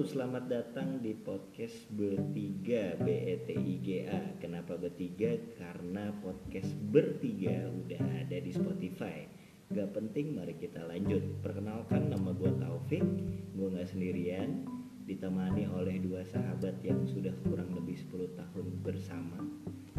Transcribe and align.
Halo, 0.00 0.16
selamat 0.16 0.44
datang 0.48 1.04
di 1.04 1.12
podcast 1.12 1.76
Bertiga 1.92 2.96
B-E-T-I-G-A 3.04 4.40
Kenapa 4.40 4.80
bertiga? 4.80 5.36
Karena 5.60 6.08
podcast 6.24 6.72
Bertiga 6.88 7.68
udah 7.68 8.00
ada 8.24 8.40
di 8.40 8.48
Spotify. 8.48 9.28
Gak 9.68 9.92
penting, 9.92 10.40
mari 10.40 10.56
kita 10.56 10.88
lanjut. 10.88 11.20
Perkenalkan, 11.44 12.08
nama 12.08 12.32
gue 12.32 12.48
Taufik. 12.48 13.04
Gue 13.52 13.68
gak 13.76 13.92
sendirian. 13.92 14.64
Ditemani 15.04 15.68
oleh 15.68 16.00
dua 16.00 16.24
sahabat 16.24 16.80
yang 16.80 17.04
sudah 17.04 17.36
kurang 17.44 17.76
lebih 17.76 18.00
10 18.00 18.40
tahun 18.40 18.80
bersama. 18.80 19.36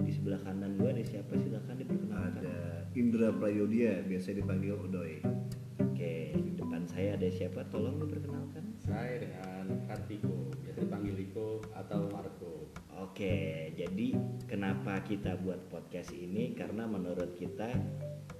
Di 0.01 0.17
sebelah 0.17 0.41
kanan 0.41 0.81
gue 0.81 0.97
ada 0.97 1.05
siapa? 1.05 1.37
Silahkan 1.37 1.77
diperkenalkan. 1.77 2.41
Ada 2.41 2.89
Indra 2.97 3.29
Prayodia 3.37 4.01
biasa 4.01 4.33
dipanggil 4.33 4.81
Odoy 4.81 5.21
Oke, 6.01 6.33
di 6.33 6.57
depan 6.57 6.89
saya 6.89 7.13
ada 7.13 7.29
siapa? 7.29 7.61
Tolong 7.69 8.01
diperkenalkan. 8.01 8.73
Saya 8.81 9.21
dengan 9.21 9.60
Kartiko, 9.91 10.55
biasa 10.63 10.87
dipanggil 10.87 11.13
Riko 11.19 11.59
atau 11.75 12.07
Marco. 12.07 12.71
Oke, 12.95 13.67
jadi 13.75 14.15
kenapa 14.47 15.03
kita 15.03 15.35
buat 15.43 15.67
podcast 15.67 16.15
ini? 16.15 16.55
Karena 16.55 16.87
menurut 16.87 17.35
kita 17.35 17.67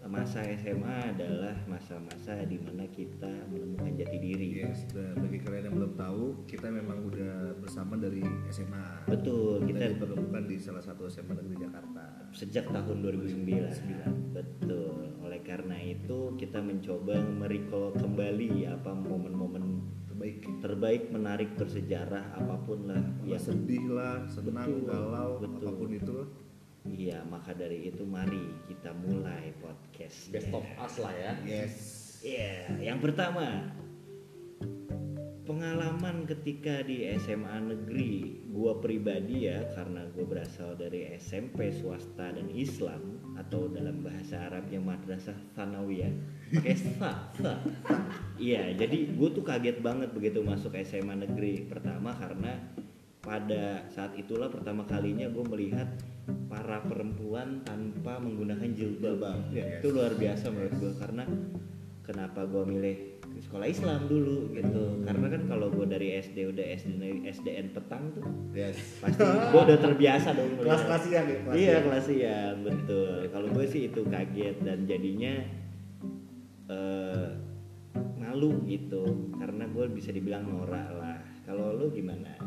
masa 0.08 0.48
SMA 0.48 1.12
adalah 1.12 1.52
masa-masa 1.68 2.40
di 2.48 2.56
mana 2.56 2.88
kita 2.88 3.28
menemukan 3.52 4.00
jati 4.00 4.18
diri. 4.18 4.64
yes 4.64 4.88
dan 4.95 5.20
bagi 5.20 5.44
kalian 5.44 5.68
yang 5.68 5.76
belum 5.76 5.94
tahu 6.00 6.48
kita 6.48 6.72
memang 6.72 7.06
udah 7.06 7.54
bersama 7.59 8.00
dari 8.00 8.23
SMA 8.48 9.12
Betul, 9.12 9.68
kita 9.68 9.92
kita 9.92 9.92
dipertemukan 10.00 10.44
di 10.48 10.56
salah 10.56 10.81
satu 10.81 11.12
SMA 11.12 11.36
negeri 11.36 11.68
Jakarta 11.68 12.31
sejak 12.31 12.72
tahun 12.72 12.98
2009. 13.04 14.31
Betul. 14.31 15.20
Oleh 15.20 15.44
karena 15.44 15.76
itu 15.84 16.31
kita 16.40 16.64
mencoba 16.64 17.20
merecall 17.20 17.92
kembali 18.00 18.72
apa 18.72 18.95
momen-momen 18.95 19.84
terbaik 20.22 20.61
terbaik 20.61 21.03
menarik 21.09 21.50
bersejarah 21.58 22.38
apa 22.38 22.55
pun 22.61 22.86
lah 22.86 23.02
ya 23.25 23.41
sedih 23.41 23.89
lah 23.89 24.22
senang 24.30 24.69
Betul, 24.69 24.86
galau 24.86 25.30
betul. 25.41 25.58
apa 25.58 25.69
pun 25.73 25.89
itu 25.89 26.17
Iya, 26.81 27.22
maka 27.30 27.53
dari 27.53 27.94
itu 27.94 28.02
mari 28.09 28.41
kita 28.66 28.89
mulai 29.05 29.53
podcast. 29.61 30.33
Best 30.33 30.50
of 30.50 30.66
us 30.81 30.97
lah 30.97 31.13
ya. 31.13 31.33
yes 31.45 31.73
Iya, 32.25 32.73
yang 32.81 32.97
pertama 32.97 33.69
pengalaman 35.45 36.25
ketika 36.25 36.81
di 36.81 37.06
SMA 37.22 37.58
negeri 37.69 38.41
gua 38.50 38.78
pribadi 38.81 39.45
ya 39.45 39.61
karena 39.78 40.09
gua 40.13 40.25
berasal 40.25 40.73
dari 40.73 41.06
SMP 41.17 41.69
swasta 41.69 42.33
dan 42.33 42.50
Islam 42.50 43.17
atau 43.38 43.69
dalam 43.69 44.02
bahasa 44.06 44.41
Arabnya 44.50 44.81
madrasah 44.81 45.38
sanawiyah 45.53 46.13
pakai 46.53 46.75
sa 46.78 47.30
sa 47.38 47.61
iya 48.42 48.73
jadi 48.73 49.14
gue 49.14 49.30
tuh 49.30 49.45
kaget 49.45 49.86
banget 49.86 50.09
begitu 50.09 50.42
masuk 50.42 50.73
SMA 50.81 51.14
negeri 51.14 51.70
pertama 51.70 52.09
karena 52.17 52.58
pada 53.22 53.86
saat 53.94 54.17
itulah 54.17 54.50
pertama 54.50 54.81
kalinya 54.89 55.30
gue 55.30 55.45
melihat 55.45 55.88
para 56.50 56.81
perempuan 56.81 57.62
tanpa 57.62 58.17
menggunakan 58.17 58.66
jilbab. 58.73 59.22
Ya, 59.53 59.62
yes. 59.62 59.80
itu 59.81 59.88
luar 59.94 60.14
biasa 60.17 60.50
menurut 60.50 60.73
gue 60.81 60.92
karena 60.97 61.23
kenapa 62.02 62.50
gue 62.50 62.64
milih 62.66 62.97
ke 63.22 63.39
sekolah 63.45 63.67
Islam 63.69 64.09
dulu 64.09 64.50
gitu. 64.58 65.06
Karena 65.06 65.25
kan 65.38 65.42
kalau 65.45 65.69
gue 65.69 65.86
dari 65.86 66.17
SD 66.17 66.50
udah 66.50 66.66
SD 66.66 67.02
SDN 67.30 67.78
petang 67.78 68.09
tuh 68.17 68.25
yes. 68.58 69.06
pasti 69.06 69.22
gue 69.22 69.62
udah 69.69 69.80
terbiasa 69.80 70.34
dong 70.34 70.52
yang 70.58 71.25
ya 71.30 71.38
kelas 71.45 71.56
iya 71.56 71.69
yang. 71.78 71.84
kelas 71.86 72.06
siang 72.09 72.58
betul. 72.66 73.17
Kalau 73.30 73.47
gue 73.53 73.66
sih 73.69 73.81
itu 73.86 74.02
kaget 74.09 74.58
dan 74.66 74.89
jadinya 74.89 75.34
eh 76.73 77.50
malu 78.20 78.64
gitu 78.67 79.31
karena 79.36 79.67
gue 79.67 79.86
bisa 79.92 80.09
dibilang 80.14 80.47
norak 80.47 80.88
lah. 80.95 81.17
Kalau 81.44 81.75
lu 81.75 81.92
gimana? 81.92 82.38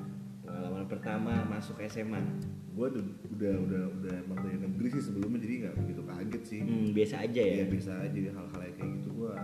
Pengalaman 0.45 0.87
pertama 0.87 1.45
masuk 1.49 1.81
SMA 1.85 2.23
gue 2.75 2.87
udah 2.91 3.05
udah 3.39 3.55
udah 3.71 3.83
udah 4.03 4.15
emang 4.27 4.39
dari 4.43 4.59
negeri 4.59 4.99
sih 4.99 5.03
sebelumnya 5.07 5.39
jadi 5.47 5.55
nggak 5.67 5.75
begitu 5.79 6.03
kaget 6.03 6.43
sih. 6.43 6.61
Hmm, 6.67 6.91
biasa 6.91 7.15
aja 7.23 7.43
ya? 7.43 7.55
Ya 7.63 7.67
bisa 7.71 7.93
aja 8.03 8.19
hal-hal 8.19 8.51
kayak 8.51 8.91
gitu. 8.99 9.09
Gue 9.15 9.35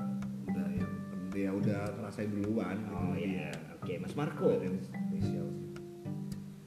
udah 0.50 0.66
yang 0.74 0.92
ya 1.30 1.50
udah 1.54 1.80
ngerasain 1.94 2.30
duluan 2.34 2.74
gitu. 2.74 2.90
oh 2.90 3.14
Jadi 3.14 3.22
iya. 3.22 3.46
Ya, 3.46 3.50
oke 3.78 3.92
Mas 4.02 4.14
Marco. 4.18 4.48
Spesial 4.50 5.46
sih. 5.46 5.66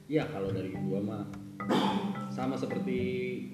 Ya 0.08 0.24
kalau 0.32 0.50
dari 0.56 0.72
gua 0.88 1.00
mah 1.04 1.24
sama 2.32 2.56
seperti 2.56 2.98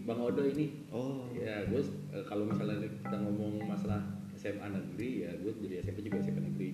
Bang 0.06 0.22
Odo 0.22 0.46
ini. 0.46 0.85
oh. 0.94 1.25
Ya 1.34 1.66
gue 1.66 1.81
eh, 2.13 2.25
kalau 2.29 2.46
misalnya 2.46 2.85
kita 2.85 3.17
ngomong 3.17 3.66
masalah 3.66 4.06
SMA 4.39 4.67
negeri 4.69 5.09
ya 5.22 5.31
gue 5.35 5.51
dari 5.59 5.75
SMP 5.77 6.00
juga 6.01 6.17
SMP 6.17 6.39
negeri 6.39 6.69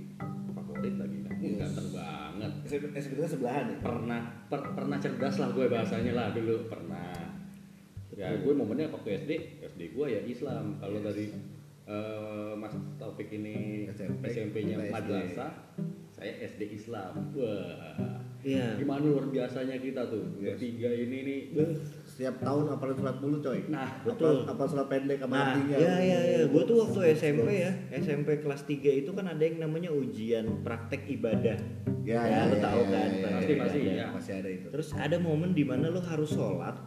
favorit 0.53 0.95
lagi 0.95 1.17
kan. 1.19 1.33
Yes. 1.35 1.57
Ganteng 1.59 1.89
banget. 1.89 2.51
SMP 2.63 2.95
sebetulnya 2.95 3.31
sebelahan 3.31 3.65
ya 3.67 3.77
Pernah 3.81 4.21
per- 4.45 4.71
pernah 4.71 4.97
cerdas 4.97 5.35
lah 5.35 5.49
gue 5.49 5.65
bahasanya 5.65 6.13
lah 6.13 6.27
dulu 6.29 6.69
pernah. 6.69 7.09
Ya 8.13 8.31
gue 8.31 8.53
momennya 8.53 8.87
waktu 8.87 9.17
SD 9.19 9.31
SD 9.65 9.81
gue 9.91 10.05
ya 10.07 10.21
Islam. 10.23 10.77
Kalau 10.77 11.01
Yes. 11.01 11.05
dari 11.05 11.25
eh, 11.85 12.53
Mas 12.55 12.73
Taufik 12.95 13.29
ini 13.29 13.85
SMP, 13.87 14.23
SMP-nya 14.25 14.89
madrasah, 14.89 15.51
saya 16.09 16.33
SD 16.39 16.61
Islam. 16.71 17.33
Wah. 17.33 18.21
iya 18.41 18.77
Gimana 18.77 19.01
luar 19.01 19.25
biasanya 19.27 19.77
kita 19.77 20.05
tuh 20.05 20.21
Yes. 20.37 20.53
bertiga 20.53 20.89
ini 20.89 21.17
nih. 21.21 21.39
Setiap 22.15 22.39
tahun 22.39 22.71
apalin 22.71 22.95
surat 22.95 23.19
dulu 23.19 23.43
coy 23.43 23.59
Nah, 23.67 23.91
betul. 24.01 24.47
apa, 24.47 24.55
apa 24.55 24.63
surat 24.71 24.87
pendek 24.87 25.19
sama 25.19 25.35
Nah, 25.35 25.43
artinya 25.51 25.75
ya 25.75 25.95
ya 25.99 26.19
ya, 26.23 26.39
gue 26.47 26.63
tuh 26.63 26.75
waktu 26.79 26.99
SMP 27.11 27.47
ya, 27.59 27.71
SMP 27.91 28.39
kelas 28.39 28.63
3 28.63 29.03
itu 29.03 29.11
kan 29.11 29.27
ada 29.27 29.43
yang 29.43 29.59
namanya 29.59 29.91
ujian 29.91 30.63
praktek 30.63 31.03
ibadah. 31.11 31.59
ya 32.07 32.19
Ya, 32.23 32.47
lu 32.47 32.55
tahu 32.55 32.81
kan, 32.87 33.09
pasti, 33.19 33.53
pasti, 33.59 33.79
ya. 33.83 33.93
ya. 33.99 34.07
masih 34.15 34.33
ada 34.39 34.47
itu 34.47 34.67
Terus 34.71 34.95
ada 34.95 35.17
momen 35.19 35.51
di 35.51 35.67
mana 35.67 35.91
lo 35.91 35.99
harus 35.99 36.31
sholat 36.31 36.79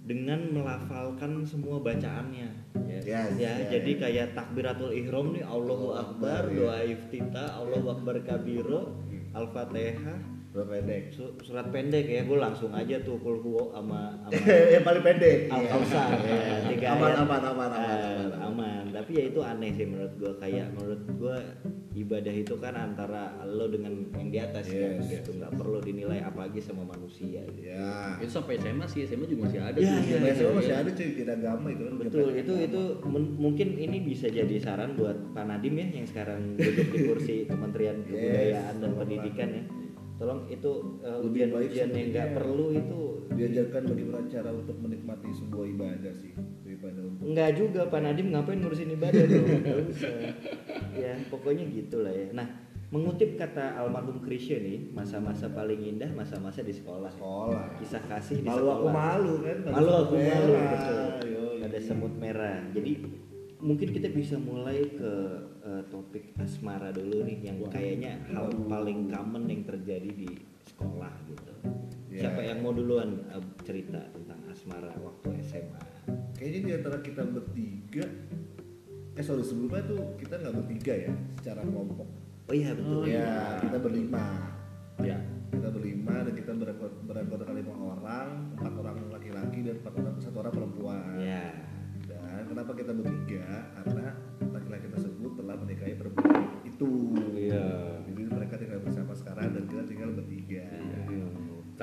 dengan 0.00 0.38
melafalkan 0.54 1.42
semua 1.42 1.82
bacaannya. 1.82 2.70
Yes. 2.86 3.02
ya, 3.06 3.22
Ya, 3.34 3.52
jadi 3.66 3.90
kayak 3.98 4.26
takbiratul 4.34 4.94
ihram 4.94 5.34
nih 5.34 5.42
Allahu 5.42 5.94
Akbar, 5.94 6.46
Akbar, 6.46 6.54
ya. 6.54 6.58
doa 6.62 6.78
iftitah, 6.84 7.58
Allahu 7.58 7.86
Akbar 7.90 8.22
kabiro, 8.22 9.02
Al-Fatihah, 9.34 10.18
surat 10.50 10.66
pendek 10.68 11.02
su- 11.08 11.34
surat 11.40 11.66
pendek 11.68 12.04
ya, 12.04 12.20
gue 12.22 12.34
langsung 12.36 12.70
aja 12.72 12.98
tuh 13.00 13.16
kul 13.16 13.38
sama 13.70 14.18
yang 14.74 14.82
paling 14.82 14.98
pendek 15.00 15.46
Al 15.46 15.60
Iya. 15.60 15.70
Kausar 15.70 16.10
ya, 16.26 16.38
tiga 16.66 16.86
aman, 16.92 17.06
ayat. 17.06 17.22
aman 17.22 17.40
aman 17.44 17.70
aman 17.70 17.70
aman 17.70 18.30
aman. 18.42 18.84
Tapi 18.90 19.10
ya 19.12 19.24
itu 19.24 19.40
aneh 19.40 19.70
sih 19.70 19.86
menurut 19.86 20.10
gua 20.16 20.32
kayak 20.36 20.74
menurut 20.74 21.02
gua 21.14 21.36
ibadah 21.92 22.30
itu 22.32 22.54
kan 22.56 22.74
antara 22.74 23.22
lo 23.44 23.66
dengan 23.66 23.94
yang 24.12 24.28
di 24.28 24.38
atas 24.38 24.66
kan 24.66 24.98
Yes. 24.98 25.22
gitu 25.22 25.38
nggak 25.38 25.54
perlu 25.54 25.78
dinilai 25.78 26.18
apa 26.18 26.44
lagi 26.44 26.58
sama 26.58 26.82
manusia 26.84 27.46
ya 27.56 28.18
Itu 28.18 28.30
sampai 28.32 28.58
SMA 28.58 28.86
sih, 28.86 29.02
SMA 29.04 29.26
juga 29.26 29.46
masih 29.46 29.60
ada. 29.60 29.74
Ya, 29.76 29.86
tuh. 29.92 30.02
ya, 30.04 30.18
ya, 30.20 30.32
SMA 30.32 30.46
ya. 30.46 30.54
masih 30.56 30.74
ada 30.76 30.90
cuy 30.90 31.08
tidak 31.12 31.34
agama 31.38 31.66
itu 31.68 31.82
kan 31.84 31.94
Betul, 31.96 32.26
itu 32.32 32.52
agama. 32.52 32.66
itu 32.66 32.82
mungkin 33.38 33.68
ini 33.76 33.98
bisa 34.00 34.26
jadi 34.26 34.54
saran 34.56 34.94
buat 34.94 35.14
Pak 35.30 35.44
Nadim 35.44 35.74
ya 35.76 35.86
yang 35.92 36.06
sekarang 36.06 36.40
duduk 36.54 36.86
di 36.90 36.98
kursi 37.04 37.36
Kementerian 37.44 38.02
Yes, 38.02 38.06
Kebudayaan 38.08 38.74
dan. 38.76 38.90
Pendidikan 38.96 39.48
ya. 39.52 39.62
Tolong 40.20 40.44
itu 40.52 41.00
uh, 41.00 41.24
Lebih 41.24 41.48
baik 41.48 41.72
ujian-ujian 41.72 41.90
yang 41.96 42.08
nggak 42.12 42.28
perlu 42.36 42.66
itu. 42.76 43.00
Diajarkan 43.32 43.82
bagaimana 43.88 44.26
cara 44.28 44.50
untuk 44.52 44.76
menikmati 44.76 45.32
sebuah 45.32 45.64
ibadah 45.72 46.12
sih 46.12 46.36
daripada 46.60 47.00
untuk 47.00 47.24
Enggak 47.24 47.50
juga 47.56 47.80
Pak 47.88 48.00
Nadim 48.04 48.28
ngapain 48.36 48.60
ngurusin 48.60 48.92
ibadah 49.00 49.24
dong? 49.24 49.48
Nggak. 49.48 50.32
Ya 50.92 51.16
pokoknya 51.32 51.64
gitulah 51.72 52.12
ya. 52.12 52.36
Nah 52.36 52.68
mengutip 52.92 53.40
kata 53.40 53.80
almarhum 53.80 54.18
Krisya 54.20 54.58
nih 54.60 54.90
Masa-masa 54.92 55.46
paling 55.48 55.96
indah 55.96 56.12
masa-masa 56.12 56.60
di 56.60 56.76
sekolah. 56.76 57.08
Sekolah. 57.16 57.80
Kisah 57.80 58.04
kasih 58.04 58.44
di 58.44 58.48
malu 58.52 58.60
sekolah. 58.60 58.76
aku 58.76 58.88
malu 58.92 59.32
kan? 59.40 59.56
Malu 59.72 59.92
aku 60.04 60.14
malu 60.20 60.52
betul. 60.52 61.00
Ada 61.64 61.78
semut 61.80 62.12
merah. 62.20 62.60
Jadi 62.76 62.92
mungkin 63.60 63.88
kita 63.92 64.08
bisa 64.10 64.36
mulai 64.40 64.88
ke 64.92 65.12
eh, 65.64 65.82
topik 65.92 66.36
asmara 66.40 66.90
dulu 66.90 67.24
nih 67.24 67.38
Yang 67.52 67.58
kayaknya 67.72 68.12
hal 68.32 68.48
paling 68.68 69.12
common 69.12 69.44
yang 69.48 69.62
terjadi 69.68 70.10
di 70.10 70.30
sekolah 70.66 71.12
gitu. 71.28 71.52
Ya. 72.10 72.26
Siapa 72.26 72.40
yang 72.42 72.64
mau 72.64 72.72
duluan 72.72 73.22
eh, 73.30 73.44
cerita 73.62 74.00
tentang 74.10 74.40
asmara 74.48 74.92
waktu 74.98 75.28
SMA 75.44 75.90
kayaknya 76.40 76.60
di 76.64 76.72
antara 76.72 76.98
kita 77.04 77.22
bertiga 77.28 78.04
eh 79.12 79.24
sorry 79.24 79.44
sebelumnya 79.44 79.84
tuh 79.84 80.00
kita 80.16 80.40
nggak 80.40 80.56
bertiga 80.56 80.94
ya 80.96 81.12
secara 81.36 81.60
kelompok. 81.60 82.08
Oh 82.48 82.54
iya 82.56 82.72
betul. 82.72 83.04
Ya 83.04 83.60
kita 83.60 83.78
berlima. 83.78 84.24
Ya. 85.04 85.16
kita 85.50 85.66
berlima 85.66 86.22
dan 86.22 86.32
kita 86.32 86.54
beranggota 86.54 86.96
beranggota 87.04 87.44
lima 87.50 87.69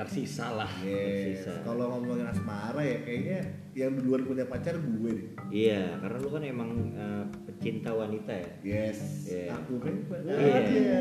Tersisa 0.08 0.56
lah. 0.56 0.70
Tersisa. 0.80 1.52
Kalau 1.60 1.84
ngomongin 1.92 2.24
asmara 2.24 2.80
ya 2.80 2.98
kayaknya 3.04 3.40
yang 3.76 3.92
duluan 3.92 4.24
punya 4.24 4.48
pacar 4.48 4.74
gue 4.80 5.12
deh. 5.12 5.28
Iya, 5.52 6.00
karena 6.00 6.16
lu 6.16 6.28
kan 6.32 6.42
emang 6.48 6.70
eh, 6.96 7.24
pecinta 7.44 7.92
wanita 7.92 8.32
ya. 8.32 8.50
Yes. 8.64 9.28
Iya. 9.28 9.52
Aku 9.52 9.76
kan 9.76 9.94
Iya. 10.24 10.58
Iya. 10.64 11.00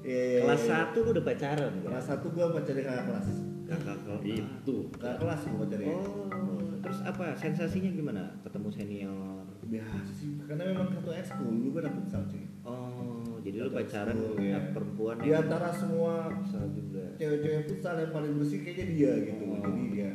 Iya. 0.00 0.40
Kelas 0.48 0.64
1 0.64 1.04
lu 1.04 1.08
udah 1.12 1.24
pacaran? 1.28 1.72
Kelas 1.84 2.04
satu 2.08 2.26
gua 2.32 2.48
pacarin 2.56 2.80
kakak 2.80 3.04
kelas. 3.12 3.28
Kakak 3.68 3.98
kelas. 4.08 4.22
Itu. 4.24 4.76
Kakak 4.96 5.16
kelas 5.20 5.40
gua 5.52 5.58
pacarin. 5.68 5.88
Oh, 5.92 6.72
terus 6.80 6.98
apa 7.04 7.24
sensasinya 7.36 7.90
gimana 7.92 8.22
ketemu 8.40 8.68
senior? 8.72 9.44
Biasa 9.68 10.10
sih. 10.16 10.40
Karena 10.48 10.72
memang 10.72 10.88
satu 10.96 11.12
ekskul 11.12 11.52
dulu 11.52 11.68
gua 11.76 11.82
dapet 11.84 12.00
futsal 12.08 12.22
cuy. 12.24 12.44
Oh, 12.64 13.27
jadi 13.44 13.56
lu 13.64 13.70
pacaran 13.70 14.16
sama 14.16 14.40
iya. 14.42 14.58
perempuan 14.74 15.16
Di 15.22 15.30
antara 15.34 15.68
semua 15.70 16.30
juga. 16.74 17.04
cewek-cewek 17.18 17.62
futsal 17.70 17.94
yang 17.98 18.12
paling 18.12 18.32
bersih 18.38 18.58
kayaknya 18.62 18.86
dia 18.92 19.12
gitu. 19.26 19.44
Oh. 19.48 19.62
Jadi 19.62 19.84
ya 19.94 20.12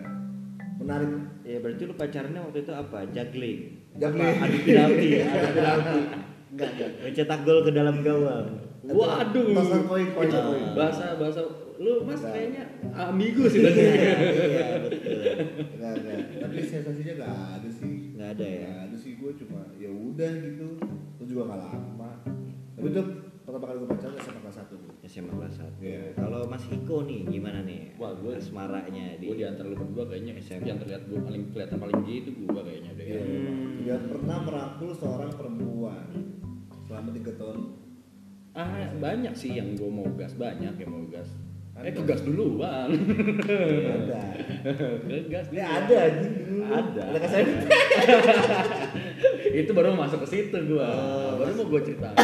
menarik. 0.84 1.12
Ya 1.44 1.58
berarti 1.60 1.84
lu 1.88 1.96
pacarannya 1.96 2.42
waktu 2.44 2.60
itu 2.64 2.74
apa? 2.74 3.00
Juggling. 3.12 3.60
Juggling. 4.00 4.36
Adu 4.40 4.58
penalti 4.64 5.08
ya. 5.08 5.26
Ada 5.36 5.50
penalti. 5.52 6.00
Enggak, 6.54 6.70
enggak. 6.78 6.90
Mencetak 7.02 7.40
gol 7.48 7.60
ke 7.66 7.72
dalam 7.74 7.96
gawang. 8.06 8.48
Waduh. 8.84 9.46
Tosan 9.56 9.82
koin, 9.88 10.08
koin. 10.12 10.30
Bahasa 10.76 11.16
bahasa 11.16 11.42
lu 11.82 12.06
Mas 12.06 12.22
Enggak. 12.22 12.32
kayaknya 12.38 12.64
amigo 12.94 13.44
sih 13.50 13.60
tadi. 13.64 13.82
Iya, 13.84 14.68
betul. 14.86 15.20
Enggak, 15.80 15.92
enggak. 15.98 16.18
Tapi 16.44 16.56
sensasinya 16.62 17.14
enggak 17.18 17.32
ada 17.34 17.70
sih. 17.70 17.94
Nggak 18.14 18.30
ada 18.38 18.46
ya. 18.46 18.68
Nggak 18.70 18.84
ada 18.86 18.98
sih 19.00 19.12
gue 19.18 19.32
cuma 19.42 19.62
ya 19.80 19.90
udah 19.90 20.32
gitu. 20.38 20.70
Itu 21.18 21.24
juga 21.26 21.42
enggak. 21.50 21.72
Tapi 21.74 21.93
itu 22.86 23.02
pertama 23.44 23.66
kali 23.66 23.78
gue 23.78 23.90
pacaran 23.90 24.16
SMA 24.18 24.40
kelas 24.40 24.58
1 24.58 24.72
gue. 24.74 24.94
SMA 25.04 25.34
kelas 25.34 25.56
1. 25.60 25.80
Iya. 25.80 26.04
Kalau 26.16 26.40
Mas 26.46 26.64
Hiko 26.64 26.98
nih 27.04 27.22
gimana 27.26 27.60
nih? 27.62 27.92
Wah, 27.96 28.12
gua- 28.14 28.36
asmaranya 28.36 29.16
di 29.18 29.26
Gue 29.26 29.38
di 29.38 29.44
antara 29.44 29.68
lu 29.68 29.76
berdua 29.76 30.08
kayaknya 30.08 30.34
SMP. 30.38 30.66
yang 30.66 30.78
terlihat 30.78 31.04
gue 31.06 31.20
paling 31.20 31.44
kelihatan 31.50 31.78
paling 31.78 32.00
gay 32.02 32.18
itu 32.20 32.32
gue 32.34 32.62
kayaknya 32.62 32.92
deh. 32.94 33.06
Iya. 33.06 33.20
Hmm. 33.20 33.68
Tidak 33.78 34.00
pernah 34.10 34.38
merangkul 34.42 34.92
seorang 34.92 35.32
perempuan 35.32 36.08
selama 36.84 37.10
tiga 37.12 37.32
tahun. 37.36 37.60
Ah 38.54 38.70
banyak 38.94 39.34
sih 39.34 39.52
yang 39.54 39.74
gue 39.74 39.90
mau 39.90 40.06
gas 40.14 40.34
banyak 40.34 40.74
yang 40.74 40.90
mau 40.90 41.04
gas. 41.08 41.28
Ada. 41.74 41.90
Eh 41.90 41.94
kegas 41.96 42.22
dulu 42.22 42.62
bang. 42.62 42.90
Ada. 43.84 44.22
kegas 45.10 45.48
Ya 45.50 45.66
ada 45.74 45.96
anjing 46.06 46.36
dulu. 46.40 46.62
Ada. 46.64 47.02
Ada 47.02 47.20
kesan. 47.20 47.44
itu 49.56 49.72
baru 49.72 49.94
masuk 49.94 50.20
ke 50.20 50.28
situ 50.28 50.58
gue. 50.58 50.82
Oh, 50.82 51.38
baru 51.38 51.52
mau 51.54 51.66
gue 51.68 51.82
ceritain. 51.84 52.18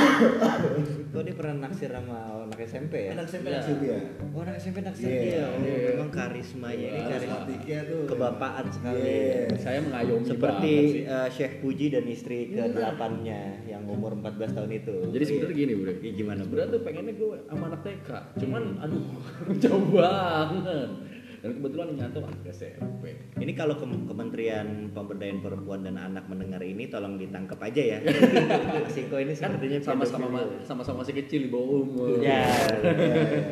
Kok 1.10 1.22
dia 1.22 1.34
pernah 1.34 1.56
naksir 1.64 1.88
sama 1.88 2.18
anak 2.44 2.60
SMP 2.62 2.94
ya? 3.06 3.10
Anak 3.14 3.26
SMP 3.26 3.46
Iya. 3.46 3.56
naksir 3.56 3.76
dia. 3.78 3.98
Oh, 4.28 4.40
anak 4.40 4.56
SMP 4.58 4.78
naksir 4.80 5.06
Iya, 5.06 5.22
dia. 5.22 5.44
Oh, 5.46 5.60
iya. 5.60 5.78
memang 5.92 6.10
karismanya 6.10 6.88
ini 6.88 7.00
karisma 7.00 7.12
Karismatiknya 7.12 7.80
tuh. 7.86 8.02
kebapaan 8.06 8.66
sekali. 8.68 9.14
Saya 9.56 9.80
mengayomi 9.80 10.26
Seperti 10.26 10.74
eh, 11.04 11.30
Syekh 11.30 11.54
Puji 11.60 11.86
dan 11.90 12.06
istri 12.06 12.38
ke-8-nya 12.52 13.40
yang 13.64 13.84
umur 13.86 14.12
14 14.16 14.50
tahun 14.52 14.72
itu. 14.76 14.96
Jadi 15.10 15.24
sebenarnya 15.24 15.56
gini 15.56 15.74
bro. 15.76 15.92
Gimana, 16.00 16.40
bro? 16.40 16.48
Sebenarnya 16.50 16.70
tuh 16.72 16.82
pengennya 16.84 17.14
gue 17.14 17.38
sama 17.46 17.64
anak 17.68 17.82
TK. 17.84 18.10
Cuman 18.38 18.64
aduh 18.80 19.06
jauh 19.62 19.86
banget. 19.90 20.90
Dan 21.40 21.50
kebetulan 21.56 21.86
yang 21.96 21.98
nyantol 22.04 22.28
anak 22.28 22.44
SMP. 22.52 23.04
Ini 23.40 23.52
kalau 23.56 23.80
Kem- 23.80 24.08
Kementerian 24.08 24.92
Pemberdayaan 24.92 25.40
Perempuan 25.40 25.88
dan 25.88 25.96
Anak 25.96 26.28
mendengar 26.28 26.60
ini 26.60 26.92
tolong 26.92 27.16
ditangkap 27.16 27.60
aja 27.64 27.82
ya. 27.96 28.00
Singko 28.94 29.24
ini 29.24 29.32
Kan 29.40 29.56
sama-sama 29.80 30.44
sama-sama 30.68 31.08
masih 31.08 31.16
kecil 31.24 31.48
di 31.48 31.50
bawah 31.52 31.88
umur. 31.88 32.20
Ya. 32.20 32.44
Iya. 32.44 32.44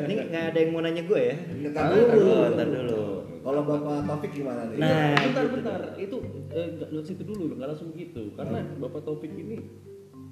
Ini 0.04 0.14
nggak 0.28 0.44
ada 0.52 0.58
yang 0.60 0.72
mau 0.76 0.84
nanya 0.84 1.04
gue 1.08 1.22
ya? 1.22 1.36
Ntar 1.72 1.86
dulu. 1.96 2.32
Ntar 2.60 2.68
dulu. 2.68 3.02
Kalau 3.48 3.62
Bapak 3.64 4.04
Taufik 4.04 4.32
gimana 4.36 4.68
nih? 4.68 4.84
Nah, 4.84 5.16
bentar 5.24 5.44
gitu 5.48 5.56
bentar 5.56 5.82
itu 5.96 6.18
eh, 6.52 7.04
situ 7.08 7.24
dulu 7.24 7.56
nggak 7.56 7.70
langsung 7.72 7.96
gitu 7.96 8.36
karena 8.36 8.60
bapak 8.76 9.08
topik 9.08 9.32
ini 9.32 9.64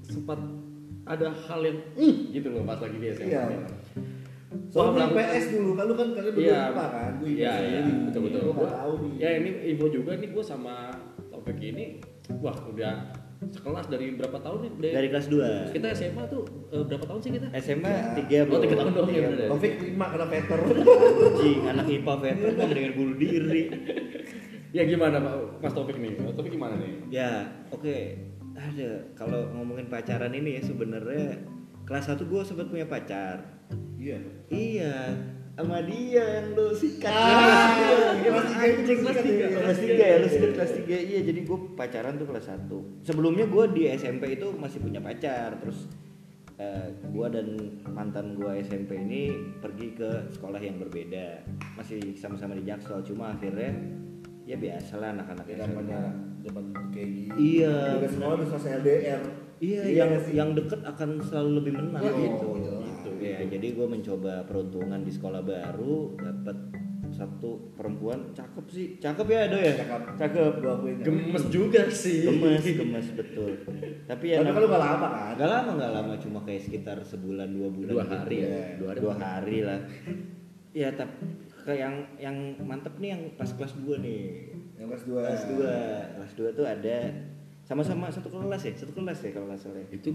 sempat 0.04 0.36
ada 1.06 1.32
hal 1.32 1.62
yang 1.64 1.80
"Mm," 1.96 2.16
gitu 2.34 2.48
loh 2.52 2.68
pas 2.68 2.82
lagi 2.82 2.98
di 3.00 3.08
SMA. 3.14 3.32
Iya. 3.32 3.44
Soalnya 4.68 4.92
melakukan- 5.08 5.28
PS 5.32 5.46
dulu 5.50 5.72
kan 5.72 5.86
lu 5.86 5.94
kan 5.94 6.08
kalian 6.12 6.34
berdua 6.34 6.46
Iya. 6.46 6.64
kan? 6.72 7.12
Gue 7.16 7.28
Iya 7.30 7.54
iya 7.62 7.80
betul 8.04 8.22
betul. 8.24 8.40
Gue 8.42 8.54
Gua- 8.56 8.72
tahu 8.72 8.92
nih. 9.02 9.12
Ya 9.18 9.30
ini 9.36 9.50
info 9.68 9.86
juga 9.88 10.12
nih 10.14 10.30
gue 10.30 10.44
sama 10.44 10.76
topik 11.28 11.58
ini 11.58 11.86
wah 12.36 12.58
udah 12.66 12.96
sekelas 13.46 13.86
dari 13.88 14.16
berapa 14.16 14.38
tahun 14.38 14.60
nih? 14.62 14.72
Dari 14.92 15.08
kelas 15.08 15.28
2. 15.28 15.70
kita 15.70 15.88
SMA 15.92 16.24
tuh 16.26 16.42
eh, 16.68 16.82
berapa 16.82 17.06
tahun 17.06 17.20
sih 17.22 17.32
kita? 17.32 17.48
SMA 17.56 17.86
Ya. 17.86 18.16
3 18.16 18.38
bro. 18.44 18.54
Oh, 18.54 18.60
tiga 18.60 18.76
tahun 18.76 18.92
doang 18.92 19.10
ya, 19.10 19.22
ya? 19.28 19.48
Taufik 19.48 19.74
lima 19.86 20.06
kena 20.08 20.26
Peter. 20.28 20.58
Anjing, 20.58 21.60
anak 21.66 21.86
IPA 21.86 22.14
veteran 22.18 22.54
kan 22.56 22.68
dengan 22.70 22.92
bunuh 22.94 23.16
diri. 23.16 23.64
Ya 24.72 24.84
gimana 24.84 25.18
Pak 25.18 25.36
Mas 25.62 25.72
Topik 25.72 25.96
nih? 25.96 26.16
Mas 26.18 26.34
Topik 26.34 26.52
gimana 26.52 26.76
nih? 26.76 26.92
Ya, 27.10 27.32
oke. 27.70 27.96
Ada 28.52 29.12
kalau 29.14 29.52
ngomongin 29.52 29.88
pacaran 29.88 30.32
ini 30.32 30.56
ya 30.56 30.62
sebenarnya 30.62 31.44
kelas 31.84 32.08
1 32.10 32.24
gue 32.26 32.42
sempat 32.42 32.68
punya 32.68 32.84
pacar. 32.84 33.55
Iya. 33.96 34.18
Iya, 34.48 34.96
sama 35.54 35.82
dia 35.82 36.24
yang 36.38 36.54
lu 36.54 36.70
sikat. 36.72 37.10
Ah, 37.10 37.74
Iya, 38.16 38.30
kelas 38.30 38.46
tiga 38.48 38.64
itu 38.64 38.78
anjing, 38.78 38.98
kelas 39.00 39.16
sikat 39.16 39.26
3. 39.26 39.34
ya? 39.36 39.48
Kelas 39.56 39.80
3 39.80 40.04
ya, 40.04 40.16
lu 40.16 40.28
sikat 40.28 40.52
kelas 40.54 40.72
3. 40.78 40.96
Iya, 41.02 41.20
jadi 41.24 41.40
gue 41.42 41.58
pacaran 41.74 42.14
tuh 42.16 42.28
kelas 42.28 42.46
1. 42.48 42.78
Sebelumnya 43.02 43.46
gue 43.46 43.66
di 43.72 43.84
SMP 43.90 44.24
itu 44.32 44.48
masih 44.54 44.80
punya 44.80 45.00
pacar, 45.00 45.58
terus 45.58 45.90
eh, 46.56 46.88
gua 47.10 47.28
dan 47.28 47.52
mantan 47.86 48.32
gua 48.34 48.56
SMP 48.56 48.96
ini 48.96 49.28
pergi 49.60 49.92
ke 49.92 50.08
sekolah 50.32 50.56
yang 50.58 50.78
berbeda. 50.78 51.44
Masih 51.76 52.16
sama-sama 52.16 52.54
di 52.54 52.64
Jaksel, 52.64 53.04
cuma 53.04 53.32
akhirnya 53.32 53.76
ya 54.42 54.56
biasalah 54.56 55.12
anak-anak 55.12 55.44
Ya 55.46 55.56
SMA. 55.58 55.68
namanya 55.68 56.00
zaman 56.40 56.64
kayak 56.92 57.10
gini. 57.10 57.30
Iya. 57.60 58.00
Udah 58.00 58.08
sekolah 58.10 58.34
udah 58.38 58.48
selesai 58.50 58.72
LDR. 58.80 59.22
Iya, 59.56 59.80
Iya 59.82 59.82
yang 59.98 60.12
sih? 60.18 60.34
yang 60.34 60.50
deket 60.54 60.80
akan 60.82 61.10
selalu 61.22 61.52
lebih 61.60 61.74
menang 61.76 62.04
Oh, 62.04 62.12
gitu. 62.14 62.48
jelas. 62.56 62.75
Ya, 63.38 63.46
jadi 63.50 63.68
gue 63.72 63.88
mencoba 63.88 64.34
peruntungan 64.44 65.00
di 65.00 65.10
sekolah 65.10 65.42
baru, 65.42 66.16
dapat 66.16 66.58
satu 67.08 67.72
perempuan 67.72 68.34
cakep 68.34 68.66
sih, 68.68 68.88
cakep 68.98 69.24
ya 69.26 69.42
do 69.48 69.56
ya, 69.56 69.72
Cakep. 69.78 70.02
cakep, 70.20 70.54
Gua 70.60 70.74
akuin. 70.76 70.98
Gemes 71.00 71.44
juga 71.48 71.88
sih. 71.88 72.24
gemes, 72.24 72.60
gemes 72.62 73.08
betul. 73.20 73.56
Tapi 74.04 74.26
ya 74.30 74.44
Tapi 74.44 74.58
lu 74.58 74.68
gak 74.68 74.82
lama 74.82 75.08
kan? 75.08 75.32
nggak 75.34 75.50
lama 75.50 75.72
nggak 75.76 75.92
lama, 75.96 76.14
cuma 76.20 76.40
kayak 76.44 76.62
sekitar 76.62 76.98
sebulan 77.00 77.48
dua 77.50 77.70
bulan. 77.72 77.90
Dua 77.90 78.04
gitu. 78.04 78.14
hari 78.14 78.38
ya. 78.38 78.58
Dua 78.76 78.88
hari. 78.90 79.00
Dua 79.00 79.14
hari 79.16 79.58
lah. 79.64 79.80
Ya 80.76 80.90
tapi 80.92 81.16
kayak 81.64 81.80
yang 81.80 81.96
yang 82.20 82.38
mantep 82.62 82.94
nih 83.00 83.16
yang 83.16 83.22
pas 83.40 83.48
kelas 83.48 83.74
2 83.80 83.96
nih. 84.04 84.52
Yang 84.76 84.88
kelas 84.92 85.04
2. 85.08 85.16
Kelas 85.16 85.44
2. 85.48 86.16
Kelas 86.20 86.32
2 86.36 86.52
tuh 86.52 86.66
ada 86.68 86.98
sama-sama 87.64 88.12
satu 88.12 88.28
kelas 88.28 88.62
ya, 88.62 88.74
satu 88.76 88.92
kelas 88.92 89.18
ya 89.24 89.30
kalau 89.32 89.48
nggak 89.48 89.58
salah. 89.58 89.80
ya. 89.80 89.88
Itu 89.90 90.12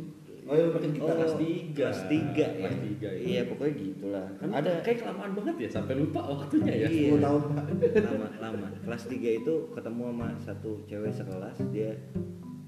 Oh 0.51 0.59
iya 0.59 0.67
makin 0.67 0.91
kita 0.91 1.07
Oh, 1.07 1.15
kelas 1.15 1.35
Kelas 1.71 2.03
tiga 2.11 2.43
ya. 2.43 2.59
Kelas 2.59 2.79
tiga, 2.83 3.09
iya. 3.15 3.23
Iya, 3.23 3.41
pokoknya 3.47 3.73
gitulah. 3.79 4.27
kan 4.35 4.49
Ada 4.51 4.73
kayak 4.83 4.99
kelamaan 4.99 5.31
banget 5.39 5.55
ya 5.63 5.69
sampai 5.71 5.95
lupa 5.95 6.21
waktunya 6.27 6.75
ya. 6.75 6.89
Iya. 6.91 7.15
10 7.15 7.23
tahun 7.23 7.41
Pak. 7.47 7.65
lama 8.03 8.29
lama. 8.43 8.67
Kelas 8.83 9.03
3 9.07 9.39
itu 9.39 9.55
ketemu 9.71 10.03
sama 10.11 10.29
satu 10.43 10.71
cewek 10.85 11.13
sekelas 11.15 11.57
dia 11.71 11.91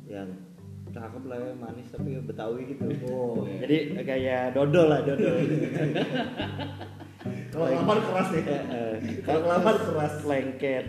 yang 0.06 0.30
cakep 0.92 1.22
lah 1.26 1.38
ya, 1.40 1.52
manis 1.58 1.88
tapi 1.90 2.14
ya 2.14 2.20
Betawi 2.22 2.62
gitu. 2.70 2.86
Oh. 3.10 3.42
Jadi 3.50 3.98
kayak 3.98 4.54
dodol 4.54 4.86
lah, 4.86 5.02
dodol. 5.02 5.34
Kalau 7.52 7.66
kelamaan 7.66 8.00
keras 8.00 8.28
ya. 8.32 8.42
Kalau 9.26 9.40
kelamaan 9.42 9.78
keras. 9.90 10.14
lengket. 10.22 10.84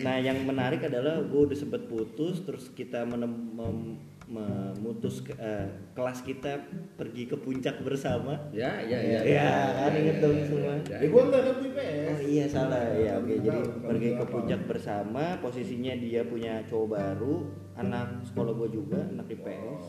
Nah, 0.00 0.16
yang 0.16 0.40
menarik 0.44 0.80
adalah 0.80 1.20
gue 1.20 1.40
udah 1.44 1.56
sempet 1.56 1.88
putus, 1.88 2.40
terus 2.40 2.72
kita 2.72 3.04
menem- 3.04 4.00
memutus 4.26 5.20
ke- 5.20 5.34
eh, 5.34 5.66
kelas 5.92 6.20
kita 6.20 6.58
pergi 6.94 7.24
ke 7.24 7.36
puncak 7.36 7.78
bersama. 7.80 8.34
Ya, 8.50 8.78
ya, 8.80 8.98
ya. 8.98 9.18
Ya, 9.22 9.50
kan 9.76 9.92
inget 9.92 10.18
dong 10.18 10.38
semua. 10.42 10.74
Ya, 10.84 10.98
Ya 10.98 11.08
gua 11.08 11.22
enggak 11.24 11.42
tuh 11.44 11.54
IPS. 11.62 12.06
Oh 12.06 12.20
iya 12.20 12.44
salah 12.46 12.82
ya 12.92 13.12
oke 13.14 13.28
Tahun 13.28 13.44
jadi 13.44 13.58
pergi 13.80 14.08
ke 14.12 14.24
puncak 14.26 14.60
bersama 14.66 15.24
posisinya 15.38 15.92
dia 15.94 16.22
punya 16.22 16.62
cowok 16.64 16.88
baru 16.90 17.34
anak 17.74 18.24
sekolah 18.24 18.52
gue 18.56 18.68
juga 18.72 19.00
anak 19.06 19.26
IPS 19.28 19.84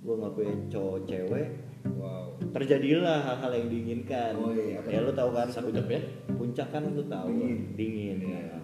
gue 0.00 0.14
nggak 0.16 0.32
punya 0.32 0.54
cowok 0.68 0.98
cewek 1.04 1.48
Wow. 1.80 2.36
terjadilah 2.50 3.20
hal-hal 3.22 3.52
yang 3.54 3.68
diinginkan 3.68 4.32
Oh 4.34 4.52
iya, 4.52 4.80
ya 4.82 5.00
lu 5.00 5.12
tahu 5.12 5.32
kan 5.32 5.48
Puncak 5.48 5.86
ya? 5.86 6.00
puncak 6.30 6.68
kan 6.70 6.82
lu 6.86 7.00
tahu 7.02 7.28
Dingin. 7.30 7.58
dingin 7.74 8.18
Iya. 8.22 8.36
ya. 8.46 8.58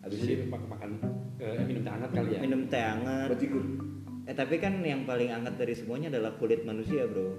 habis 0.00 0.16
Jadi 0.18 0.32
itu 0.34 0.44
makan, 0.48 0.68
makan 0.70 0.90
eh, 1.38 1.60
minum 1.62 1.82
teh 1.82 1.92
hangat 1.92 2.10
kali 2.10 2.28
ya. 2.30 2.40
minum 2.40 2.60
teh 2.66 2.80
hangat 2.82 3.28
Bajigur. 3.30 3.64
Eh 4.24 4.32
tapi 4.32 4.56
kan 4.56 4.80
yang 4.80 5.04
paling 5.04 5.28
hangat 5.28 5.54
dari 5.54 5.72
semuanya 5.72 6.08
adalah 6.08 6.32
kulit 6.34 6.62
manusia 6.62 7.04
bro 7.04 7.32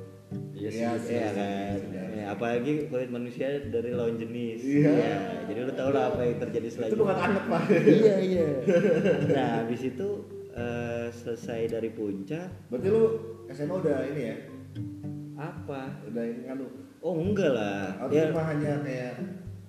Iya 0.51 0.69
sih. 0.69 0.79
Iya, 0.79 0.89
iya. 0.89 0.95
Iya 0.95 0.95
Iya, 0.95 1.29
kan, 1.29 1.77
iya. 1.85 2.03
Ya, 2.15 2.25
apalagi 2.31 2.71
kulit 2.87 3.09
manusia 3.09 3.45
dari 3.65 3.91
lawan 3.91 4.15
jenis. 4.15 4.63
Iya. 4.63 4.89
Ya, 4.89 5.15
jadi 5.45 5.59
lu 5.61 5.71
tau 5.71 5.91
lah 5.91 6.09
apa 6.09 6.21
yang 6.23 6.37
terjadi 6.39 6.63
Itu 6.63 6.73
selanjutnya. 6.73 7.01
bukan 7.03 7.17
anget 7.19 7.43
Pak. 7.45 7.63
iya 7.83 8.15
iya. 8.17 8.47
Nah 9.35 9.49
habis 9.59 9.81
itu 9.83 10.07
eh, 10.49 11.07
selesai 11.11 11.61
dari 11.69 11.89
puncak 11.89 12.47
Berarti 12.67 12.87
lu 12.87 13.03
SMA 13.47 13.75
udah 13.75 13.97
ini 14.07 14.21
ya? 14.23 14.35
apa? 15.35 15.81
Udah 16.05 16.23
ini 16.23 16.43
anu. 16.47 16.65
Oh 16.99 17.13
enggak 17.15 17.51
lah. 17.51 17.91
Atau 17.99 18.15
Ya, 18.15 18.23
cuma 18.31 18.43
hanya 18.45 18.71
kayak 18.81 19.13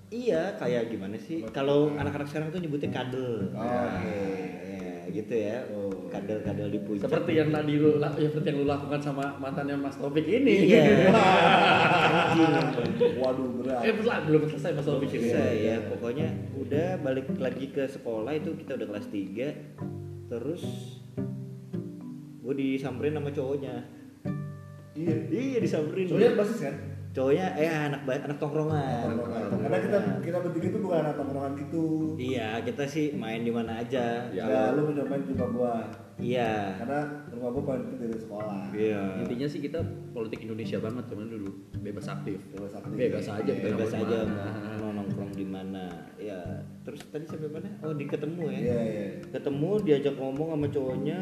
iya 0.07 0.41
kayak 0.55 0.87
gimana 0.87 1.15
sih? 1.17 1.43
Kalau 1.47 1.91
anak-anak 1.91 2.25
sekarang 2.25 2.49
tuh 2.49 2.59
nyebutnya 2.59 2.89
kadel. 2.89 3.51
Oh, 3.51 3.59
Nah, 3.59 3.99
oke. 3.99 4.23
ya, 4.63 4.95
gitu 5.13 5.33
ya 5.35 5.57
Oh. 5.69 5.86
Kadal-kadal 6.07 6.67
di 6.67 6.79
puncak 6.79 7.05
Seperti 7.05 7.31
yang 7.33 7.49
tadi 7.49 7.73
lu 7.75 7.97
ya 7.97 8.09
seperti 8.23 8.47
yang 8.47 8.57
lu 8.59 8.65
lakukan 8.65 8.99
sama 8.99 9.25
mantannya 9.37 9.75
Mas 9.75 9.95
Taufik 9.95 10.23
ini. 10.23 10.67
iya 10.67 11.07
Waduh 13.17 13.47
berat. 13.57 13.81
eh 13.83 13.93
belum 13.93 14.15
belum 14.25 14.41
selesai 14.47 14.71
Mas 14.73 14.85
Taufik 14.85 15.09
ini. 15.09 15.17
bisa 15.21 15.41
ya 15.53 15.75
pokoknya 15.85 16.27
udah 16.55 16.87
balik 16.99 17.25
lagi 17.37 17.65
ke 17.67 17.83
sekolah 17.85 18.31
itu 18.33 18.55
kita 18.55 18.75
udah 18.75 18.87
kelas 18.87 19.07
3 19.07 20.27
terus 20.27 20.63
gue 22.39 22.53
disamperin 22.53 23.13
sama 23.13 23.29
cowoknya 23.29 23.75
Iya. 24.91 25.15
iya 25.29 25.57
disamperin 25.61 26.09
Soalnya 26.09 26.33
basis 26.33 26.59
kan? 26.59 26.75
Cowoknya 27.17 27.47
eh 27.57 27.65
anak 27.65 28.01
anak 28.05 28.37
tongkrongan 28.37 29.09
Karena 29.57 29.77
kita 29.81 29.97
kita 30.21 30.37
bertiga 30.37 30.67
tuh 30.69 30.81
bukan 30.81 30.97
anak 31.01 31.15
tongkrongan 31.17 31.53
gitu. 31.57 31.85
iya 32.15 32.61
kita 32.61 32.85
sih 32.85 33.17
main 33.17 33.41
di 33.41 33.49
mana 33.49 33.81
aja 33.81 34.29
Ya. 34.29 34.45
Ya, 34.45 34.61
lu 34.71 34.85
mencobain 34.85 35.25
di 35.25 35.33
rumah 35.33 35.49
gua. 35.49 35.75
iya 36.17 36.77
Karena 36.77 36.99
rumah 37.27 37.49
gua 37.49 37.63
paling 37.65 37.83
dekat 37.87 37.99
dari 37.99 38.17
sekolah. 38.19 38.61
iya 38.71 39.01
Intinya 39.17 39.47
sih 39.47 39.59
kita 39.59 39.79
politik 40.13 40.45
Indonesia 40.45 40.77
banget 40.77 41.03
cuman 41.07 41.25
dulu 41.27 41.49
bebas 41.79 42.05
aktif. 42.07 42.37
Bebas 42.53 42.73
aktif. 42.75 42.93
Bebas 42.93 43.25
aja 43.27 43.49
kita 43.49 43.65
bebas 43.67 43.89
mau 43.89 44.01
aja 44.03 44.19
mau 44.77 44.91
nongkrong 44.93 45.31
di 45.33 45.43
mana 45.43 45.85
ya 46.15 46.37
terus 46.81 47.01
tadi 47.07 47.25
sampai 47.25 47.49
mana 47.49 47.67
oh 47.81 47.91
di 47.91 48.05
ketemu 48.05 48.43
ya 48.47 48.59
Iya, 48.59 48.79
iya. 48.83 49.05
ketemu 49.27 49.69
diajak 49.81 50.15
ngomong 50.15 50.53
sama 50.53 50.67
cowoknya 50.69 51.19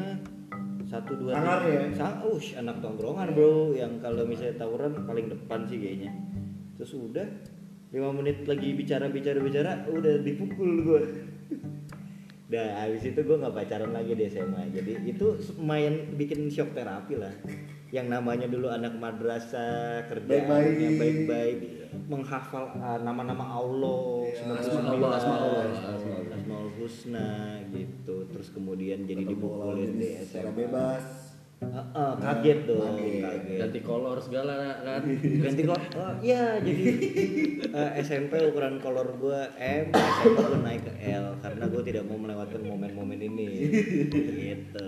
satu 0.85 1.17
dua 1.17 1.33
Sangar 1.33 1.65
ya? 1.65 1.81
Ush, 2.25 2.55
anak 2.55 2.79
tongkrongan 2.79 3.33
bro. 3.33 3.73
Yang 3.73 4.05
kalau 4.05 4.23
misalnya 4.23 4.55
tawuran 4.61 4.93
paling 5.05 5.27
depan 5.29 5.65
sih 5.65 5.77
kayaknya. 5.81 6.11
Terus 6.77 6.91
udah 6.93 7.27
lima 7.89 8.09
menit 8.11 8.43
lagi 8.43 8.75
bicara 8.75 9.07
bicara 9.07 9.39
bicara 9.39 9.87
udah 9.87 10.19
dipukul 10.19 10.83
gue 10.83 11.01
Dah 12.51 12.83
habis 12.83 13.07
itu 13.07 13.17
gue 13.17 13.37
nggak 13.39 13.55
pacaran 13.55 13.89
lagi 13.89 14.13
di 14.13 14.27
SMA 14.27 14.69
jadi 14.69 15.01
itu 15.07 15.33
main 15.57 16.13
bikin 16.13 16.45
shock 16.51 16.77
terapi 16.77 17.17
lah. 17.17 17.33
Yang 17.89 18.07
namanya 18.11 18.45
dulu 18.51 18.67
anak 18.69 18.99
madrasah 18.99 20.05
kerjaannya 20.05 20.45
Baik-baik. 20.77 20.99
baik-baik. 20.99 21.57
Menghafal 22.05 22.75
uh, 22.75 22.99
nama-nama 22.99 23.55
Allah 23.55 24.27
Iya, 24.27 24.51
99, 24.51 24.99
Asmaul, 24.99 25.09
Asmaul, 25.15 25.65
Asmaul, 25.95 26.25
Asmaul 26.55 26.71
Husna 26.79 27.59
gitu 27.75 28.23
terus 28.31 28.47
kemudian 28.55 29.03
jadi 29.03 29.27
dipukulin 29.27 29.99
di 29.99 30.15
SMA 30.23 30.55
bebas. 30.55 31.03
Heeh, 31.55 32.11
kaget 32.19 32.59
dong 32.67 32.95
Kaget. 32.95 33.23
kaget 33.23 33.59
Ganti 33.59 33.79
kolor 33.83 34.17
segala 34.23 34.79
kan. 34.79 35.03
ganti 35.43 35.61
kok 35.67 35.79
oh 35.99 36.13
iya 36.23 36.59
jadi 36.63 36.83
eh, 37.79 37.91
SMP 37.99 38.39
ukuran 38.47 38.79
kolor 38.79 39.19
gue 39.19 39.41
M 39.59 39.91
SMA 39.91 40.43
gue 40.47 40.59
naik 40.63 40.83
ke 40.87 40.93
L 41.11 41.35
karena 41.43 41.63
gue 41.67 41.81
tidak 41.83 42.03
mau 42.07 42.19
melewatkan 42.19 42.63
momen-momen 42.63 43.19
ini 43.19 43.47
gitu 43.67 44.87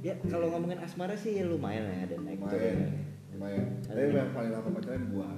ya 0.00 0.16
kalau 0.28 0.52
ngomongin 0.56 0.80
asmara 0.80 1.16
sih 1.16 1.36
ya 1.36 1.44
lumayan 1.44 1.84
ya 1.84 2.08
ada 2.08 2.16
naik 2.20 2.40
turun 2.48 2.60
Lumayan. 2.62 2.90
Lumayan. 3.32 3.64
Tapi 3.80 4.12
yang 4.12 4.32
paling 4.36 4.52
lama 4.52 4.68
pacaran 4.76 5.02
gua. 5.08 5.30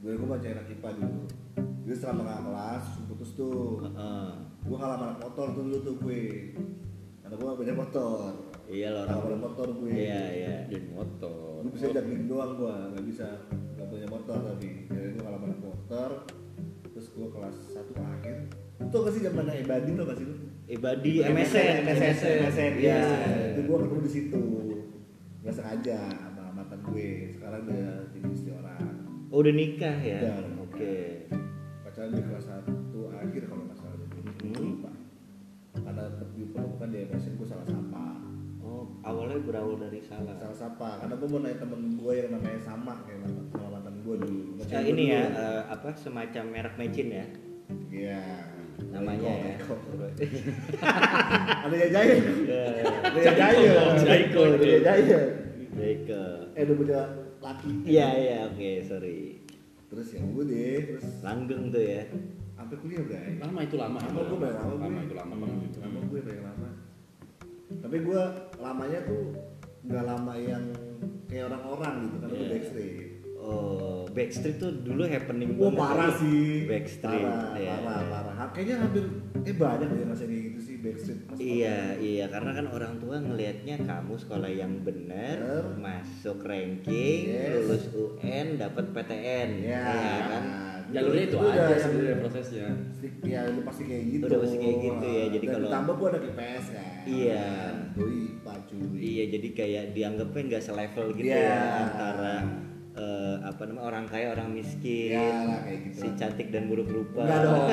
Gue 0.00 0.12
gua 0.16 0.28
baca 0.34 0.48
anak 0.48 0.66
IPA 0.72 0.90
dulu. 0.96 1.41
Jadi 1.56 1.96
selama 1.98 2.22
kakak 2.24 2.42
kelas 2.46 2.84
putus 3.06 3.30
tuh. 3.34 3.82
Heeh. 3.82 4.28
Gua 4.62 4.76
kalah 4.78 4.96
anak 4.96 5.18
motor 5.20 5.46
tuh 5.52 5.62
dulu 5.66 5.78
tuh 5.82 5.94
gue. 5.98 6.22
Karena 7.20 7.34
gua 7.34 7.46
gak 7.52 7.60
beda 7.60 7.74
motor. 7.74 8.30
iya 8.70 8.88
loh 8.88 9.04
Kalah 9.04 9.26
anak 9.28 9.40
motor 9.42 9.66
gue. 9.74 9.90
iya 9.92 10.22
iya 10.32 10.54
Geng 10.70 10.94
motor. 10.94 11.60
Gue 11.60 11.72
bisa 11.74 11.90
juggling 11.90 12.24
doang 12.24 12.52
gua, 12.56 12.74
nggak 12.90 13.04
bisa 13.04 13.26
nggak 13.50 13.86
punya 13.86 14.06
motor 14.08 14.38
tapi. 14.40 14.68
Jadi 14.86 15.08
gua 15.12 15.22
kalah 15.26 15.40
anak 15.42 15.60
motor. 15.60 16.10
Terus 16.92 17.06
gua 17.12 17.28
kelas 17.30 17.56
1 17.74 17.92
akhir. 17.98 18.36
Itu 18.82 18.96
gak 18.98 19.12
sih 19.12 19.22
zaman 19.22 19.46
Ebadi 19.48 19.90
tuh 19.92 20.04
gak 20.04 20.18
sih 20.18 20.26
lu? 20.26 20.36
Ibadi 20.62 21.12
MSN 21.20 21.84
MSN, 21.84 22.14
MSN, 22.42 22.72
Iya. 22.78 23.00
Itu 23.52 23.60
gue 23.62 23.76
ketemu 23.78 24.00
di 24.00 24.12
situ. 24.12 24.42
Gak 25.40 25.54
sengaja 25.54 25.98
sama 26.10 26.44
mantan 26.54 26.80
gue. 26.86 27.34
Sekarang 27.34 27.60
udah 27.66 27.86
jadi 28.10 28.28
istri 28.30 28.50
orang. 28.52 28.88
oh 29.32 29.40
udah 29.40 29.54
nikah 29.56 29.96
ya 29.98 30.20
udah 30.20 30.36
oke 30.60 30.96
Di 32.10 32.22
kelas 32.24 32.46
1 32.50 33.20
akhir 33.22 33.42
kalau 33.46 33.62
nggak 33.70 33.78
salah. 33.78 33.96
Hmm. 34.42 34.54
Lupa. 34.58 34.90
Karena 35.72 36.04
diperlukan 36.34 36.88
di 36.90 36.98
MSN 37.06 37.32
gue 37.38 37.48
salah 37.48 37.66
sapa. 37.68 38.04
oh 38.62 38.86
awalnya 39.02 39.42
berawal 39.42 39.74
dari 39.78 39.98
salah 40.02 40.34
Salah 40.38 40.56
sapa. 40.56 40.88
Karena 41.02 41.14
gue 41.14 41.28
mau 41.30 41.40
nanya 41.42 41.58
temen 41.62 41.80
gue 41.98 42.12
yang 42.14 42.30
namanya 42.34 42.60
sama 42.62 43.02
kayak 43.06 43.26
sama 43.26 43.66
mantan 43.70 43.94
gue 44.02 44.14
dulu. 44.18 44.40
Eh, 44.62 44.66
gue 44.66 44.82
ini 44.90 45.04
ya 45.14 45.22
eh, 45.30 45.62
apa 45.70 45.88
semacam 45.94 46.44
merek 46.50 46.74
mecin 46.78 47.08
ya 47.10 47.26
Iya. 47.92 48.22
namanya 48.88 49.28
ya 49.28 49.60
Eko. 49.60 49.74
Ada 51.68 51.76
jahil. 51.92 52.18
Ya, 52.48 52.64
Ada 53.04 53.18
yang 53.20 53.36
jahil. 53.36 53.72
Jaiko 54.02 54.42
jahil. 54.60 55.22
Jaika. 55.76 56.22
Eh 56.56 56.64
udah 56.66 57.04
laki. 57.42 57.70
Iya 57.86 58.08
iya 58.16 58.36
oke 58.48 58.70
sorry. 58.86 59.41
Terus 59.92 60.08
ya 60.08 60.22
udah, 60.24 60.76
terus 60.88 61.04
Langgeng 61.20 61.68
tuh 61.68 61.82
ya. 61.82 62.02
sampai 62.52 62.76
kuliah 62.78 63.02
bray. 63.02 63.36
Lama 63.36 63.60
itu 63.60 63.76
lama. 63.76 63.98
Lama 64.00 64.20
gue 64.22 64.38
banyak 64.38 64.56
lama 64.56 64.72
gue. 64.72 64.80
Lama 64.82 65.00
itu 65.02 65.14
lama 65.14 65.34
banget 65.36 65.58
itu. 65.66 65.78
Lama 65.78 65.98
gue 66.00 66.20
banyak 66.22 66.42
lama. 66.42 66.68
Tapi 67.72 67.96
gue 68.00 68.22
lamanya 68.56 68.98
tuh 69.04 69.22
nggak 69.82 70.04
lama 70.06 70.32
yang 70.38 70.64
kayak 71.26 71.44
orang-orang 71.50 71.94
gitu 72.06 72.16
kan 72.16 72.28
gue 72.28 72.38
Iya. 72.38 72.50
backstreet. 72.54 73.10
Oh 73.42 74.06
Backstreet 74.06 74.56
tuh 74.56 74.70
dulu 74.70 75.02
happening 75.02 75.58
Wah 75.58 75.66
banget. 75.66 75.80
parah 75.82 76.10
sih. 76.16 76.62
Backstreet. 76.64 77.24
Parah, 77.26 77.58
ya. 77.58 77.74
parah, 77.82 78.00
parah. 78.06 78.46
Kayaknya 78.54 78.76
hampir 78.86 79.04
eh 79.42 79.54
banyak 79.56 79.86
kayak 79.88 80.00
gitu 80.06 80.14
sih 80.14 80.28
backstreet. 80.82 81.20
pas 81.24 81.36
Iya 81.38 81.78
iya 81.96 82.24
karena 82.26 82.50
kan 82.52 82.66
orang 82.68 82.94
tua 82.98 83.16
ngelihatnya 83.16 83.76
kamu 83.80 84.14
sekolah 84.18 84.50
yang 84.50 84.82
benar, 84.82 85.36
Bener. 85.38 85.64
masuk 85.78 86.42
ranking, 86.42 87.20
Yes. 87.30 87.62
lulus 87.64 87.84
UN, 87.94 88.46
dapat 88.58 88.84
PTN, 88.90 89.48
Iya 89.62 89.80
ya 89.86 90.18
kan? 90.28 90.44
Jalurnya 90.92 91.24
itu 91.24 91.36
udah 91.40 91.64
aja 91.72 91.76
sebenarnya 91.80 92.16
prosesnya. 92.20 92.68
Ya 93.24 93.40
udah 93.48 93.64
pasti 93.64 93.82
kayak 93.88 94.04
gitu. 94.12 94.24
Udah 94.28 94.38
pasti 94.44 94.56
kayak 94.60 94.76
gitu 94.82 95.06
ya, 95.08 95.24
jadi 95.32 95.44
Dan 95.48 95.54
kalau- 95.56 95.64
ditambah 95.72 95.94
gue 95.96 96.08
anak 96.12 96.22
IPS 96.28 96.64
kan. 96.68 96.84
Iya. 97.08 97.46
Doi. 97.96 98.22
Iya 99.02 99.24
jadi 99.32 99.48
kayak 99.56 99.84
dianggapnya 99.96 100.42
nggak 100.52 100.62
selevel 100.62 101.06
gitu 101.16 101.32
Iya. 101.32 101.42
ya 101.42 101.60
antara 101.86 102.34
eh, 102.92 103.36
apa 103.40 103.62
namanya 103.64 103.86
orang 103.88 104.04
kaya 104.04 104.26
orang 104.32 104.52
miskin, 104.52 105.16
Ya 105.16 105.48
lah 105.48 105.60
kayak 105.64 105.78
gitu. 105.88 105.98
si 106.04 106.08
cantik 106.14 106.48
dan 106.52 106.68
buruk 106.68 106.88
rupa. 106.88 107.24
Enggak 107.24 107.40
dong. 107.44 107.66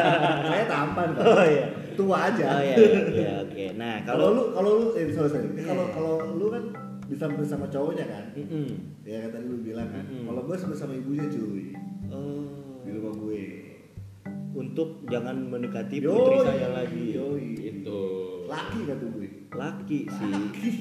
Saya 0.52 0.64
tampan 0.68 1.08
Pak. 1.16 1.22
Oh 1.24 1.44
iya. 1.44 1.66
Tua 1.96 2.16
aja. 2.28 2.44
Oh 2.44 2.60
iya, 2.60 2.76
iya 3.08 3.32
oke. 3.40 3.64
Nah 3.80 4.04
Kalau 4.04 4.12
kalau 4.12 4.28
lu 4.36 4.42
kalau 4.52 4.70
lu 4.76 4.86
eh 4.94 5.04
sorry, 5.10 5.28
sorry. 5.32 5.48
Iya. 5.56 5.64
Kalau 5.72 5.84
kalau 5.90 6.14
lu 6.36 6.46
kan 6.52 6.64
bisa 7.06 7.24
bersama 7.30 7.64
cowoknya 7.70 8.04
kan? 8.04 8.24
Mm-mm. 8.34 8.66
Ya 9.06 9.22
kan 9.24 9.30
tadi 9.32 9.46
lu 9.46 9.58
bilang 9.62 9.88
kan. 9.88 10.04
Mm-mm. 10.04 10.26
Kalau 10.28 10.42
gue 10.44 10.56
sama 10.58 10.92
ibunya 10.92 11.24
cuy 11.26 11.72
oh, 12.10 12.44
di 12.82 12.90
rumah 12.92 13.14
gue. 13.16 13.44
untuk 14.56 15.04
jangan 15.06 15.36
mendekati 15.36 16.00
Yoi. 16.00 16.08
putri 16.08 16.36
saya 16.42 16.68
lagi. 16.72 17.04
Yoi. 17.12 17.48
Itu. 17.60 18.00
Laki 18.48 18.88
kata 18.88 19.04
gue. 19.04 19.25
Laki 19.48 20.00
sih. 20.06 20.32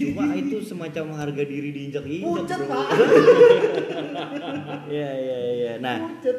Cuma 0.09 0.33
itu 0.33 0.57
semacam 0.59 1.05
harga 1.15 1.43
diri 1.43 1.69
diinjak-injak. 1.71 2.25
Pucat 2.25 2.59
bro. 2.59 2.71
pak. 2.71 2.87
Iya 4.85 5.09
iya 5.11 5.37
iya. 5.51 5.71
Nah 5.77 5.97
Pucat. 6.07 6.37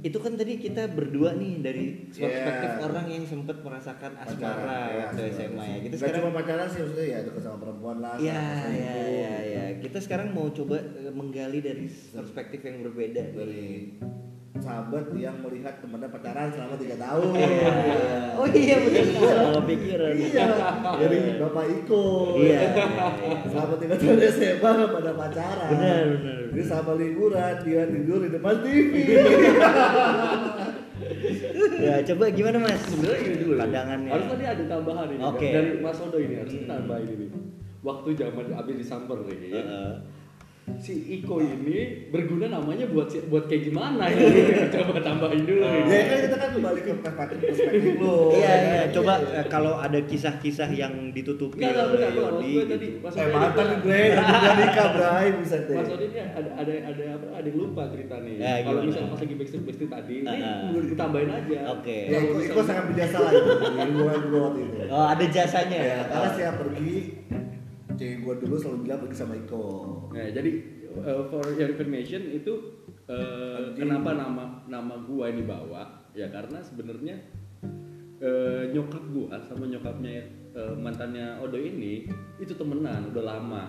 itu 0.00 0.14
kan 0.14 0.38
tadi 0.38 0.56
kita 0.56 0.86
berdua 0.88 1.34
nih 1.34 1.58
dari 1.58 1.84
perspektif 2.06 2.70
Yeah. 2.70 2.86
orang 2.86 3.06
yang 3.08 3.24
sempat 3.26 3.58
merasakan 3.60 4.14
asmara 4.14 4.54
Pacaran, 4.54 4.86
ya, 4.88 5.00
waktu 5.02 5.20
asmara. 5.22 5.34
SMA 5.34 5.64
ya. 5.64 5.78
Kita 5.82 5.94
sekarang 5.98 6.20
cuma 6.20 6.32
pacaran 6.32 6.66
sih 6.66 6.78
maksudnya 6.80 7.04
ya 7.04 7.18
dekat 7.22 7.42
sama 7.42 7.58
perempuan 7.58 7.96
lah. 7.98 8.14
Iya, 8.14 8.30
iya, 8.30 8.52
selingkuh. 8.62 9.10
iya, 9.10 9.34
iya. 9.42 9.64
Kita 9.78 9.98
sekarang 9.98 10.28
mau 10.30 10.46
coba 10.48 10.76
eh, 10.78 11.10
menggali 11.10 11.58
dari 11.58 11.84
perspektif 11.90 12.60
yang 12.62 12.76
berbeda. 12.82 13.22
Dari 13.32 13.66
sahabat 14.60 15.08
yang 15.16 15.40
melihat 15.40 15.80
temannya 15.80 16.12
pacaran 16.12 16.52
selama 16.52 16.76
tiga 16.76 16.96
tahun. 17.00 17.32
Iya. 17.32 17.72
Oh 18.36 18.46
iya 18.52 18.76
benar. 18.84 19.04
Salah 19.16 19.64
pikiran. 19.64 20.12
Iya, 20.12 20.46
dari 21.00 21.18
Bapak 21.40 21.64
Iko. 21.72 22.04
Iya. 22.36 22.60
iya, 22.60 22.60
iya. 22.76 23.36
Selama 23.48 23.74
tiga 23.80 23.94
tahun 23.96 24.18
SMA 24.28 24.70
nggak 24.76 24.90
pada 24.92 25.12
pacaran. 25.16 25.70
Benar, 25.72 26.04
benar. 26.20 26.38
Dia 26.52 26.64
sama 26.68 26.92
liburan, 27.00 27.54
dia 27.64 27.82
tidur 27.88 28.18
di 28.20 28.30
depan 28.32 28.54
TV. 28.60 28.92
Ya 31.82 31.98
coba 32.06 32.30
gimana 32.30 32.62
mas? 32.62 32.78
Sebenarnya 32.86 33.20
gini 33.26 33.36
dulu. 33.42 33.58
Pandangannya. 33.58 34.10
Harus 34.14 34.26
tadi 34.30 34.44
ada 34.46 34.64
tambahan 34.70 35.08
ini. 35.10 35.22
Oke. 35.22 35.48
Dari 35.50 35.70
Mas 35.82 35.98
Odo 35.98 36.18
ini 36.18 36.34
harus 36.38 36.54
kita 36.54 36.78
tambahin 36.78 37.10
ini. 37.10 37.26
Waktu 37.82 38.08
zaman 38.14 38.46
abis 38.54 38.74
disamper 38.78 39.18
nih. 39.26 39.38
ya. 39.50 39.62
Heeh. 39.66 39.92
Si 40.74 40.94
Iko 41.12 41.38
ini 41.38 41.78
berguna 42.08 42.46
namanya 42.48 42.86
buat 42.86 43.06
si- 43.06 43.22
buat 43.24 43.46
kayak 43.46 43.66
gimana 43.66 44.06
ya? 44.06 44.18
Coba 44.74 44.98
tambahin 44.98 45.42
dulu. 45.42 45.62
Ya 45.62 45.82
nih. 45.82 46.02
kan 46.04 46.18
kita 46.20 46.36
kan 46.36 46.50
kembali 46.52 46.80
ke 46.80 46.92
perspektif 46.96 47.50
lu. 47.96 48.16
Iya 48.32 48.42
ya 48.42 48.54
iya, 48.56 48.80
kan? 48.80 48.88
coba 48.92 49.12
Iya. 49.16 49.34
eh, 49.36 49.46
kalau 49.48 49.74
ada 49.76 49.98
kisah-kisah 50.00 50.70
yang 50.72 51.10
ditutupi 51.10 51.58
enggak, 51.60 51.74
oleh 51.76 51.86
enggak, 51.92 52.10
maksud 52.12 52.22
Yodi 52.32 52.46
gue 52.48 52.54
gitu. 52.56 52.72
tadi, 52.72 52.88
maksud 52.96 53.18
Eh 53.18 53.24
gue 53.24 53.34
mantan 53.36 53.66
Bray, 53.80 54.06
udah 54.12 54.54
nikah 54.56 54.88
Bray, 54.92 55.26
bisa 55.36 55.56
deh. 55.60 55.76
Mas 55.76 55.88
Odin 55.88 56.10
ya 56.12 56.26
ada 56.32 56.50
ada 56.56 56.72
ada 56.84 57.04
apa? 57.12 57.26
Ada 57.32 57.46
yang 57.48 57.58
lupa 57.58 57.82
cerita 57.88 58.14
nih. 58.18 58.34
Ya, 58.36 58.52
Kalau 58.62 58.80
misalnya 58.82 59.08
pas 59.08 59.20
lagi 59.20 59.34
backstreet 59.34 59.64
backstreet 59.64 59.90
tadi, 59.92 60.14
ini 60.20 60.30
Ah. 60.32 60.56
menurut 60.64 60.84
gue 60.84 60.96
tambahin 60.96 61.30
aja. 61.32 61.58
Oke. 61.72 61.98
Ya, 62.04 62.18
Iko, 62.20 62.34
Iko 62.40 62.60
sangat 62.60 62.84
berjasa 62.88 63.16
lah 63.18 63.32
itu 63.32 63.50
hubungan 63.84 64.20
gue 64.24 64.40
waktu 64.40 64.60
itu. 64.62 64.76
Oh, 64.88 65.06
ada 65.08 65.24
jasanya 65.26 65.78
Ya, 65.80 65.90
ya. 65.92 65.98
karena 66.06 66.28
siap 66.32 66.54
pergi, 66.56 66.94
cewek 68.02 68.18
gue 68.20 68.34
dulu 68.42 68.54
selalu 68.58 68.78
bilang 68.82 68.98
pergi 69.06 69.16
sama 69.16 69.34
Iko. 69.38 69.64
Nah, 70.10 70.26
jadi 70.34 70.50
uh, 70.98 71.22
for 71.30 71.46
your 71.54 71.70
information 71.70 72.26
itu 72.28 72.52
uh, 73.06 73.70
kenapa 73.72 74.12
nama 74.12 74.66
nama 74.66 74.94
gua 75.06 75.30
ini 75.30 75.46
bawa? 75.46 76.10
Ya 76.12 76.28
karena 76.28 76.58
sebenarnya 76.60 77.16
uh, 78.18 78.62
nyokap 78.68 79.02
gua 79.14 79.38
sama 79.46 79.64
nyokapnya 79.64 80.20
uh, 80.52 80.74
mantannya 80.76 81.38
Odo 81.40 81.56
ini 81.56 82.04
itu 82.36 82.52
temenan 82.52 83.08
udah 83.08 83.24
lama 83.24 83.64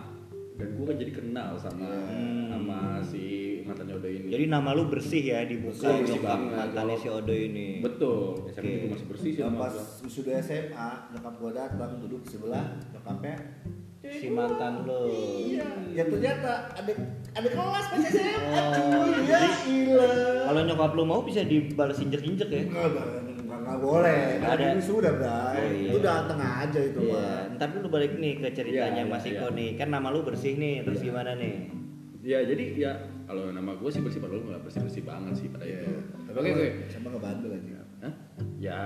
dan 0.53 0.69
gua 0.77 0.93
kan 0.93 0.97
jadi 1.01 1.11
kenal 1.13 1.55
sama 1.57 1.87
Hmm. 2.13 2.45
sama 2.51 2.79
si 3.01 3.57
mantannya 3.65 3.95
Odo 3.97 4.09
ini. 4.11 4.27
Jadi 4.29 4.45
nama 4.51 4.75
lu 4.75 4.85
bersih 4.85 5.23
ya 5.23 5.41
di 5.47 5.57
muka 5.57 5.89
nyokap 6.03 6.39
mantannya 6.43 6.97
si 6.99 7.07
Odo 7.09 7.33
ini. 7.33 7.79
betul. 7.81 8.45
SMP 8.51 8.67
Oke. 8.67 8.75
juga 8.77 8.87
masih 8.93 9.07
bersih 9.09 9.31
sih 9.33 9.41
sama 9.41 9.57
pas 9.65 9.75
wisuda 10.03 10.31
SMA, 10.43 10.89
nyokap 11.15 11.33
gue 11.39 11.51
datang 11.55 11.91
duduk 12.03 12.19
di 12.21 12.29
sebelah 12.35 12.65
nyokapnya. 12.91 13.35
Si 14.03 14.27
mantan 14.27 14.83
lu. 14.83 15.07
Iya, 15.47 15.63
ya 15.95 16.03
ternyata 16.03 16.75
adik 16.75 16.97
adik 17.33 17.51
kelas 17.55 17.85
pas 17.87 18.03
SMA, 18.03 18.51
Oh, 18.51 19.07
cuy. 19.07 19.15
Ya 19.23 19.39
ilah. 19.63 20.43
Kalau 20.43 20.61
nyokap 20.67 20.91
lu 20.91 21.03
mau 21.03 21.23
bisa 21.23 21.39
dibales 21.41 21.95
injek-injek 21.97 22.51
ya. 22.51 22.67
Enggak, 22.67 22.83
enggak, 22.91 23.07
enggak, 23.31 23.57
enggak 23.63 23.77
boleh. 23.79 24.21
Nggak 24.37 24.51
Ada 24.51 24.63
ada. 24.67 24.75
wisuda, 24.75 25.09
Bray. 25.15 25.31
Oh, 25.31 25.71
iya. 25.71 25.91
Itu 25.95 26.07
aja 26.35 26.79
itu, 26.83 26.99
Iya, 26.99 27.15
mah. 27.15 27.55
ntar 27.55 27.67
dulu 27.71 27.87
balik 27.89 28.19
nih 28.19 28.33
ke 28.37 28.47
ceritanya 28.51 28.91
Iya, 28.91 29.07
iya, 29.07 29.13
Mas 29.13 29.23
Iko 29.23 29.47
iya. 29.47 29.55
nih. 29.55 29.69
Kan 29.79 29.87
nama 29.87 30.07
lu 30.11 30.19
bersih 30.21 30.53
nih, 30.59 30.83
terus 30.83 30.99
Iya. 30.99 31.07
gimana 31.07 31.31
nih? 31.39 31.55
Ya 32.23 32.39
jadi 32.43 32.63
ya 32.75 32.91
kalau 33.23 33.51
nama 33.51 33.71
gua 33.75 33.87
sih 33.87 33.99
bersih 33.99 34.19
padahal 34.19 34.43
nggak 34.43 34.63
bersih 34.63 34.79
bersih 34.79 35.03
banget 35.03 35.33
sih 35.39 35.47
pada 35.47 35.63
Iya. 35.63 35.79
itu. 35.79 35.95
Tapi 36.27 36.37
Oke 36.39 36.49
oke. 36.51 36.67
Sama 36.91 37.07
ngebandel 37.07 37.51
aja. 37.55 37.79
Hah? 38.03 38.13
Ya, 38.59 38.83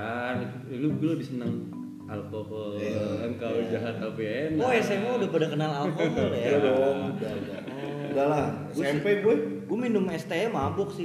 lu 0.70 0.94
lu 0.94 1.08
lebih 1.14 1.26
senang 1.26 1.74
alkohol, 2.08 2.80
Iya. 2.80 3.28
engkau 3.28 3.54
Iya. 3.54 3.68
jahat 3.76 3.96
tapi 4.00 4.24
enak. 4.24 4.64
Oh, 4.64 4.72
SMA 4.72 5.12
udah 5.20 5.30
pada 5.30 5.48
kenal 5.52 5.72
alkohol 5.76 6.30
ya. 6.32 6.40
Iya 6.40 6.58
dong, 6.64 6.98
udah, 7.14 7.32
udah. 7.36 7.60
Udah 8.08 8.26
lah, 8.26 8.46
SMP 8.72 9.22
gue. 9.22 9.36
Gue 9.68 9.78
minum 9.78 10.08
ST 10.08 10.32
mabuk 10.48 10.96
sih. 10.96 11.04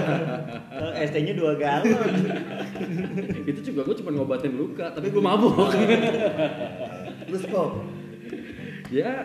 Kalau 0.78 0.92
ST-nya 0.94 1.34
dua 1.34 1.58
galon. 1.58 2.14
itu 3.44 3.60
juga 3.66 3.82
gue 3.82 3.96
cuma 3.98 4.10
ngobatin 4.14 4.54
luka, 4.54 4.94
tapi 4.94 5.10
gue 5.10 5.18
mabuk. 5.18 5.74
Terus 7.26 7.44
kok? 7.46 7.70
ya 8.90 9.22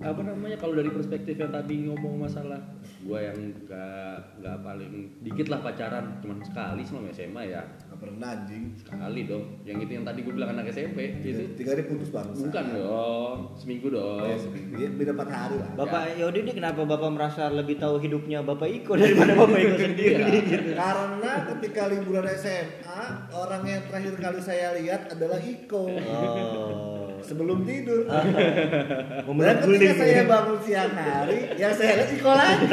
apa 0.00 0.20
namanya 0.24 0.56
kalau 0.56 0.72
dari 0.72 0.88
perspektif 0.88 1.36
yang 1.36 1.52
tadi 1.52 1.84
ngomong 1.84 2.24
masalah 2.24 2.56
gue 3.06 3.18
yang 3.20 3.38
gak 3.64 4.18
nggak 4.36 4.56
paling 4.60 4.92
dikit 5.20 5.46
lah 5.46 5.60
pacaran 5.60 6.18
cuman 6.18 6.38
sekali 6.40 6.82
selama 6.82 7.08
SMA 7.10 7.42
ya 7.46 7.62
Gak 7.86 7.98
pernah 8.02 8.28
anjing. 8.30 8.74
sekali 8.76 9.24
dong 9.24 9.44
yang 9.62 9.78
itu 9.78 9.92
yang 9.92 10.04
tadi 10.04 10.20
gue 10.20 10.30
bilang 10.30 10.52
anak 10.52 10.68
SMP 10.68 11.16
Tiga, 11.16 11.38
itu 11.38 11.42
tiga 11.54 11.70
hari 11.70 11.84
putus 11.84 12.10
bangsa. 12.10 12.42
bukan 12.42 12.64
dong 12.72 13.38
seminggu 13.54 13.86
Oh, 13.88 14.20
ya, 14.20 14.34
dong 14.34 14.42
seminggu. 14.42 14.72
Ya, 14.76 14.88
beda 14.90 15.10
empat 15.12 15.28
hari 15.30 15.56
lah. 15.56 15.68
Bapak 15.76 16.02
Yodi 16.16 16.38
ini 16.40 16.52
kenapa 16.52 16.82
Bapak 16.82 17.08
merasa 17.08 17.48
lebih 17.48 17.76
tahu 17.76 17.96
hidupnya 17.96 18.42
Bapak 18.42 18.66
Iko 18.66 18.92
daripada 18.94 19.32
Bapak 19.34 19.56
Iko 19.56 19.76
sendiri 19.86 20.12
Iya. 20.18 20.42
gitu? 20.44 20.70
Karena 20.74 21.32
ketika 21.48 21.82
liburan 21.86 22.26
SMA, 22.28 23.00
orang 23.32 23.62
yang 23.64 23.82
terakhir 23.84 24.14
kali 24.18 24.40
saya 24.40 24.74
lihat 24.74 25.08
adalah 25.08 25.38
Iko. 25.38 25.82
Oh. 25.86 27.05
Sebelum 27.20 27.62
tidur. 27.62 28.04
Mau 29.24 29.32
Dan 29.32 29.34
meleguling 29.34 29.78
ketika 29.78 29.94
saya 29.96 30.12
ya? 30.12 30.24
bangun 30.24 30.58
siang 30.60 30.92
hari, 30.92 31.38
yang 31.54 31.72
saya 31.72 31.92
lihat 31.96 32.10
lagi. 32.10 32.66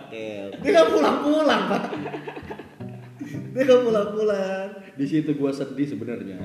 Oke. 0.00 0.26
Dia 0.56 0.70
nggak 0.70 0.88
pulang-pulang, 0.88 1.62
Pak. 1.68 1.82
Dia 3.50 3.62
nggak 3.62 3.82
pulang-pulang. 3.82 4.68
di 4.94 5.02
situ 5.04 5.26
gue 5.28 5.50
sedih 5.50 5.88
sebenarnya 5.88 6.38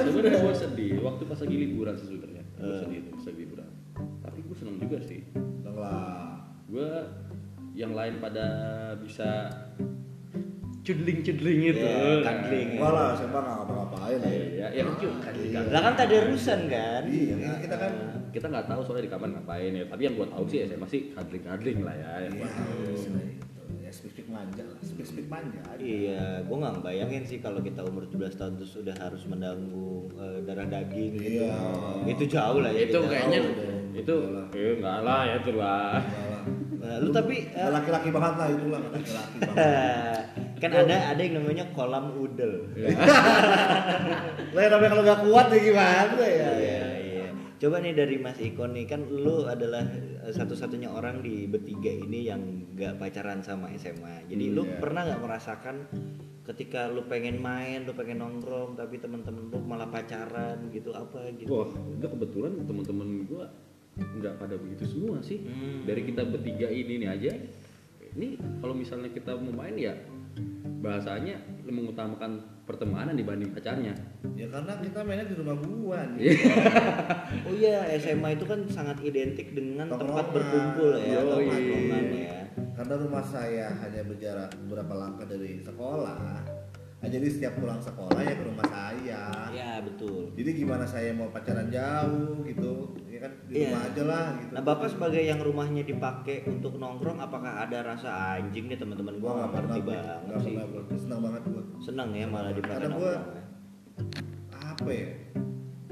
sebenarnya 0.00 0.38
gue 0.38 0.54
sedih 0.56 1.02
waktu 1.02 1.26
pas 1.26 1.34
lagi 1.36 1.56
liburan 1.58 1.98
sebenarnya 1.98 2.42
gue 2.54 2.62
Eh. 2.64 2.78
sedih 2.80 2.98
tuh 3.02 3.10
pas 3.12 3.24
lagi 3.26 3.38
liburan 3.40 3.68
tapi 4.22 4.38
gue 4.46 4.54
seneng 4.54 4.76
juga 4.78 4.98
sih 5.02 5.20
lah. 5.66 6.38
gue 6.64 6.90
yang 7.74 7.90
lain 7.90 8.16
pada 8.16 8.46
bisa 8.96 9.50
cudling 10.86 11.18
cudling 11.20 11.58
itu 11.66 11.82
Ya, 11.82 12.22
cuddling. 12.22 12.68
Enggak 12.72 12.92
lah, 12.92 13.08
saya 13.12 13.26
nggak 13.26 13.42
ngapa-ngapain 13.44 14.16
lah. 14.16 14.30
ya 14.30 14.66
ya 14.70 14.82
kan 14.86 15.34
Iya. 15.36 15.60
Lah 15.66 15.80
kan 15.82 15.92
tadarusan 15.96 16.60
kan? 16.66 17.02
Iya, 17.04 17.34
ini 17.34 17.46
kita 17.60 17.76
kan 17.76 17.92
kita 18.30 18.46
nggak 18.46 18.66
tahu 18.66 18.80
soalnya 18.80 19.04
di 19.04 19.10
kamar 19.10 19.28
ngapain 19.30 19.72
ya 19.72 19.84
tapi 19.84 20.02
yang 20.02 20.14
gue 20.14 20.28
tahu 20.28 20.44
sih 20.46 20.58
SMA 20.64 20.86
sih 20.86 21.00
cuddling 21.10 21.42
cuddling 21.42 21.78
lah 21.82 21.94
ya 21.94 22.10
yang 22.22 22.32
Iya, 22.32 22.40
gua 22.40 22.50
tahu. 22.54 22.80
istilahnya 22.92 23.32
itu. 23.32 23.44
ya 23.76 23.90
speak-speak 23.92 24.28
manja 24.28 24.62
lah, 24.62 24.78
speak-speak 24.80 25.26
manja 25.26 25.58
aja. 25.64 25.78
Iya, 25.78 26.24
gue 26.42 26.56
nggak 26.56 26.74
bayangin 26.80 27.22
sih 27.22 27.38
kalau 27.38 27.58
kita 27.58 27.82
umur 27.82 28.02
17 28.04 28.34
tahun 28.34 28.52
terus 28.56 28.72
udah 28.76 28.94
harus 28.96 29.22
menanggung 29.24 30.06
eh, 30.12 30.38
darah 30.42 30.66
daging 30.66 31.12
gitu. 31.16 31.42
Iya. 31.42 31.54
Itu 32.04 32.24
jauh 32.28 32.60
lah 32.60 32.70
ya. 32.70 32.80
itu 32.84 32.98
kayaknya 33.00 33.40
itu 33.92 34.14
eh 34.52 34.72
enggak 34.76 34.98
lah 35.02 35.20
ya 35.24 35.34
itu 35.36 35.52
lah 35.52 35.98
lah. 35.98 36.42
Nah, 36.76 36.96
lu 37.00 37.10
tapi 37.10 37.48
Ya, 37.48 37.66
laki-laki 37.68 38.10
banget 38.10 38.34
lah 38.36 38.46
itulah 38.48 38.80
laki-laki 38.84 39.10
banget. 39.40 40.22
kan 40.56 40.70
ada 40.72 41.12
ada 41.12 41.20
yang 41.20 41.38
namanya 41.38 41.68
kolam 41.70 42.16
udel. 42.16 42.64
Lah 44.52 44.66
tapi 44.72 44.84
kalau 44.86 45.02
nggak 45.02 45.20
kuat 45.22 45.46
ya 45.48 45.58
gimana 45.60 46.16
ya? 46.16 46.50
Iya, 46.52 46.52
iya. 46.98 47.26
Coba 47.56 47.80
nih 47.80 47.92
dari 47.92 48.16
Mas 48.16 48.36
Iko 48.36 48.64
nih 48.66 48.84
kan 48.84 49.04
lu 49.04 49.44
adalah 49.44 49.84
eh, 50.22 50.30
satu-satunya 50.30 50.88
orang 50.88 51.20
di 51.20 51.44
bertiga 51.44 51.88
ini 51.88 52.24
yang 52.24 52.40
nggak 52.72 52.96
pacaran 52.96 53.40
sama 53.40 53.72
SMA. 53.74 54.24
Jadi 54.26 54.44
lu 54.48 54.64
Iya. 54.64 54.76
pernah 54.78 55.02
nggak 55.04 55.22
merasakan 55.22 55.76
ketika 56.44 56.86
lu 56.86 57.02
pengen 57.04 57.36
main, 57.36 57.82
lu 57.82 57.92
pengen 57.92 58.20
nongkrong 58.20 58.74
tapi 58.74 58.96
temen-temen 58.96 59.50
lu 59.50 59.58
malah 59.60 59.86
pacaran 59.86 60.70
gitu 60.70 60.94
apa 60.94 61.26
gitu? 61.34 61.50
wah 61.50 61.66
itu 61.90 62.06
kebetulan 62.06 62.54
teman-teman 62.62 63.08
gue 63.26 63.44
nggak 63.96 64.34
pada 64.38 64.54
begitu 64.54 64.86
semua 64.86 65.18
sih 65.18 65.42
Hmm. 65.42 65.82
dari 65.82 66.06
kita 66.06 66.22
bertiga 66.22 66.70
ini 66.70 67.02
nih 67.02 67.08
aja 67.10 67.32
ini 68.14 68.38
kalau 68.60 68.72
misalnya 68.72 69.10
kita 69.10 69.34
mau 69.34 69.58
main 69.58 69.74
ya 69.74 69.98
bahasanya 70.84 71.34
mengutamakan 71.66 72.38
pertemanan 72.68 73.18
dibanding 73.18 73.50
pacarnya 73.50 73.94
Ya 74.36 74.46
karena 74.52 74.76
kita 74.78 75.00
mainnya 75.02 75.26
di 75.26 75.34
rumah 75.38 75.56
gua 75.58 76.00
nih. 76.12 76.20
Iya. 76.28 76.54
Oh 77.46 77.54
iya, 77.56 77.78
SMA 77.96 78.36
itu 78.36 78.44
kan 78.44 78.60
sangat 78.68 79.00
identik 79.00 79.54
dengan 79.56 79.88
tempat 79.88 80.28
Tongkrongan. 80.28 80.34
berkumpul 80.34 80.90
ya, 81.00 81.18
atau 81.24 81.38
Yoi. 81.40 81.48
tongkrongan 81.48 82.04
ya. 82.12 82.38
Karena 82.76 82.94
rumah 83.00 83.24
saya 83.24 83.66
hanya 83.80 84.02
berjarak 84.04 84.50
beberapa 84.66 84.92
langkah 84.92 85.24
dari 85.24 85.62
sekolah. 85.64 86.55
Nah, 86.96 87.08
jadi 87.08 87.26
setiap 87.28 87.54
pulang 87.56 87.78
sekolah 87.78 88.18
ya 88.18 88.34
ke 88.34 88.44
rumah 88.44 88.66
saya. 88.66 89.22
Ya 89.48 89.78
betul. 89.78 90.32
Jadi 90.32 90.50
gimana 90.56 90.82
saya 90.82 91.12
mau 91.12 91.28
pacaran 91.28 91.68
jauh 91.68 92.40
gitu? 92.42 92.96
Ya 93.06 93.18
kan 93.20 93.32
di 93.46 93.52
Iya. 93.54 93.68
rumah 93.68 93.82
aja 93.84 94.02
lah 94.02 94.26
gitu. 94.34 94.50
Nah 94.50 94.62
bapak 94.62 94.88
sebagai 94.88 95.22
yang 95.22 95.38
rumahnya 95.38 95.82
dipakai 95.82 96.44
untuk 96.46 96.74
nongkrong, 96.74 97.16
apakah 97.18 97.62
ada 97.62 97.84
rasa 97.86 98.10
anjing 98.36 98.66
nih 98.66 98.76
teman-teman 98.76 99.16
gua 99.16 99.30
nggak 99.38 99.50
ngerti 99.54 99.80
banget 99.82 100.20
Nggak 100.26 100.40
sih. 100.42 100.54
pernah. 100.56 100.98
Senang 100.98 101.20
banget 101.22 101.42
gua. 101.46 101.62
Seneng 101.78 102.08
ya 102.10 102.26
malah 102.26 102.52
dipakai 102.52 102.76
Karena 102.82 102.96
gua- 102.96 103.12
ya. 103.12 103.22
Apa 104.66 104.90
ya? 104.90 105.08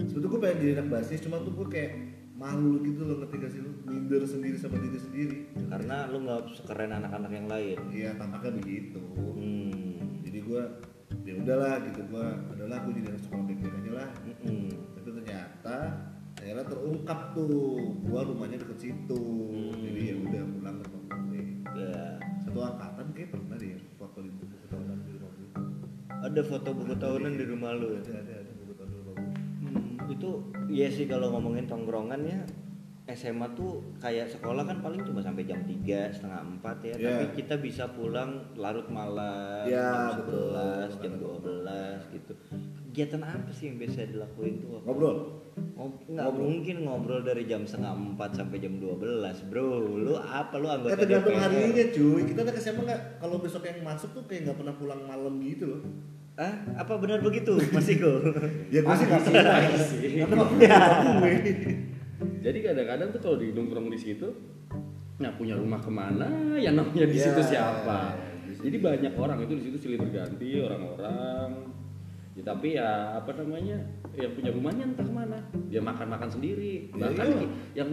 Sebetulnya 0.03 0.29
gua 0.29 0.41
pengen 0.43 0.57
jadi 0.59 0.73
anak 0.75 0.89
basis, 0.91 1.19
cuma 1.21 1.37
tuh 1.39 1.53
gua 1.53 1.67
kayak 1.67 1.93
malu 2.35 2.83
gitu 2.83 3.01
loh 3.03 3.17
ngerti 3.19 3.35
gak 3.39 3.53
sih 3.53 3.61
lu? 3.61 3.71
Minder 3.85 4.23
sendiri 4.25 4.57
sama 4.57 4.77
diri 4.79 4.99
sendiri. 4.99 5.37
Karena 5.65 5.97
lu 6.07 6.19
nggak 6.21 6.51
sekeren 6.53 6.91
anak-anak 6.93 7.31
yang 7.31 7.47
lain. 7.47 7.79
Iya 7.89 8.11
tampaknya 8.15 8.51
begitu. 8.53 9.01
Hmm. 9.15 9.54
Gua 10.45 10.63
ya 11.25 11.35
udahlah 11.41 11.81
gitu 11.89 12.01
gua 12.13 12.37
adalah 12.53 12.85
gua 12.85 12.93
jadi 12.93 13.09
anak 13.13 13.23
sekolah 13.25 13.45
baik-baik 13.49 13.75
aja 13.81 13.91
lah. 13.97 14.11
Mm-mm. 14.29 14.69
Tapi 14.97 15.09
ternyata 15.09 15.77
akhirnya 16.35 16.67
terungkap 16.69 17.21
tuh 17.33 17.57
gua 18.05 18.21
rumahnya 18.29 18.61
deket 18.61 18.79
situ. 18.79 19.23
Hmm. 19.25 19.81
Jadi 19.81 20.01
ya 20.13 20.15
udah 20.21 20.43
pulang 20.53 20.77
ke 20.81 20.87
rumah 20.93 21.19
gue. 21.33 21.45
Ya. 21.75 21.99
Satu 22.45 22.59
angkatan 22.61 23.07
kayak 23.17 23.29
pernah 23.33 23.57
deh 23.57 23.81
foto 23.97 24.19
di 24.21 24.31
buku 24.31 24.57
tahunan 24.69 24.99
di 25.01 25.11
rumah 25.17 25.31
gue. 25.33 25.51
Ada 26.25 26.41
foto 26.45 26.69
buku 26.77 26.95
tahunan 27.01 27.33
di 27.35 27.45
rumah 27.49 27.71
lu. 27.73 27.89
Ada 28.05 28.13
ada 28.21 28.35
ada 28.45 28.53
buku 28.61 28.73
tahun 28.77 28.89
di 28.93 28.97
rumah 29.01 29.15
gue. 29.17 29.33
Hmm, 29.65 30.13
itu 30.13 30.31
iya 30.69 30.87
sih 30.93 31.09
kalau 31.09 31.33
ngomongin 31.33 31.65
tongkrongan 31.65 32.21
ya 32.29 32.41
SMA 33.07 33.45
tuh 33.53 33.85
kayak 33.99 34.25
sekolah 34.27 34.65
kan 34.65 34.81
paling 34.81 34.97
cuma 35.03 35.21
sampai 35.21 35.45
jam 35.45 35.61
3, 35.61 35.77
setengah 36.11 36.41
4 36.57 36.65
ya 36.83 36.95
Iya. 36.95 37.09
Tapi 37.15 37.27
kita 37.37 37.55
bisa 37.59 37.85
pulang 37.91 38.31
larut 38.55 38.89
malam, 38.89 39.65
Iya, 39.65 39.93
jam 40.09 40.25
11, 40.25 40.89
betul. 40.89 41.03
jam 41.03 41.13
12 41.21 42.01
gitu 42.11 42.33
Kegiatan 42.87 43.21
apa 43.21 43.51
sih 43.51 43.65
yang 43.67 43.77
biasa 43.77 44.09
dilakuin 44.09 44.55
tuh? 44.59 44.81
Ngobrol. 44.81 45.17
Ngob- 45.75 46.01
nggak 46.09 46.31
mungkin 46.33 46.77
ngobrol 46.83 47.21
dari 47.21 47.45
jam 47.45 47.63
setengah 47.63 47.93
empat 47.93 48.31
sampai 48.35 48.59
jam 48.59 48.75
12 48.75 48.99
bro 49.45 49.71
lu 49.85 50.15
apa 50.17 50.55
lu 50.55 50.67
anggota 50.67 50.91
Eh 50.91 50.99
tergantung 50.99 51.31
DPR? 51.31 51.45
harinya 51.45 51.85
cuy. 51.93 52.21
Kita 52.25 52.41
kan 52.43 52.55
SMA 52.57 52.83
nggak 52.85 53.01
kalau 53.19 53.37
besok 53.39 53.63
yang 53.63 53.79
masuk 53.81 54.11
tuh 54.13 54.25
kayak 54.25 54.41
nggak 54.45 54.59
pernah 54.59 54.75
pulang 54.75 55.01
malam 55.05 55.35
gitu 55.39 55.69
loh. 55.69 55.81
ah 56.35 56.51
apa 56.75 56.97
benar 56.97 57.21
begitu 57.21 57.55
Mas 57.71 57.87
Iko 57.87 58.11
Ya 58.75 58.81
gue 58.81 58.91
sih 58.93 59.07
nggak 59.07 59.21
sih, 59.21 59.31
pernah. 59.31 59.55
lagi 59.55 59.77
sih. 59.93 60.01
Karena 60.17 60.35
gue. 60.41 61.35
Jadi 62.21 62.59
kadang-kadang 62.63 63.09
tuh 63.11 63.21
kalau 63.21 63.37
di 63.41 63.51
nongkrong 63.51 63.89
di 63.91 63.99
situ, 63.99 64.29
nah 65.19 65.31
punya 65.35 65.59
rumah 65.59 65.81
ke 65.83 65.91
mana? 65.91 66.59
Ya 66.59 66.71
namanya 66.71 67.07
di 67.09 67.19
situ 67.19 67.41
siapa? 67.43 68.15
di 68.45 68.53
situ. 68.55 68.63
Jadi 68.71 68.77
banyak 68.79 69.13
orang 69.19 69.39
itu 69.43 69.53
di 69.59 69.63
situ 69.71 69.77
silih 69.81 69.99
berganti 69.99 70.51
orang-orang. 70.61 71.49
Ya, 72.35 72.43
tapi 72.43 72.69
ya 72.75 73.19
apa 73.19 73.31
namanya? 73.39 73.79
Yang 74.15 74.33
punya 74.39 74.51
rumahnya 74.51 74.85
entah 74.91 75.07
ke 75.07 75.15
mana. 75.15 75.39
Dia 75.71 75.81
makan-makan 75.83 76.31
sendiri. 76.31 76.91
Ya, 76.95 77.11
Bahkan 77.11 77.27
iya. 77.31 77.47
yang 77.83 77.91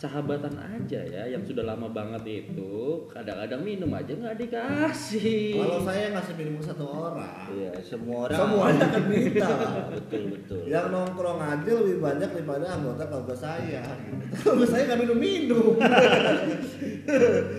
sahabatan 0.00 0.56
aja 0.56 0.96
ya, 0.98 1.28
yang 1.28 1.44
sudah 1.44 1.60
lama 1.62 1.84
banget 1.86 2.24
itu 2.48 2.72
kadang-kadang 3.06 3.60
minum 3.60 3.92
aja 3.92 4.08
nggak 4.10 4.32
dikasih. 4.40 5.60
Kalau 5.60 5.78
saya 5.78 6.08
ngasih 6.10 6.34
minum 6.34 6.56
satu 6.58 6.84
orang, 6.88 7.52
iya 7.52 7.68
semua 7.78 8.24
orang 8.24 8.38
semuanya 8.40 8.84
akan 8.88 9.02
minta. 9.06 9.48
betul 9.92 10.22
betul 10.32 10.62
Yang 10.64 10.86
nongkrong 10.88 11.36
aja 11.38 11.70
lebih 11.76 11.96
banyak 11.98 12.28
daripada 12.32 12.64
anggota 12.70 13.02
keluarga 13.04 13.36
saya. 13.36 13.84
Keluarga 14.32 14.66
saya 14.66 14.82
nggak 14.88 15.00
minum-minum. 15.00 15.76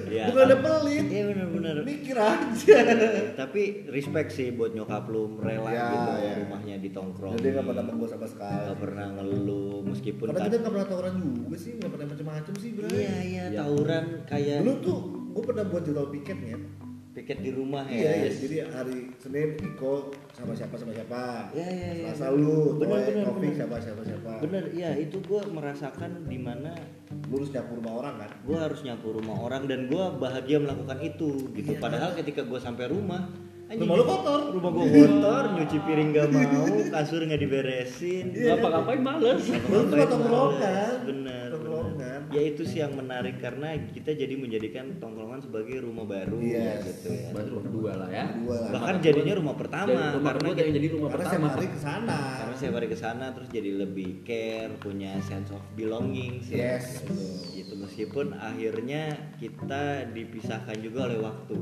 Iya, 0.07 0.23
Bukan 0.27 0.41
ada 0.41 0.55
kan? 0.55 0.63
pelit. 0.63 1.05
iya 1.07 1.23
benar-benar 1.25 1.75
Mikir 1.83 2.15
aja. 2.15 2.77
tapi 3.35 3.61
respect 3.87 4.31
sih 4.31 4.51
buat 4.51 4.71
nyokap 4.71 5.07
lu 5.07 5.37
rela 5.37 5.69
Ya, 5.69 5.87
gitu 5.87 6.11
ya. 6.17 6.33
rumahnya 6.41 6.75
ditongkrong 6.79 7.35
Jadi 7.37 7.47
nggak 7.49 7.65
pernah 7.65 7.83
menggol 7.83 8.09
sama 8.09 8.27
sekali. 8.27 8.63
Nggak 8.65 8.79
pernah 8.79 9.05
ngeluh 9.13 9.77
meskipun 9.83 10.25
Karena 10.25 10.39
kan 10.39 10.47
kita 10.47 10.57
nggak 10.57 10.73
pernah 10.73 10.87
tawuran 10.87 11.13
juga 11.17 11.55
sih, 11.57 11.71
nggak 11.75 11.91
pernah 11.91 12.07
macam-macam 12.31 12.55
sih, 12.57 12.69
bro. 12.71 12.87
iya 12.89 13.15
iya 13.21 13.43
Ya. 13.51 13.59
tawuran 13.61 14.05
kayak 14.23 14.57
Dulu 14.61 14.73
tuh 14.79 14.97
gue 15.31 15.43
pernah 15.43 15.65
buat 15.65 15.83
jadwal 15.83 16.07
piketnya. 16.09 16.57
piket 17.11 17.43
di 17.43 17.51
rumah 17.51 17.83
Iya, 17.83 18.07
ya 18.07 18.11
iya. 18.17 18.29
Jadi 18.31 18.55
hari 18.65 18.97
Senin 19.19 19.59
Iko 19.59 20.15
sama 20.31 20.55
siapa 20.55 20.79
sama 20.79 20.95
siapa. 20.95 21.51
Iya, 21.51 21.67
iya, 21.67 21.89
iya. 21.93 22.03
Selasa 22.07 22.31
lu, 22.31 22.79
Bener, 22.79 23.03
Taufik 23.19 23.35
bener. 23.35 23.51
siapa 23.53 23.75
siapa 23.77 24.01
siapa. 24.01 24.31
bener 24.39 24.63
iya 24.71 24.95
itu 24.95 25.19
gue 25.19 25.41
merasakan 25.45 26.23
di 26.23 26.39
mana 26.39 26.71
Lu 27.27 27.35
harus 27.35 27.51
nyapu 27.51 27.75
rumah 27.75 27.93
orang 27.97 28.15
kan? 28.17 28.31
gue 28.41 28.55
harus 28.57 28.79
nyapu 28.81 29.07
rumah 29.11 29.35
orang 29.37 29.67
dan 29.67 29.79
gue 29.85 30.03
bahagia 30.17 30.57
melakukan 30.57 30.99
itu 31.01 31.51
gitu 31.51 31.71
Iya. 31.73 31.83
padahal 31.83 32.15
ketika 32.15 32.41
gue 32.41 32.55
sampai 32.57 32.87
rumah 32.87 33.27
Rumah 33.73 33.95
lu 33.95 34.03
kotor. 34.03 34.39
rumah 34.51 34.69
gue 34.69 34.85
kotor 34.91 35.43
nyuci 35.53 35.77
piring 35.79 36.09
gak 36.11 36.27
mau 36.29 36.65
kasur 36.91 37.21
nggak 37.21 37.39
diberesin 37.39 38.25
Iya. 38.31 38.47
Ngapa-ngapain 38.53 38.99
males. 38.99 39.41
Lu 39.47 39.55
tuh 39.81 39.83
Ngapain 39.87 40.07
tongkrongan. 40.07 40.59
males. 40.59 40.99
bener 41.01 41.47
Tongkrongan. 41.49 42.19
ya 42.29 42.41
itu 42.43 42.63
sih 42.63 42.79
yang 42.79 42.93
menarik 42.93 43.35
karena 43.37 43.67
kita 43.87 44.11
jadi 44.13 44.33
menjadikan 44.33 44.95
tongkrongan 44.97 45.39
sebagai 45.39 45.81
rumah 45.81 46.03
baru 46.05 46.35
Yes. 46.37 46.83
gitu 46.85 47.09
ya 47.11 47.29
Baru 47.31 47.47
rumah 47.49 47.63
kedua 47.65 47.91
lah 47.97 48.07
ya. 48.09 48.25
Lah. 48.35 48.69
bahkan 48.71 48.95
jadinya 48.99 49.33
rumah 49.35 49.55
pertama 49.55 49.87
Jadi 49.87 50.15
rumah 50.15 50.31
karena 50.33 50.47
yang 50.57 50.73
jadi 50.73 50.87
rumah 50.89 51.09
Karena 51.09 51.23
pertama. 51.25 51.47
hari 51.49 51.67
ke 51.67 51.79
sana. 51.79 52.19
karena 52.37 52.55
saya 52.57 52.71
balik 52.71 52.89
ke 52.89 52.97
sana 52.97 53.25
terus 53.31 53.49
jadi 53.49 53.71
lebih 53.77 54.09
care 54.21 54.71
punya 54.77 55.15
sense 55.21 55.47
of 55.49 55.63
belonging 55.73 56.39
sih 56.41 56.55
Yes, 56.57 57.01
betul. 57.01 57.39
gitu 57.53 57.73
meskipun 57.77 58.25
akhirnya 58.33 59.03
kita 59.37 59.83
dipisahkan 60.09 60.75
juga 60.77 61.07
oleh 61.07 61.19
waktu 61.19 61.57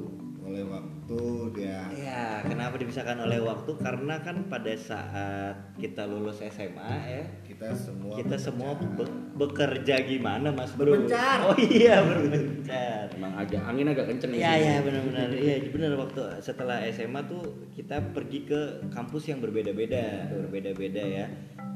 Oleh 0.49 0.65
waktu 0.65 1.21
dia. 1.53 1.77
Ya 1.93 2.41
kenapa 2.41 2.75
dipisahkan 2.75 3.21
oleh 3.21 3.38
waktu? 3.39 3.69
Karena 3.77 4.17
kan 4.17 4.49
pada 4.49 4.73
saat 4.73 5.53
kita 5.77 6.03
lulus 6.03 6.41
SMA 6.41 6.89
ya 7.05 7.21
kita 7.45 7.69
semua 7.71 8.17
kita 8.17 8.33
semua 8.33 8.73
be- 8.73 9.05
bekerja 9.35 10.01
gimana 10.01 10.49
mas 10.49 10.73
bro? 10.73 10.89
Berpencar. 10.89 11.45
oh 11.45 11.53
iya 11.55 12.01
berpencar 12.01 13.13
Emang 13.13 13.33
agak 13.35 13.62
angin 13.62 13.88
agak 13.88 14.09
kenceng 14.09 14.33
Iya 14.33 14.51
sini. 14.51 14.65
iya 14.65 14.75
benar-benar. 14.81 15.27
Iya 15.31 15.55
benar 15.69 15.91
waktu 15.95 16.21
setelah 16.39 16.81
SMA 16.89 17.21
tuh 17.23 17.43
kita 17.69 18.09
pergi 18.09 18.39
ke 18.43 18.62
kampus 18.89 19.29
yang 19.29 19.39
berbeda-beda 19.39 20.33
berbeda-beda 20.33 21.03
ya. 21.05 21.27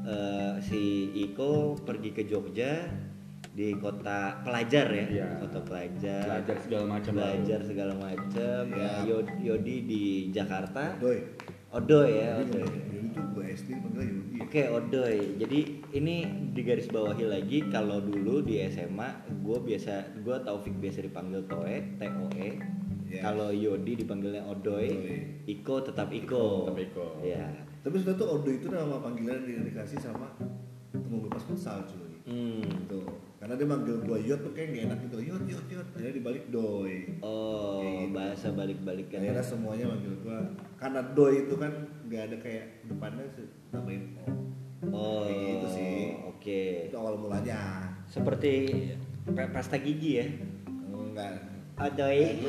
Eh, 0.04 0.52
si 0.60 0.82
Iko 1.14 1.78
pergi 1.78 2.10
ke 2.10 2.26
Jogja 2.26 2.84
di 3.54 3.70
kota 3.74 4.42
pelajar 4.42 4.86
ya 4.88 5.06
Iya. 5.08 5.28
kota 5.38 5.62
pelajar 5.62 6.26
Belajar 6.26 6.56
segala 6.58 6.84
macam. 6.90 7.12
belajar 7.14 7.58
segala 7.62 7.94
macam 7.94 8.62
ya 8.68 8.82
Iya. 8.82 8.90
Yod- 9.06 9.38
Yodi 9.40 9.76
di 9.84 10.02
Jakarta 10.28 10.98
Doi. 10.98 11.22
Odoy 11.70 12.08
ya 12.14 12.38
Jadi 12.38 12.50
Odoy 12.52 12.66
Yudi 12.88 13.08
tuh 13.10 13.24
gue 13.30 13.44
SD 13.48 13.68
panggil 13.76 14.04
Yudi. 14.08 14.36
Oke 14.40 14.62
Odoy, 14.68 15.16
jadi 15.36 15.58
ini 15.92 16.16
di 16.50 16.62
garis 16.62 16.86
bawahi 16.86 17.24
lagi 17.24 17.58
kalau 17.68 17.98
dulu 17.98 18.42
di 18.42 18.62
SMA 18.64 19.10
gue 19.36 19.58
biasa 19.60 19.92
gue 20.18 20.36
Taufik 20.40 20.74
biasa 20.76 21.02
dipanggil 21.02 21.42
Toe, 21.44 21.76
T 21.96 22.02
O 22.02 22.26
E. 22.32 22.50
Ya. 23.06 23.22
Kalau 23.24 23.50
Yodi 23.50 23.94
dipanggilnya 23.96 24.42
Odoy, 24.44 24.86
Odoy. 24.88 25.18
Iko 25.48 25.74
tetap 25.80 26.10
Iko. 26.10 26.66
Tetap 26.66 26.78
Iko. 26.80 27.06
Ya. 27.20 27.46
Tapi 27.80 27.94
sudah 27.96 28.14
tuh 28.14 28.28
Odo 28.32 28.50
itu 28.50 28.66
nama 28.66 28.98
panggilan 28.98 29.42
yang 29.44 29.62
dikasih 29.64 29.98
sama 30.00 30.30
temen 30.90 31.18
gue 31.20 31.28
pas 31.28 31.42
futsal 31.42 31.82
cuy. 31.84 32.18
Hmm. 32.24 32.62
Gitu. 32.62 33.02
Karena 33.44 33.60
dia 33.60 33.68
manggil 33.68 33.96
gue 34.08 34.18
Yot 34.24 34.40
tuh 34.40 34.56
kayak 34.56 34.68
gak 34.72 34.82
enak 34.88 34.98
gitu. 35.04 35.16
Yot, 35.20 35.44
Yot, 35.44 35.66
Yot. 35.68 35.86
Akhirnya 35.92 36.16
dibalik 36.16 36.48
Doi. 36.48 37.20
Oh, 37.20 37.84
gitu. 37.84 38.16
bahasa 38.16 38.48
balik-balikan. 38.56 39.20
Akhirnya 39.20 39.44
semuanya 39.44 39.84
manggil 39.92 40.16
gue. 40.16 40.38
Karena 40.80 41.00
Doi 41.12 41.44
itu 41.44 41.54
kan 41.60 41.72
gak 42.08 42.22
ada 42.32 42.36
kayak 42.40 42.88
depannya 42.88 43.28
nambahin 43.68 44.16
O. 44.16 44.24
Oh, 44.88 45.28
Kayak 45.28 45.44
gitu 45.44 45.66
sih. 45.76 45.96
Oke. 46.24 46.62
Itu 46.88 46.96
awal 46.96 47.20
mulanya. 47.20 47.60
Seperti 48.08 48.52
pa- 49.28 49.52
pasta 49.52 49.76
gigi 49.76 50.24
ya. 50.24 50.26
Enggak. 50.88 51.44
Odoy. 51.76 52.24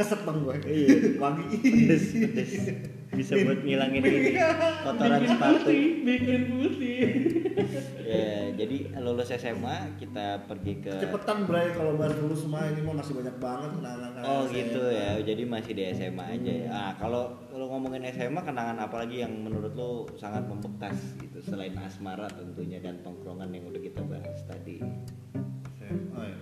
Keset 0.00 0.24
bang 0.24 0.38
gue. 0.40 0.56
Iya. 0.64 1.20
Wangi. 1.20 1.44
pedes, 1.60 2.16
pedes. 2.16 2.52
Bisa 3.16 3.32
buat 3.40 3.60
ngilangin 3.64 4.02
ini 4.04 4.32
kotoran 4.84 5.20
sepatu. 5.24 5.70
Bikin 6.04 6.40
putih. 6.52 7.00
Ya, 8.06 8.54
jadi 8.54 8.94
lulus 9.02 9.34
SMA 9.34 9.98
kita 9.98 10.46
pergi 10.46 10.78
ke 10.78 10.94
Cepetan 11.02 11.42
Bray 11.42 11.74
kalau 11.74 11.98
bahas 11.98 12.14
dulu 12.14 12.38
semua 12.38 12.62
ini 12.70 12.78
mah 12.86 13.02
masih 13.02 13.18
banyak 13.18 13.36
banget 13.42 13.70
kenangan-kenangan. 13.82 14.30
Oh 14.30 14.46
saya. 14.46 14.54
gitu 14.54 14.82
ya. 14.94 15.10
Jadi 15.26 15.42
masih 15.42 15.72
di 15.74 15.82
SMA 15.90 16.24
aja 16.38 16.52
ya. 16.54 16.68
Nah, 16.70 16.92
kalau 16.94 17.34
lo 17.50 17.66
ngomongin 17.66 18.06
SMA 18.14 18.46
kenangan 18.46 18.78
apa 18.78 19.02
lagi 19.02 19.26
yang 19.26 19.34
menurut 19.34 19.74
lo 19.74 20.06
sangat 20.14 20.46
membekas 20.46 21.18
gitu 21.18 21.42
selain 21.42 21.74
asmara 21.82 22.30
tentunya 22.30 22.78
dan 22.78 23.02
tongkrongan 23.02 23.50
yang 23.50 23.66
udah 23.66 23.82
kita 23.82 24.00
bahas 24.06 24.38
tadi. 24.46 24.78
SMA 25.82 26.22
ya. 26.22 26.38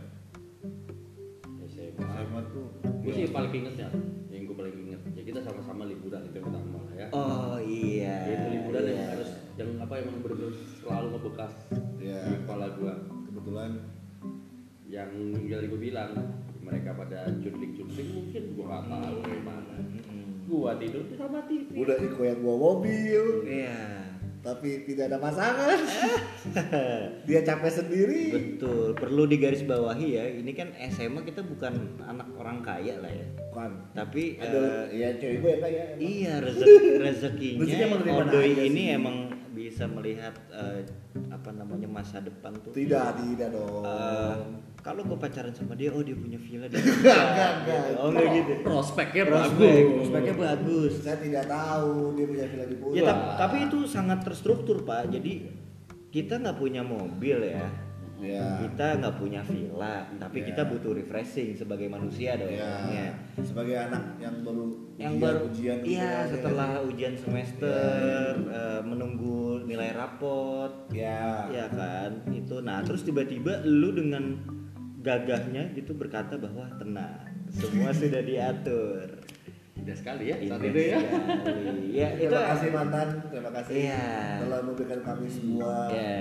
SMA. 1.65 2.05
SMA 2.05 2.41
tuh. 2.53 2.69
Gue 3.01 3.13
sih 3.13 3.33
paling 3.33 3.53
inget 3.53 3.89
ya, 3.89 3.89
kita 5.35 5.51
sama-sama 5.51 5.83
liburan 5.91 6.23
itu 6.31 6.39
yang 6.39 6.47
pertama 6.47 6.79
ya. 6.95 7.07
Oh 7.11 7.59
iya. 7.59 8.23
itu 8.39 8.47
liburan 8.55 8.87
yang 8.87 8.95
iya. 9.03 9.11
harus 9.19 9.31
yang 9.59 9.71
apa 9.83 9.99
emang 9.99 10.23
bener-bener 10.23 10.55
selalu 10.79 11.07
ngebekas 11.11 11.53
Ya. 11.99 12.23
di 12.23 12.39
kepala 12.47 12.67
gue. 12.79 12.93
Kebetulan 13.27 13.71
Yang 14.87 15.11
tinggal 15.35 15.61
gue 15.67 15.81
bilang 15.91 16.11
mereka 16.63 16.95
pada 16.95 17.27
cunting-cunting 17.43 18.09
mungkin 18.15 18.43
gue 18.55 18.63
nggak 18.63 18.85
tahu 18.87 19.17
gimana. 19.27 19.75
Mm-mm. 19.75 20.47
Gua 20.47 20.71
tidur 20.79 21.03
sama 21.19 21.43
TV. 21.51 21.67
udah 21.83 21.97
Iko 21.99 22.21
yang 22.23 22.39
bawa 22.39 22.57
mobil, 22.79 23.23
Iya. 23.43 24.14
Tapi 24.45 24.85
tidak 24.85 25.09
ada 25.09 25.19
pasangan. 25.19 25.79
Dia 27.27 27.41
capek 27.41 27.73
sendiri. 27.73 28.23
Betul. 28.29 28.93
Perlu 28.93 29.25
digarisbawahi 29.25 30.09
ya. 30.13 30.25
Ini 30.29 30.53
kan 30.53 30.69
SMA 30.93 31.25
kita 31.25 31.41
bukan 31.41 31.73
anak 32.05 32.29
orang 32.37 32.61
kaya 32.61 33.01
lah 33.01 33.09
ya. 33.09 33.25
Bukan. 33.49 33.71
Tapi 33.97 34.37
Ada 34.37 34.61
eh, 34.93 35.01
ya 35.01 35.09
cewek 35.17 35.39
gue 35.41 35.51
yang 35.51 35.63
kaya. 35.65 35.83
emang. 35.89 36.05
Iya 36.05 36.35
rezeki 36.45 36.89
rezekinya 37.01 37.61
Rezekinya 37.65 37.87
ini 38.69 38.83
sih. 38.85 38.97
emang 39.01 39.17
bisa 39.55 39.87
melihat 39.87 40.35
eh, 40.51 40.83
apa 41.31 41.51
namanya 41.51 41.87
masa 41.87 42.19
depan 42.19 42.51
tuh. 42.59 42.75
Tidak, 42.75 43.07
tidak 43.17 43.49
dong. 43.55 43.87
Eh, 43.87 44.35
kalau 44.83 45.01
gue 45.01 45.17
pacaran 45.17 45.55
sama 45.55 45.73
dia, 45.73 45.89
oh 45.89 46.03
dia 46.03 46.13
punya 46.13 46.37
villa 46.37 46.67
di 46.67 46.77
enggak, 46.83 47.23
enggak. 47.63 47.81
Oh 47.97 48.11
enggak 48.11 48.27
gitu. 48.35 48.53
Prospeknya 48.61 49.25
Prospek, 49.25 49.57
bagus. 49.57 49.95
prospeknya 49.97 50.35
bagus. 50.37 50.93
Saya 51.01 51.17
tidak 51.17 51.45
tahu 51.47 51.93
dia 52.13 52.27
punya 52.27 52.47
villa 52.51 52.67
di 52.67 52.77
Pulau. 52.77 52.93
Ya 52.93 53.03
tap- 53.07 53.25
tapi 53.39 53.57
itu 53.65 53.79
sangat 53.87 54.19
terstruktur 54.21 54.83
pak. 54.83 55.09
Jadi 55.09 55.33
kita 56.11 56.37
nggak 56.37 56.59
punya 56.59 56.83
mobil 56.83 57.39
ya. 57.41 57.65
Ya. 58.17 58.63
Kita 58.63 58.99
nggak 58.99 59.17
punya 59.17 59.41
villa, 59.41 60.07
tapi 60.17 60.41
Ya. 60.41 60.47
kita 60.49 60.63
butuh 60.65 60.93
refreshing 60.93 61.53
sebagai 61.53 61.87
manusia 61.87 62.35
dong. 62.35 62.49
Ya. 62.49 62.73
Ya. 62.87 63.09
Sebagai 63.37 63.75
anak 63.77 64.17
yang 64.17 64.41
baru 64.41 64.65
yang 64.95 65.13
ujian- 65.13 65.21
baru 65.21 65.41
ujian 65.45 65.77
gitu 65.81 65.91
iya 65.93 66.11
kan, 66.23 66.31
setelah 66.31 66.71
ya. 66.73 66.81
ujian 66.85 67.15
semester 67.15 67.83
eh, 68.47 68.81
menunggu 68.81 69.39
nilai 69.65 69.91
rapot 69.91 70.71
ya. 70.89 71.51
ya 71.51 71.67
kan 71.69 72.15
itu 72.31 72.57
nah 72.61 72.79
terus 72.81 73.03
tiba-tiba 73.03 73.59
lu 73.65 73.91
dengan 73.91 74.39
gagahnya 75.01 75.75
gitu 75.75 75.93
berkata 75.93 76.39
bahwa 76.39 76.71
tenang 76.79 77.27
semua 77.51 77.91
sudah 77.97 78.23
diatur 78.23 79.03
indah 79.75 79.93
sekali 79.93 80.31
ya 80.31 80.37
saat 80.39 80.63
Indah 80.63 80.71
itu 80.71 80.81
ya 80.81 80.99
ya 81.93 82.09
itu 82.15 82.31
terima 82.31 82.47
kasih 82.49 82.69
mantan 82.71 83.09
terima 83.29 83.51
kasih 83.53 83.75
Iya. 83.85 84.07
telah 84.41 84.61
memberikan 84.63 85.01
kami 85.03 85.27
sebuah 85.27 85.87
ya 85.91 86.17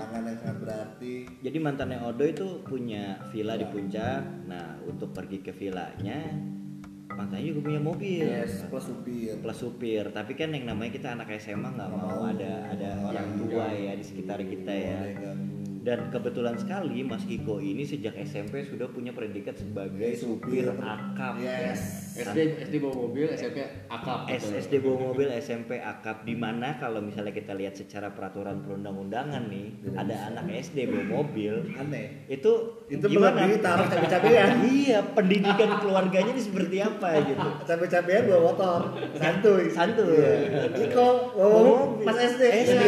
kenangan 0.00 0.24
yang 0.24 0.38
sangat 0.40 0.58
berarti. 0.64 1.14
Jadi 1.44 1.58
mantannya 1.60 1.98
Odo 2.00 2.24
itu 2.24 2.46
punya 2.64 3.20
villa 3.28 3.54
di 3.60 3.66
puncak. 3.68 4.20
Nah 4.48 4.80
untuk 4.88 5.12
pergi 5.12 5.44
ke 5.44 5.52
villanya 5.52 6.20
mantannya 7.10 7.52
juga 7.52 7.60
punya 7.68 7.80
mobil. 7.82 8.24
Yes 8.24 8.64
plus 8.70 8.86
supir. 8.88 9.36
Plus 9.44 9.58
supir. 9.58 10.04
Tapi 10.08 10.32
kan 10.32 10.48
yang 10.56 10.64
namanya 10.70 10.90
kita 10.96 11.08
anak 11.12 11.36
SMA 11.36 11.68
nggak 11.76 11.90
mau 11.92 12.00
mau. 12.00 12.22
ada 12.24 12.70
ada 12.72 12.90
orang 13.04 13.28
tua 13.36 13.66
ya 13.68 13.92
di 13.92 14.04
sekitar 14.04 14.40
kita 14.40 14.72
ya. 14.72 14.98
Dan 15.80 16.12
kebetulan 16.12 16.54
sekali 16.54 17.00
Mas 17.00 17.24
Iko 17.24 17.56
ini 17.56 17.80
sejak 17.82 18.12
SMP 18.20 18.60
sudah 18.62 18.84
punya 18.86 19.10
predikat 19.10 19.56
sebagai 19.56 20.12
supir 20.12 20.68
akap 20.68 21.40
Yes. 21.40 22.12
SD 22.20 22.68
SD 22.68 22.74
bawa 22.78 23.06
mobil 23.06 23.32
SMP 23.32 23.64
akap. 23.88 24.28
SD 24.28 24.82
bawa 24.82 24.96
mobil 25.08 25.30
SMP 25.32 25.78
akap. 25.78 26.26
Di 26.26 26.34
mana 26.34 26.76
kalau 26.76 27.00
misalnya 27.00 27.30
kita 27.30 27.54
lihat 27.54 27.72
secara 27.72 28.12
peraturan 28.12 28.60
perundang-undangan 28.60 29.46
nih 29.46 29.78
Tidak 29.80 29.94
ada 29.94 30.12
bisa. 30.12 30.28
anak 30.28 30.44
SD 30.60 30.78
bawa 30.84 31.04
mobil 31.22 31.54
aneh. 31.72 32.28
itu 32.28 32.52
itu 32.90 33.04
gimana? 33.06 33.46
taraf 33.56 33.86
cabai-cabean 33.88 34.50
iya 34.66 35.00
pendidikan 35.06 35.80
keluarganya 35.80 36.34
ini 36.34 36.42
seperti 36.42 36.76
apa 36.82 37.08
gitu. 37.24 37.48
Cabai-cabean 37.64 38.22
bawa 38.28 38.40
motor. 38.52 38.80
Santuy. 39.16 39.64
Santuy. 39.70 40.12
Iya. 40.12 40.90
Iko 40.90 41.06
bawa 41.32 41.58
mobil. 41.62 42.04
pas 42.04 42.16
SD 42.18 42.42
SD 42.68 42.82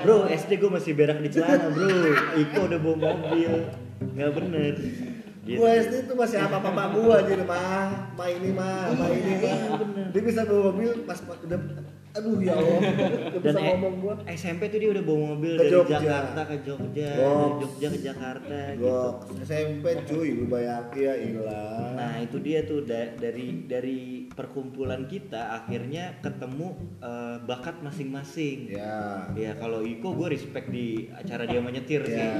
bro 0.00 0.16
SD 0.26 0.50
gue 0.56 0.70
masih 0.70 0.92
berak 0.94 1.18
di 1.18 1.28
celana 1.28 1.68
bro 1.68 2.05
Iko 2.36 2.60
udah 2.66 2.78
bawa 2.78 2.96
mobil 2.96 3.52
nggak 4.14 4.30
bener 4.36 4.74
Gitu. 5.46 5.62
Gua 5.62 5.78
SD 5.78 6.10
itu 6.10 6.14
masih 6.18 6.42
apa 6.42 6.58
apa 6.58 6.90
gua 6.90 7.22
jadi 7.22 7.46
mah, 7.46 8.10
mah 8.18 8.26
ini 8.26 8.50
mah, 8.50 8.90
mah 8.98 9.08
ini 9.14 9.30
Iya, 9.38 9.54
mah. 9.70 9.78
bener. 9.78 10.06
Dia 10.10 10.22
bisa 10.26 10.42
bawa 10.42 10.74
mobil 10.74 11.06
pas 11.06 11.22
pas 11.22 11.38
udah 11.38 11.58
aduh 12.16 12.38
ya 12.38 12.52
Allah. 12.52 12.80
Dan 13.36 13.40
bisa 13.42 13.58
eh, 13.58 13.64
ngomong 13.68 13.94
gua. 14.00 14.14
SMP 14.26 14.62
tuh 14.66 14.78
dia 14.78 14.90
udah 14.90 15.04
bawa 15.04 15.20
mobil 15.32 15.52
Ke 15.52 15.60
dari 15.60 15.70
Jogja. 15.70 15.96
Jakarta 15.98 16.40
ke 16.42 16.56
Jogja 16.62 17.10
Goks. 17.12 17.28
dari 17.36 17.52
Jogja 17.60 17.86
ke 17.88 17.98
Jakarta 18.00 18.56
gitu 18.72 18.84
Gok, 18.86 19.14
SMP 19.42 19.84
cuy, 20.02 20.28
lu 20.32 20.44
bayangin 20.46 20.96
ya 20.96 21.14
ilah. 21.14 21.92
Nah 21.92 22.12
itu 22.18 22.36
dia 22.38 22.60
tuh 22.62 22.80
da- 22.82 23.12
dari 23.14 23.46
dari 23.64 23.98
perkumpulan 24.28 25.04
kita 25.04 25.54
akhirnya 25.54 26.18
ketemu 26.18 26.68
eh, 26.98 27.36
bakat 27.42 27.80
masing-masing. 27.80 28.72
Ya. 28.72 29.28
Ya 29.32 29.52
kalau 29.54 29.80
Iko 29.80 30.12
gue 30.12 30.28
respect 30.30 30.68
di 30.68 31.08
acara 31.10 31.44
dia 31.44 31.60
menyetir 31.60 32.02
sih. 32.02 32.16
Ya, 32.16 32.32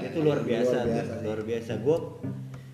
ya. 0.00 0.08
Itu 0.08 0.20
luar 0.20 0.40
biasa, 0.40 0.76
Luar 0.78 0.88
biasa 0.88 1.12
luar 1.20 1.40
biasa. 1.42 1.72
Gue 1.78 1.98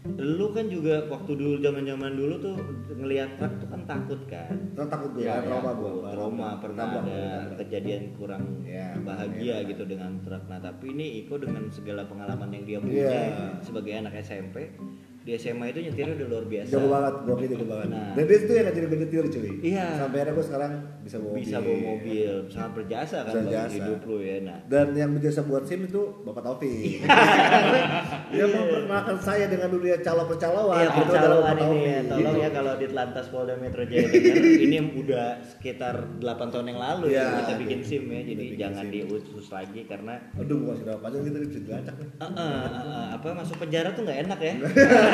lu 0.04 0.52
kan 0.52 0.68
juga 0.68 1.08
waktu 1.08 1.32
dulu 1.32 1.64
zaman-zaman 1.64 2.12
dulu 2.12 2.34
tuh 2.36 2.54
ngelihat 2.92 3.40
truk 3.40 3.56
tuh 3.56 3.68
kan 3.72 3.80
takut 3.88 4.20
kan. 4.28 4.52
Terus 4.76 4.88
takut 4.92 5.10
gua, 5.16 5.24
Ya, 5.24 5.40
ya. 5.40 5.48
trauma 5.48 5.72
gua. 5.72 6.12
Trauma 6.12 6.48
pernah 6.60 6.84
ada 6.92 7.00
nabrak. 7.00 7.56
kejadian 7.64 8.12
kurang 8.12 8.44
Ya, 8.68 8.92
bahagia 9.00 9.64
ya. 9.64 9.68
gitu 9.72 9.88
dengan 9.88 10.20
truk. 10.20 10.44
Nah 10.44 10.60
tapi 10.60 10.92
ini 10.92 11.24
Iko 11.24 11.40
dengan 11.40 11.72
segala 11.72 12.04
pengalaman 12.04 12.52
yang 12.52 12.64
dia 12.68 12.78
punya 12.84 13.08
sebagai 13.64 13.96
anak 13.96 14.20
SMP 14.20 14.76
di 15.24 15.32
SMA 15.34 15.66
itu 15.66 15.80
nyetirnya 15.82 16.14
udah 16.14 16.28
luar 16.28 16.44
biasa. 16.44 16.68
Jago 16.68 16.87
banget, 16.87 17.14
gua 17.18 17.34
kayak 17.34 17.50
jago 17.50 17.64
banget. 17.64 17.88
Nah. 17.88 18.12
Dan 18.12 18.22
dia 18.22 18.37
itu 18.37 18.52
yang 18.52 18.64
ngajarin 18.64 18.87
gua 18.87 18.98
nyetir 19.00 19.24
cuy. 19.26 19.48
Iya. 19.64 19.87
Sampai 19.96 20.16
akhirnya 20.20 20.34
gua 20.34 20.44
sekarang 20.44 20.72
bisa 21.00 21.16
bawa 21.18 21.32
bisa 21.34 21.56
mobil. 21.56 21.64
bawa 21.66 21.78
mobil 21.90 22.32
sangat 22.46 22.72
berjasa 22.74 23.16
kan 23.18 23.32
bagi 23.34 23.44
Berjasa. 23.46 23.74
hidup 23.74 24.00
lu 24.02 24.16
ya 24.18 24.37
nah 24.40 24.58
Dan 24.64 24.87
yang 24.92 25.10
berjasa 25.12 25.40
buat 25.42 25.64
SIM 25.64 25.80
itu 25.84 26.02
Bapak 26.22 26.42
Taufik. 26.42 27.00
dia 28.32 28.44
memperkenalkan 28.46 29.16
saya 29.18 29.44
dengan 29.46 29.68
dunia 29.70 29.96
calo 30.00 30.24
percaloan. 30.24 30.76
Iya 30.78 30.88
percaloan 30.90 31.44
Bapak 31.46 31.66
ini 31.66 31.80
ya 31.82 31.98
tolong 32.04 32.37
ya 32.37 32.48
kalau 32.50 32.72
di 32.74 32.87
Telantas 32.87 33.26
Polda 33.28 33.54
Metro 33.54 33.82
Jaya 33.82 34.08
ini 34.58 34.76
udah 34.94 35.26
sekitar 35.42 35.94
8 36.18 36.52
tahun 36.52 36.66
yang 36.66 36.80
lalu 36.80 37.04
ya, 37.10 37.20
Iya, 37.22 37.26
kita 37.42 37.52
bikin 37.58 37.78
iya. 37.78 37.87
SIM 37.87 38.04
ya 38.06 38.20
jadi 38.22 38.44
jangan 38.58 38.84
diusus 38.88 39.46
lagi 39.48 39.80
karena 39.84 40.14
Aduh, 40.34 40.56
gua 40.58 40.72
kasih 40.74 40.84
panjang 40.98 41.22
kita 41.22 41.38
bisa 41.42 41.60
dilacak 41.60 41.94
nih. 41.94 42.08
apa 43.14 43.26
masuk 43.30 43.56
penjara 43.58 43.88
tuh 43.92 44.02
nggak 44.02 44.18
enak 44.24 44.38
ya 44.40 44.54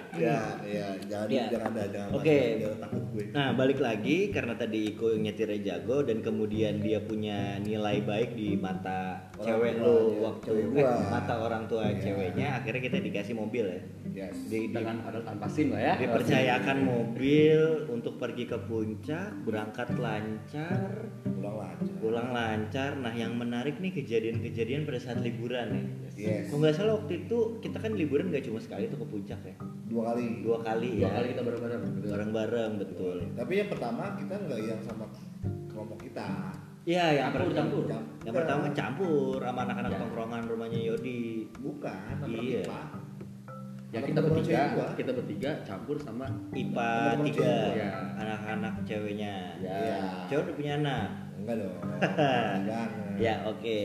Ya, 0.13 0.59
ya, 0.61 0.87
jangan 1.01 1.27
Iya. 1.27 1.43
jangan 1.49 1.71
ada 1.71 1.83
jangan 1.87 2.09
Oke. 2.13 2.35
masuk, 2.35 2.59
jangan 2.59 2.79
takut 2.81 3.03
gue. 3.09 3.25
Nah 3.31 3.47
balik 3.53 3.79
lagi 3.79 4.17
karena 4.27 4.53
tadi 4.53 4.79
Iko 4.89 5.05
yang 5.09 5.21
nyetirnya 5.23 5.59
jago 5.61 5.97
dan 6.01 6.17
kemudian 6.19 6.73
dia 6.77 6.99
punya 6.99 7.39
nilai 7.57 7.97
baik 8.01 8.33
di 8.33 8.53
mata 8.53 9.31
Orang 9.33 9.45
cewek 9.47 9.73
tua, 9.73 9.85
lu 9.85 9.95
ya, 9.95 10.19
waktu 10.21 10.47
cewek 10.49 10.63
eh, 10.63 10.83
gua. 10.83 10.91
mata 11.09 11.33
orang 11.39 11.63
tua 11.65 11.83
Iya. 11.85 11.99
ceweknya 12.01 12.47
akhirnya 12.53 12.81
kita 12.83 12.97
dikasih 12.99 13.35
mobil 13.35 13.65
ya 13.65 13.81
Yes. 14.11 14.35
di, 14.45 14.67
di- 14.67 14.69
dengan 14.69 14.99
padahal 14.99 15.23
tanpa 15.23 15.47
sim 15.47 15.71
lah 15.71 15.79
ya 15.79 15.93
dipercayakan 15.97 16.77
mobil 16.83 17.59
untuk 17.87 18.13
pergi 18.17 18.43
ke 18.45 18.59
puncak 18.59 19.31
berangkat 19.41 19.87
lancar 19.95 21.07
Pulang 21.31 21.55
lancar. 21.57 21.95
pulang 21.97 22.29
lancar 22.29 22.91
nah 22.97 23.13
yang 23.13 23.33
menarik 23.33 23.79
nih 23.79 23.93
kejadian-kejadian 23.93 24.83
pada 24.83 24.99
saat 24.99 25.19
liburan 25.19 25.67
ya 25.71 25.83
Yes. 26.11 26.51
kalau 26.51 26.59
nggak 26.59 26.75
salah 26.75 26.93
waktu 26.97 27.23
itu 27.23 27.37
kita 27.59 27.77
kan 27.77 27.91
liburan 27.93 28.27
nggak 28.27 28.43
cuma 28.43 28.59
sekali 28.59 28.85
tuh 28.85 28.99
ke 28.99 29.07
puncak 29.07 29.39
ya 29.41 29.55
Dua 29.91 30.03
kali. 30.07 30.27
dua 30.39 30.57
kali 30.57 30.89
dua 30.95 31.03
ya 31.03 31.09
kali 31.11 31.27
kita 31.29 31.41
bareng-bareng 31.43 31.81
bareng-bareng 32.01 32.71
betul 32.79 33.17
Tapi 33.33 33.51
yang 33.53 33.67
pertama 33.67 34.03
kita 34.15 34.33
nggak 34.39 34.59
yang 34.61 34.81
sama 34.81 35.05
kelompok 35.67 35.99
kita. 36.01 36.27
Iya 36.81 37.05
yang 37.13 37.29
Campur, 37.29 37.45
per- 37.45 37.57
campur. 37.59 37.83
yang 38.23 38.33
pertama 38.33 38.65
campur 38.71 39.37
sama 39.37 39.59
anak-anak 39.63 39.91
Ya. 39.91 39.99
tongkrongan 39.99 40.41
rumahnya 40.47 40.79
Yodi 40.81 41.45
Bukan, 41.55 42.09
sama 42.17 42.33
Iya. 42.33 42.63
IPA. 42.63 42.81
ya 43.91 43.99
kita 43.99 44.19
bertiga 44.19 44.61
kita 44.95 45.11
bertiga 45.11 45.51
campur 45.61 45.99
sama 45.99 46.23
IPA 46.49 46.91
tiga. 47.21 47.53
Ya. 47.75 47.91
anak-anak 48.15 48.73
ceweknya 48.81 49.33
ya 49.59 49.77
Iya. 49.77 49.99
cewek 50.25 50.41
udah 50.47 50.55
punya 50.55 50.73
anak 50.79 51.07
Enggak 51.37 51.55
dong. 51.59 51.77
Jangan. 52.69 53.17
Ya 53.17 53.33
oke. 53.43 53.79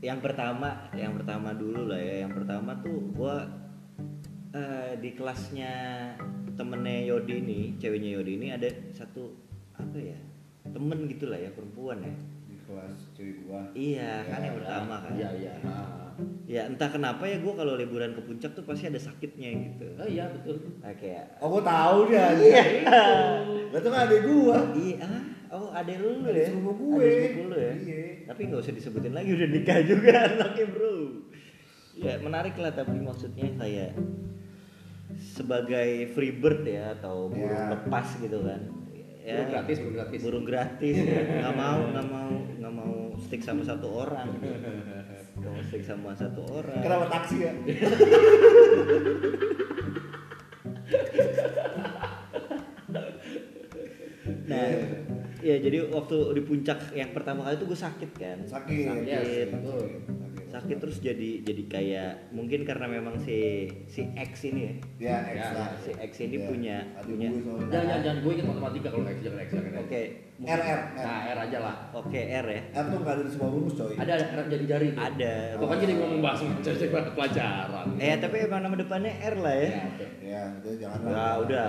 Yang 0.00 0.18
pertama, 0.20 0.68
yang 0.92 1.12
pertama 1.14 1.50
dulu 1.52 1.86
lah 1.86 1.98
ya. 1.98 2.26
Yang 2.26 2.42
pertama 2.42 2.74
tuh 2.78 2.98
gua 3.12 3.46
eh, 4.52 4.92
di 4.96 5.10
kelasnya 5.12 5.72
temennya 6.52 7.06
Yodi 7.06 7.34
ini, 7.38 7.60
ceweknya 7.76 8.10
Yodi 8.14 8.32
ini 8.36 8.48
ada 8.50 8.68
satu 8.90 9.32
apa 9.72 9.96
ya? 9.96 10.18
Temen 10.62 11.08
gitu 11.08 11.26
lah 11.26 11.38
ya 11.38 11.50
perempuan 11.50 11.98
ya. 12.00 12.14
Di 12.46 12.56
kelas 12.62 12.98
cewek 13.14 13.36
gua. 13.42 13.62
Iya 13.72 14.22
kan 14.24 14.38
Ya, 14.38 14.44
yang 14.44 14.56
pertama 14.60 14.94
kan. 15.00 15.12
iya 15.14 15.28
iya 15.34 15.52
Ah. 15.64 16.12
Ya 16.44 16.68
entah 16.68 16.90
kenapa 16.90 17.24
ya 17.24 17.40
gua 17.40 17.56
kalau 17.56 17.74
liburan 17.74 18.12
ke 18.12 18.20
puncak 18.20 18.52
tuh 18.52 18.62
pasti 18.62 18.86
ada 18.86 19.00
sakitnya 19.00 19.48
gitu. 19.56 19.86
oh 19.96 20.04
iya 20.04 20.28
betul 20.28 20.60
Nah, 20.78 20.92
kayak 20.92 21.40
Oh, 21.40 21.48
gua 21.48 21.62
tahu 21.64 21.98
dia. 22.06 22.28
Iya. 22.36 22.62
Tuh 23.72 23.80
kan 23.80 24.04
adek 24.04 24.20
gua. 24.24 24.58
Iya, 24.76 24.96
ah, 25.00 25.22
oh 25.56 25.68
ada 25.72 25.92
lu 25.96 26.20
ya? 26.26 26.44
sepupu 26.46 27.00
gue. 27.00 27.08
Ada 27.08 27.40
lu 27.40 27.56
ya? 27.56 27.72
Iya. 27.72 28.02
Tapi 28.28 28.40
nggak 28.46 28.60
usah 28.60 28.74
disebutin 28.74 29.14
lagi 29.16 29.30
udah 29.32 29.48
nikah 29.48 29.78
juga 29.80 30.12
anaknya 30.28 30.66
bro. 30.68 30.94
Ya 31.96 32.14
menarik 32.18 32.54
lah 32.56 32.70
tapi 32.70 32.96
maksudnya 32.96 33.48
kayak 33.56 33.96
sebagai 35.18 35.88
free 36.12 36.30
bird 36.32 36.62
ya 36.62 36.94
atau 36.94 37.26
burung 37.28 37.50
Ya. 37.50 37.72
lepas 37.74 38.06
gitu 38.16 38.38
kan. 38.42 38.60
Ya, 39.20 39.36
Burung 39.36 39.50
gratis, 39.52 39.76
burung 39.78 39.94
gratis. 39.94 40.20
Burung 40.24 40.44
gratis 40.48 40.96
ya. 40.96 41.20
Nggak 41.44 41.54
mau, 41.54 41.80
nggak 41.92 42.06
mau, 42.08 42.30
nggak 42.56 42.72
mau 42.72 42.92
stick 43.20 43.42
sama 43.44 43.62
satu 43.62 43.86
orang. 43.92 44.26
Nggak 45.36 45.50
mau 45.52 45.62
stick 45.62 45.84
sama 45.84 46.10
satu 46.16 46.40
orang. 46.48 46.80
Kenapa 46.80 47.06
taksi 47.12 47.36
ya? 47.40 47.52
Nah, 54.46 54.66
ya 55.40 55.56
jadi 55.58 55.86
waktu 55.88 56.16
di 56.36 56.42
puncak 56.44 56.92
yang 56.92 57.10
pertama 57.14 57.46
kali 57.46 57.56
itu 57.56 57.66
gue 57.66 57.78
sakit 57.78 58.10
kan. 58.14 58.38
Sakit. 58.44 58.84
Sakit. 58.86 59.06
Yes, 59.06 59.48
betul. 59.54 59.84
Sakit 60.50 60.76
terus 60.76 60.98
jadi 60.98 61.30
jadi 61.40 61.62
kayak 61.66 62.10
mungkin 62.30 62.66
karena 62.66 62.86
memang 62.86 63.22
si 63.22 63.38
si 63.86 64.02
X 64.12 64.44
ini 64.44 64.60
ya. 64.60 64.74
Ya, 64.98 65.16
X 65.30 65.38
Ya, 65.38 65.48
lah. 65.54 65.68
si 65.78 65.90
X 65.94 66.12
ini 66.20 66.36
Ya. 66.36 66.46
punya 66.46 66.76
Adik 66.98 67.06
punya 67.06 67.28
jangan 67.30 67.70
jangan, 67.70 67.98
jangan. 68.02 68.18
Gue 68.20 68.32
ingat 68.34 68.46
matematika 68.50 68.88
kalau 68.90 69.06
X 69.06 69.18
jangan 69.22 69.38
X 69.40 69.48
jangan 69.50 69.72
oke 69.80 70.02
R, 70.40 70.56
R. 70.58 70.80
nah 70.96 71.18
R 71.28 71.38
aja 71.42 71.58
lah 71.58 71.76
oke 71.92 72.16
R 72.16 72.46
ya 72.48 72.62
R 72.72 72.84
tuh 72.86 72.98
nggak 72.98 73.12
ada 73.12 73.22
di 73.22 73.30
semua 73.30 73.48
rumus 73.50 73.74
coy. 73.74 73.92
ada 73.94 74.12
ada 74.14 74.26
R 74.32 74.44
jadi 74.48 74.64
jari 74.66 74.86
tuh. 74.90 75.02
ada 75.02 75.34
pokoknya 75.54 75.80
jadi 75.82 75.94
ngomong 75.94 76.20
bahas 76.20 76.40
mencari 76.40 76.86
pelajaran 77.12 77.86
eh 77.94 78.16
tapi 78.16 78.36
emang 78.40 78.60
nama 78.62 78.74
depannya 78.74 79.12
R 79.22 79.36
lah 79.36 79.54
ya 79.54 79.68
ya 79.68 79.80
oke 79.86 80.06
Ya, 80.22 80.42
jadi 80.58 80.76
jangan. 80.78 80.98
ya 81.06 81.26
udah 81.38 81.68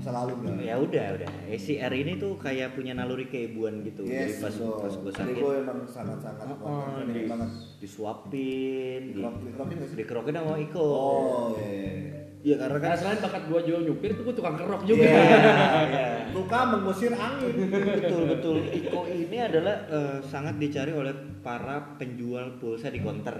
Selalu 0.00 0.32
dah. 0.40 0.54
ya 0.62 0.74
udah 0.78 1.06
udah 1.12 1.30
eh, 1.44 1.58
si 1.58 1.76
R 1.76 1.92
ini 1.92 2.16
tuh 2.16 2.32
kayak 2.34 2.72
punya 2.72 2.94
naluri 2.94 3.26
keibuan 3.26 3.82
gitu 3.82 4.00
jadi 4.02 4.32
Yes, 4.32 4.40
pas 4.40 4.48
betul. 4.50 4.78
pas 4.78 4.94
gue 4.94 5.10
Jadi 5.10 5.20
sakit 5.20 5.34
gue 5.36 5.54
emang 5.60 5.78
sangat-sangat 5.84 6.46
Oh, 6.56 6.56
kuat, 6.56 7.04
di, 7.06 7.20
banget. 7.26 7.50
disuapin 7.76 9.02
di, 9.04 9.12
Dikerok- 9.12 9.44
dikerokin 9.44 9.76
dikerokin 9.92 10.34
sama 10.34 10.54
Iko 10.56 10.80
Oh, 10.80 11.48
iya. 11.54 12.19
Ya 12.40 12.56
karena 12.56 12.72
kan 12.74 12.84
Karena 12.86 12.96
selain 12.96 13.20
bakat 13.20 13.42
gue 13.44 13.60
jual 13.64 13.80
nyupir 13.82 14.10
tuh 14.12 14.22
gue 14.22 14.34
tukang 14.34 14.56
kerok 14.56 14.82
juga 14.82 15.02
Iya. 15.02 15.12
Iya. 15.12 16.06
Tukang 16.36 16.66
mengusir 16.72 17.12
angin. 17.12 17.54
betul 17.68 18.22
betul 18.26 18.56
Iko 18.64 19.00
ini 19.04 19.36
adalah 19.38 19.76
eh, 19.86 20.18
sangat 20.22 20.56
dicari 20.56 20.90
oleh 20.90 21.12
para 21.38 21.96
penjual 21.96 22.56
pulsa 22.56 22.88
di 22.88 22.98
konter 22.98 23.34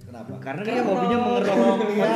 Kenapa? 0.00 0.34
karena 0.38 0.62
dia 0.62 0.82
hobinya 0.82 1.18
mengerok 1.20 1.78
Iya. 1.88 2.10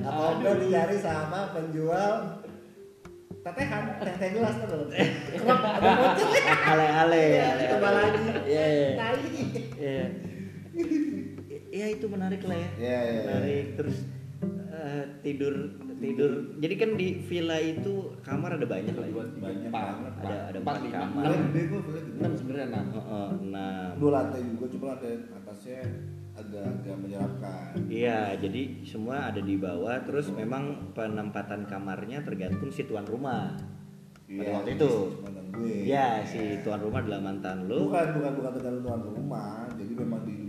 atau 0.00 0.28
enggak 0.36 0.56
dicari 0.60 0.96
sama 0.96 1.50
penjual 1.50 2.12
tetehan 3.40 3.82
teh 3.98 4.14
teh 4.14 4.30
gelas 4.32 4.54
tuh 4.58 4.88
kerap 4.88 5.60
ada 5.60 5.90
bocil 5.92 6.28
ale-ale 6.64 7.24
Iya, 7.26 7.44
ale-ale. 7.44 7.64
coba 7.68 7.88
lagi. 7.92 8.24
Iya, 8.42 8.64
iya. 9.76 10.00
Iya. 11.74 11.86
Iya 11.90 11.98
itu 11.98 12.06
menarik 12.06 12.42
lah 12.46 12.54
ya. 12.54 12.70
Iya, 12.78 12.98
iya, 13.02 13.20
Menarik 13.26 13.66
terus 13.74 13.96
eh, 14.70 15.04
tidur 15.26 15.54
tidur. 15.98 16.30
Jadi 16.62 16.74
kan 16.78 16.90
di 16.94 17.08
villa 17.18 17.58
itu 17.58 18.14
kamar 18.22 18.54
ada 18.54 18.66
banyak 18.66 18.94
lah. 18.94 19.08
Ya. 19.10 19.24
Banyak 19.42 19.68
empat 19.68 19.82
banget. 19.90 20.12
Ada 20.22 20.36
ada 20.54 20.58
empat 20.62 20.74
kamar. 20.86 21.22
Enam 21.26 21.40
enam 22.14 22.32
sebenarnya 22.38 22.66
enam 22.70 22.86
Heeh, 22.94 23.28
enam. 23.42 23.88
dua 23.98 24.10
lantai 24.14 24.40
juga 24.46 24.66
cuma 24.70 24.84
lantai 24.94 25.12
atasnya 25.34 25.80
agak 26.34 26.66
agak 26.66 26.96
menyeramkan 26.98 27.74
Iya, 27.86 28.34
jadi 28.38 28.62
semua 28.86 29.30
ada 29.34 29.42
di 29.42 29.54
bawah. 29.58 29.98
Terus 30.06 30.30
memang 30.30 30.94
penempatan 30.94 31.66
kamarnya 31.66 32.22
tergantung 32.22 32.70
si 32.70 32.86
tuan 32.86 33.06
rumah. 33.06 33.54
Pada 34.24 34.62
waktu 34.62 34.78
itu. 34.78 34.92
gue 35.54 35.86
Ya, 35.86 36.18
si 36.26 36.58
tuan 36.66 36.82
rumah 36.82 37.02
adalah 37.02 37.22
mantan 37.22 37.66
lu. 37.70 37.86
bukan 37.86 38.18
bukan 38.18 38.32
bukan 38.38 38.50
tergantung 38.58 38.82
tuan 38.82 39.00
rumah 39.06 39.70
jadi 39.78 39.92
memang 39.94 40.22
lah 40.26 40.43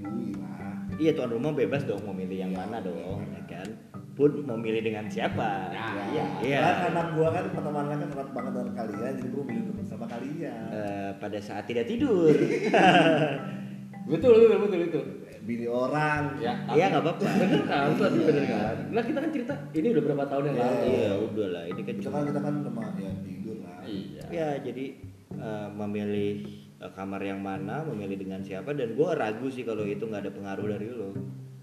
Iya, 0.96 1.12
tuan 1.12 1.28
rumah 1.30 1.52
bebas 1.52 1.84
dong 1.84 2.00
mau 2.02 2.16
milih 2.16 2.40
yang 2.40 2.52
mana 2.52 2.80
dong, 2.80 3.20
ya 3.28 3.44
kan? 3.46 3.68
Pun 4.16 4.32
mau 4.42 4.56
milih 4.56 4.80
dengan 4.82 5.06
siapa? 5.06 5.68
Ya, 5.70 5.86
iya. 6.08 6.26
Iya. 6.40 6.58
Karena 6.58 6.72
karena 6.82 7.02
gua 7.12 7.28
kan 7.30 7.46
pertemanan 7.52 7.88
kan 7.94 8.10
erat 8.10 8.30
banget 8.32 8.52
dengan 8.54 8.72
kalian, 8.74 9.12
jadi 9.14 9.30
gua 9.30 9.44
milih 9.44 9.64
untuk 9.70 9.86
sama 9.86 10.06
kalian. 10.08 10.66
Eh, 10.72 11.10
pada 11.20 11.40
saat 11.40 11.64
tidak 11.66 11.86
tidur. 11.86 12.32
betul 14.06 14.38
betul 14.38 14.60
betul 14.62 14.82
itu 14.84 15.02
Bini 15.46 15.66
orang. 15.66 16.38
ya 16.40 16.54
Iya, 16.72 16.86
nggak 16.90 17.04
apa-apa. 17.04 17.22
bener 17.22 17.62
kan 17.64 17.86
bener 17.98 18.46
kan 18.48 18.76
nah 18.90 19.02
kita 19.02 19.18
kan 19.20 19.30
cerita 19.30 19.54
ini 19.74 19.88
udah 19.94 20.04
berapa 20.04 20.24
tahun 20.26 20.44
yang 20.46 20.56
Iya. 20.56 20.66
lalu 20.66 20.86
Iya, 20.90 21.12
udah 21.22 21.48
lah. 21.50 21.64
Ini 21.70 21.82
kan 21.82 21.96
cuma 22.00 22.14
kan 22.16 22.24
kita 22.26 22.40
kan 22.40 22.54
sama 22.62 22.82
ya 22.96 23.12
tidur 23.22 23.58
lah. 23.62 23.78
iya 23.86 24.24
ya 24.32 24.48
jadi 24.62 24.86
eh, 25.36 25.68
memilih 25.72 26.34
kamar 26.80 27.22
yang 27.24 27.40
mana, 27.40 27.82
memilih 27.88 28.20
dengan 28.20 28.44
siapa 28.44 28.76
dan 28.76 28.94
gue 28.94 29.10
ragu 29.16 29.48
sih 29.48 29.64
kalau 29.64 29.88
itu 29.88 30.04
nggak 30.06 30.28
ada 30.28 30.32
pengaruh 30.34 30.68
dari 30.76 30.88
lo. 30.92 31.16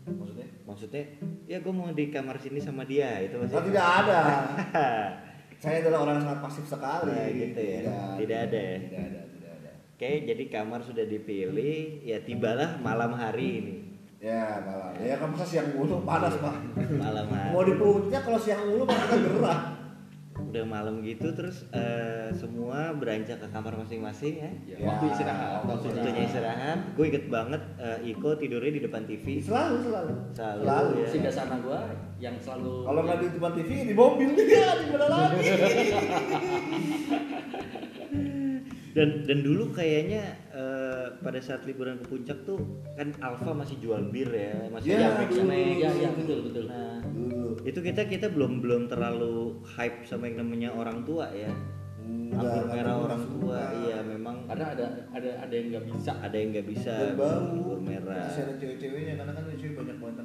Maksudnya? 0.09 0.49
Maksudnya, 0.67 1.05
ya 1.47 1.59
gue 1.63 1.73
mau 1.73 1.93
di 1.93 2.11
kamar 2.11 2.41
sini 2.41 2.59
sama 2.59 2.83
dia 2.89 3.23
itu 3.23 3.39
Oh, 3.39 3.45
maksudnya. 3.45 3.67
tidak 3.71 3.87
ada. 4.03 4.21
Saya 5.63 5.79
adalah 5.87 5.99
orang 6.03 6.15
yang 6.19 6.25
sangat 6.27 6.41
pasif 6.43 6.65
sekali. 6.67 7.15
Nah, 7.15 7.29
gitu 7.31 7.61
ya. 7.63 7.81
Tidak 8.19 8.39
ada 8.51 8.59
ya? 8.59 8.79
Tidak 8.83 8.99
ada, 8.99 9.21
tidak 9.31 9.53
ada. 9.63 9.71
Oke, 9.95 10.11
jadi 10.27 10.45
kamar 10.51 10.81
sudah 10.83 11.05
dipilih, 11.07 12.03
ya 12.03 12.19
tibalah 12.27 12.83
malam 12.83 13.15
hari 13.15 13.47
ini. 13.63 13.75
Ya, 14.19 14.59
malam. 14.63 14.91
Ya 14.99 15.15
kan 15.23 15.31
masa 15.31 15.47
siang 15.47 15.71
mulu 15.75 16.03
panas, 16.03 16.35
Pak. 16.39 16.55
Malam 16.99 17.27
hari. 17.31 17.51
Mau 17.55 17.63
di 17.63 17.75
kalau 18.11 18.39
siang 18.43 18.67
mulu 18.67 18.87
kita 18.91 19.15
gerah. 19.19 19.82
Udah 20.53 20.69
malam 20.69 21.01
gitu 21.01 21.33
terus 21.33 21.65
eh, 21.73 22.29
semua 22.37 22.93
beranjak 22.93 23.41
ke 23.41 23.49
kamar 23.49 23.73
masing-masing 23.81 24.37
ya. 24.37 24.51
Ya, 24.69 24.77
Ya, 24.77 24.85
waktu 24.85 25.05
istirahat 25.09 25.65
waktu 25.65 25.87
Waktunya 25.97 26.23
istirahat. 26.29 26.79
Gue 26.93 27.09
inget 27.09 27.25
banget 27.33 27.63
eh, 27.81 28.13
Iko 28.13 28.37
tidurnya 28.37 28.77
di 28.77 28.83
depan 28.85 29.09
TV. 29.09 29.41
Selalu, 29.41 29.77
selalu. 29.81 30.13
Selalu, 30.37 30.91
ya. 31.01 31.09
si 31.09 31.19
sana 31.33 31.57
gua 31.65 31.89
yang 32.21 32.37
selalu 32.37 32.85
Kalau 32.85 33.01
nggak 33.01 33.19
di 33.25 33.27
depan 33.33 33.53
TV 33.57 33.71
di 33.89 33.95
mobil 33.97 34.29
dia 34.37 34.77
di 34.77 34.87
mana 34.93 35.07
lagi? 35.09 35.41
Dan 38.93 39.25
dan 39.25 39.39
dulu 39.41 39.73
kayaknya 39.73 40.37
eh, 41.13 41.21
pada 41.21 41.39
saat 41.39 41.63
liburan 41.63 41.97
ke 41.97 42.07
puncak 42.07 42.39
tuh 42.43 42.57
kan 42.95 43.13
Alfa 43.21 43.53
masih 43.53 43.77
jual 43.79 44.09
bir 44.09 44.29
ya, 44.29 44.57
masih 44.67 44.97
Ya, 44.97 45.13
Jamek 45.13 45.29
dulu. 45.29 45.39
sana 45.39 45.55
ya. 45.55 45.69
ya 45.77 45.91
ya 45.93 46.11
betul 46.13 46.39
betul 46.49 46.65
Nah, 46.67 46.99
Dulu. 47.05 47.45
itu 47.63 47.79
kita 47.79 48.03
kita 48.07 48.27
belum 48.29 48.53
belum 48.59 48.83
terlalu 48.89 49.61
hype 49.69 50.03
sama 50.03 50.27
yang 50.27 50.41
namanya 50.41 50.73
orang 50.73 51.05
tua 51.05 51.29
ya. 51.31 51.53
Anggur 52.33 52.65
merah 52.65 52.97
orang 52.97 53.29
tua, 53.29 53.61
iya 53.85 54.01
memang 54.01 54.49
karena 54.49 54.73
ada 54.73 54.87
ada 55.13 55.31
ada 55.39 55.53
yang 55.53 55.69
nggak 55.69 55.85
bisa 55.93 56.17
ada 56.17 56.33
yang 56.33 56.49
nggak 56.51 56.65
bisa 56.65 56.93
anggur 57.13 57.77
merah. 57.79 58.25
Masih 58.25 58.43
ada 58.49 58.55
cewek-ceweknya 58.57 59.21
karena 59.21 59.33
kan 59.37 59.45
cewek 59.53 59.75
banyak 59.77 59.97
banget. 60.01 60.25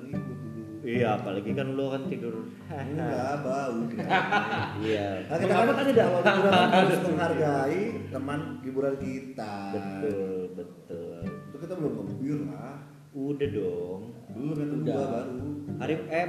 Iya, 0.87 1.19
apalagi 1.19 1.51
kan 1.51 1.67
lo 1.75 1.91
kan 1.91 2.07
tidur. 2.07 2.47
Enggak, 2.71 3.43
bau. 3.43 3.75
Iya. 4.79 5.27
Nah, 5.27 5.35
kita 5.35 5.51
kan 5.51 5.67
kan 5.67 5.87
ada 5.91 6.03
awal 6.07 6.21
liburan 6.23 6.53
kan 6.55 6.69
harus 6.71 6.99
menghargai 7.03 7.81
teman 8.07 8.39
liburan 8.63 8.95
kita. 8.95 9.55
Betul, 9.75 10.39
betul. 10.55 11.19
Itu 11.27 11.57
kita 11.59 11.73
belum 11.75 11.91
ngebir 11.99 12.39
lah. 12.47 12.75
Udah 13.11 13.49
dong. 13.51 14.01
Belum 14.31 14.55
kedua 14.55 14.95
Udah. 14.95 15.07
baru. 15.11 15.47
Hari 15.75 15.93
eh 16.07 16.27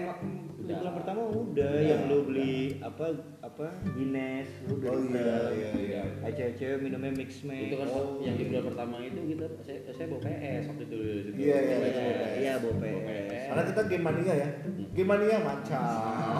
ma- 0.69 0.71
liburan 0.71 0.93
pertama 0.95 1.21
udah 1.27 1.75
yang 1.81 2.01
lo 2.05 2.19
beli 2.23 2.55
apa 2.79 3.05
apa 3.41 3.67
Guinness 3.89 4.49
lu 4.63 4.77
udah 4.77 4.91
Oh 4.91 5.01
iya 5.01 5.41
iya 5.49 5.71
iya. 5.75 6.03
Cewek-cewek 6.29 6.79
minumnya 6.79 7.11
mix 7.11 7.41
mix. 7.43 7.61
itu 7.65 7.75
kan 7.75 7.89
Oh. 7.89 8.21
yang 8.21 8.35
di 8.35 8.45
bulan 8.47 8.65
pertama 8.67 8.95
itu 9.01 9.21
kita 9.27 9.47
saya 9.59 9.79
saya 9.89 10.07
bawa 10.07 10.21
PS 10.23 10.65
waktu 10.67 10.85
itu 10.85 10.97
di. 11.27 11.41
Iya, 11.41 11.57
iya, 11.57 11.77
Iya, 11.79 11.89
iya. 11.89 12.29
iya, 12.37 12.53
bawa 12.59 12.75
Bawa 12.77 13.01
PS. 13.01 13.45
Karena 13.49 13.63
kita 13.65 13.81
game 13.87 14.05
mania 14.05 14.35
ya. 14.37 14.49
Game 14.93 15.09
mania 15.09 15.39
macam. 15.41 16.37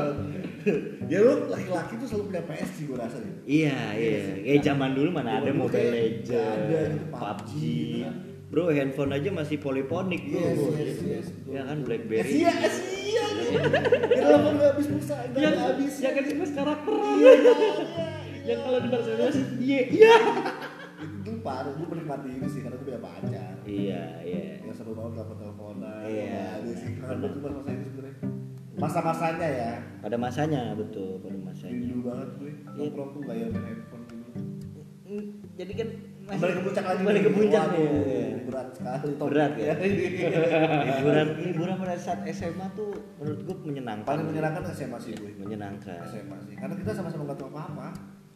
ya 1.10 1.18
lu 1.18 1.32
laki-laki 1.48 1.92
tuh 1.96 2.06
selalu 2.06 2.24
punya 2.26 2.42
PS 2.44 2.70
sih 2.70 2.84
gue 2.84 2.96
rasa 2.96 3.16
nih. 3.18 3.34
Iya, 3.46 3.78
iya. 3.94 4.18
Kayak 4.40 4.60
zaman 4.62 4.90
dulu 4.92 5.08
mana 5.10 5.40
ada 5.40 5.50
Mobile 5.50 5.88
Legends, 5.88 6.28
gitu, 6.28 7.06
PUBG. 7.08 7.12
PUBG, 7.12 7.52
gitu. 7.96 8.29
Bro, 8.50 8.74
handphone 8.74 9.14
aja 9.14 9.30
masih 9.30 9.62
poliponik 9.62 10.26
bro. 10.26 10.42
Yes, 10.42 10.58
yes, 10.74 10.98
yes. 11.06 11.26
Ya 11.46 11.62
kan 11.70 11.86
BlackBerry. 11.86 12.42
iya, 12.42 12.50
iya. 12.98 13.24
Kita 14.10 14.26
lapor 14.26 14.52
nggak 14.58 14.70
habis 14.74 14.86
pulsa, 14.90 15.16
nggak 15.22 15.38
yang 15.38 15.54
nggak 15.54 15.68
habis. 15.70 15.92
yang 16.02 16.12
kan 16.18 16.24
sequence 16.26 16.54
karakter 16.58 16.90
Iya, 16.90 17.30
iya, 17.30 17.52
iya. 17.54 18.08
yang 18.50 18.58
kalau 18.66 18.78
di 18.82 18.88
SMS 18.90 19.36
iya 19.62 19.80
iya 19.86 20.14
Itu 21.22 21.30
parah, 21.46 21.70
gue 21.78 21.86
menikmati 21.86 22.28
itu 22.28 22.46
sih 22.50 22.60
karena 22.66 22.76
gue 22.82 22.86
punya 22.90 23.00
pacar. 23.00 23.54
Iya, 23.62 24.02
iya. 24.26 24.42
Yang 24.66 24.74
seru 24.82 24.92
banget 24.98 25.22
telepon 25.22 25.36
teleponan. 25.38 26.02
Iya. 26.10 26.42
Sih, 26.74 26.92
banget 26.98 27.30
cuma 27.38 27.48
masa 27.54 27.70
itu 27.70 27.84
sebenarnya. 27.86 28.26
Masa-masanya 28.76 29.48
ya. 29.48 29.72
Pada 30.02 30.16
masanya 30.18 30.62
betul, 30.74 31.22
pada 31.22 31.38
masanya. 31.38 31.72
Rindu 31.78 31.98
banget 32.02 32.28
gue. 32.34 32.52
Nongkrong 32.74 33.10
tuh 33.14 33.20
gak 33.24 33.36
ya 33.38 33.46
handphone 33.54 34.04
dulu. 34.10 34.30
Mm, 35.06 35.24
Jadi 35.54 35.72
kan 35.78 35.88
Kembali 36.30 36.52
ke 36.54 36.62
puncak 36.62 36.84
lagi. 36.86 36.98
Kembali 37.02 37.20
ke 37.20 37.30
puncak 37.34 37.64
nih. 37.74 37.82
Iya. 37.82 38.26
Berat 38.46 38.68
sekali. 38.74 39.12
Berat 39.18 39.52
ya? 39.58 39.74
Iya. 39.82 40.28
liburan 40.86 41.26
liburan 41.42 41.74
pada 41.78 41.94
saat 41.98 42.20
SMA 42.30 42.66
tuh 42.78 42.90
menurut 43.18 43.40
gue 43.42 43.56
menyenangkan. 43.66 44.06
Paling 44.06 44.26
menyenangkan 44.30 44.62
SMA 44.70 44.98
sih 45.02 45.12
gue. 45.18 45.30
Menyenangkan. 45.42 45.98
SMA 46.06 46.36
sih. 46.46 46.54
Karena 46.54 46.74
kita 46.78 46.90
sama-sama 46.94 47.22
gak 47.34 47.38
tahu 47.42 47.50
apa-apa. 47.50 47.88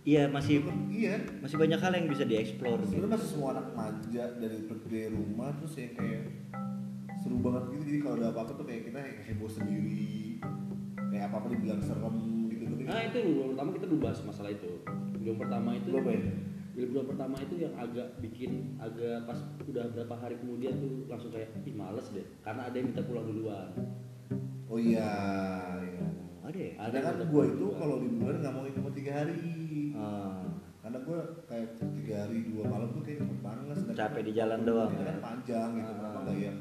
Iya 0.05 0.29
masih 0.29 0.61
Iya. 0.93 1.17
masih 1.41 1.57
banyak 1.57 1.81
hal 1.81 1.93
yang 1.97 2.07
bisa 2.13 2.25
dieksplor 2.29 2.77
gitu. 2.85 2.93
Sebenarnya 2.93 3.13
masih 3.17 3.29
semua 3.31 3.49
anak 3.57 3.67
manja 3.73 4.25
dari 4.37 4.59
dari 4.69 5.09
rumah 5.09 5.49
terus 5.57 5.75
yang 5.81 5.97
kayak 5.97 6.23
seru 7.25 7.41
banget 7.41 7.63
gitu. 7.73 7.83
Jadi 7.89 7.99
kalau 8.05 8.15
ada 8.21 8.27
apa-apa 8.35 8.53
tuh 8.53 8.67
kayak 8.69 8.83
kita 8.93 9.01
heboh 9.01 9.49
sendiri. 9.49 10.37
Kayak 11.09 11.31
apa-apa 11.31 11.47
dibilang 11.47 11.81
serem 11.81 12.17
gitu 12.51 12.63
gitu. 12.75 12.91
nah 12.91 13.01
itu 13.01 13.19
bulan 13.23 13.49
pertama 13.55 13.71
kita 13.71 13.85
udah 13.87 14.01
bahas 14.03 14.19
masalah 14.27 14.51
itu 14.51 14.71
bulan 15.15 15.37
pertama 15.39 15.69
itu 15.79 15.89
Belum 15.95 16.07
ya? 16.11 16.21
Bulan 16.75 17.07
pertama 17.07 17.39
itu 17.39 17.55
yang 17.57 17.75
agak 17.75 18.19
bikin 18.19 18.75
agak 18.77 19.23
pas 19.25 19.39
udah 19.63 19.85
berapa 19.91 20.15
hari 20.17 20.35
kemudian 20.37 20.75
tuh 20.77 21.07
langsung 21.07 21.31
kayak 21.31 21.55
ih 21.63 21.73
males 21.73 22.11
deh 22.11 22.27
karena 22.43 22.67
ada 22.67 22.75
yang 22.75 22.91
minta 22.91 23.03
pulang 23.03 23.25
duluan 23.25 23.71
Oh 24.65 24.81
iya, 24.81 25.07
iya. 25.79 26.07
Ada 26.43 26.59
ya? 26.59 26.73
Ada 26.81 26.99
kan 26.99 27.15
gue 27.21 27.29
pulang 27.31 27.47
itu 27.47 27.67
kalau 27.79 27.97
liburan 28.01 28.43
nggak 28.43 28.51
mau 28.51 28.65
cuma 28.67 28.91
tiga 28.91 29.13
hari. 29.13 29.39
Ah, 29.95 30.41
Karena 30.83 30.99
gue 30.99 31.19
kayak 31.47 31.69
tiga 31.95 32.15
hari 32.27 32.39
dua 32.45 32.65
malam 32.67 32.89
tuh 32.91 33.03
kayak 33.05 33.23
cepet 33.23 33.39
banget. 33.39 33.77
Capek 33.95 34.23
di 34.25 34.33
jalan 34.35 34.61
doang 34.65 34.91
Itu 34.91 34.99
ya? 34.99 35.07
kan 35.07 35.19
panjang 35.21 35.69
gitu, 35.79 35.85
Ah. 35.87 35.95
kenapa 35.95 36.19
nggak 36.25 36.37
yang 36.43 36.59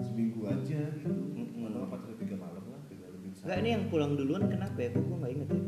seminggu 0.00 0.40
aja 0.46 0.80
gitu? 0.96 1.12
Mm-mm. 1.36 1.68
Atau 1.68 1.80
hari 1.84 2.14
tiga 2.16 2.36
malam 2.38 2.64
lah, 2.64 2.80
tiga 2.88 3.06
lebih. 3.12 3.28
Enggak 3.34 3.58
ini 3.60 3.68
yang 3.68 3.84
pulang 3.90 4.12
duluan 4.16 4.42
kenapa 4.46 4.78
ya? 4.80 4.88
Kok 4.90 5.02
gue 5.02 5.16
nggak 5.20 5.32
inget 5.36 5.48
ya? 5.50 5.60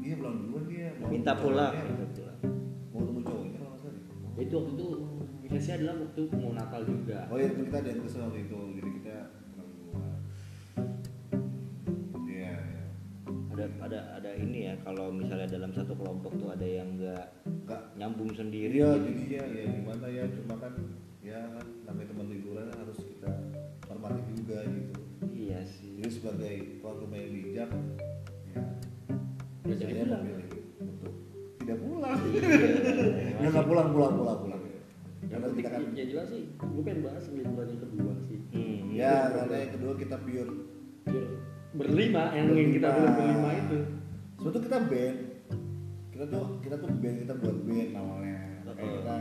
Iya 0.00 0.14
pulang 0.16 0.36
duluan 0.38 0.64
dia. 0.64 0.88
Minta 1.04 1.32
pulang. 1.34 1.72
cowoknya. 1.74 2.33
Mau 2.90 2.98
ketemu 3.00 3.20
cowoknya 3.22 3.56
kalau 3.56 3.70
nggak 3.70 3.80
salah. 3.80 3.94
deh. 3.94 4.44
itu 4.44 4.54
waktu 4.54 4.72
itu 4.74 4.86
biasanya 5.44 5.76
adalah 5.78 5.94
waktu 6.02 6.22
mau 6.34 6.52
Natal 6.52 6.82
juga 6.82 7.18
Oh 7.28 7.38
iya 7.38 7.50
kita 7.50 7.76
ada 7.78 7.88
yang 7.88 8.00
kesel 8.02 8.20
waktu 8.24 8.40
itu, 8.42 8.58
jadi 8.74 8.90
kita. 8.98 9.14
Iya, 12.24 12.52
iya. 12.58 12.84
Ada 13.54 13.64
ada 13.80 13.98
ada 14.18 14.30
ini 14.34 14.66
ya 14.66 14.74
kalau 14.82 15.14
misalnya 15.14 15.46
dalam 15.46 15.70
satu 15.70 15.94
kelompok 15.94 16.34
tuh 16.34 16.50
ada 16.50 16.66
yang 16.66 16.98
nggak 16.98 17.26
Enggak 17.64 17.82
nyambung 17.96 18.28
sendiri. 18.34 18.76
Iya, 18.76 18.90
gitu. 18.92 19.04
jadinya 19.08 19.42
ya 19.48 19.64
gimana 19.70 20.06
ya, 20.10 20.24
cuma 20.28 20.54
kan 20.58 20.72
ya 21.24 21.38
kan 21.48 21.66
namanya 21.88 22.08
teman 22.12 22.26
liburan 22.28 22.68
harus 22.68 22.98
kita 23.00 23.32
hormati 23.88 24.20
juga 24.34 24.58
gitu. 24.68 24.92
Iya 25.32 25.58
sih. 25.64 25.96
Jadi 25.96 26.10
sebagai 26.12 26.54
rumah 26.82 27.16
yang 27.16 27.32
bijak, 27.32 27.70
ya 28.50 28.62
Nggak 29.64 29.76
jadi 29.80 29.92
pulang. 30.04 30.22
memilih 30.28 30.50
untuk 30.84 31.14
tidak 31.64 31.78
pulang. 31.80 32.20
Ya 33.40 33.46
nggak 33.48 33.66
pulang, 33.66 33.88
pulang, 33.90 34.14
pulang, 34.20 34.38
pulang. 34.44 34.60
Karena 35.24 35.46
kita 35.56 35.68
kan, 35.72 35.82
ya 35.96 36.04
jelas 36.04 36.28
sih. 36.28 36.52
Gue 36.60 36.82
pengen 36.84 37.00
bahas 37.08 37.24
liburan 37.32 37.66
yang 37.72 37.80
kedua 37.80 38.12
sih. 38.28 38.38
Hmm, 38.52 38.92
ya 38.92 39.32
karena 39.32 39.56
yang 39.66 39.72
kedua 39.74 39.92
kita 39.96 40.16
pure 40.20 40.52
Pure 41.04 41.28
berlima 41.74 42.30
yang 42.32 42.48
ingin 42.54 42.80
kita 42.80 42.88
buat 42.92 43.12
berlima 43.18 43.50
itu. 43.56 43.78
Sebetulnya 44.40 44.66
kita 44.68 44.78
band. 44.86 45.18
Kita 46.14 46.24
tuh 46.30 46.44
kita 46.62 46.76
tuh 46.78 46.88
band 46.88 47.16
kita 47.26 47.34
buat 47.40 47.56
band 47.66 47.90
awalnya. 47.98 48.38
Kayak 48.64 48.78
Betul. 48.78 48.98
kita 48.98 49.16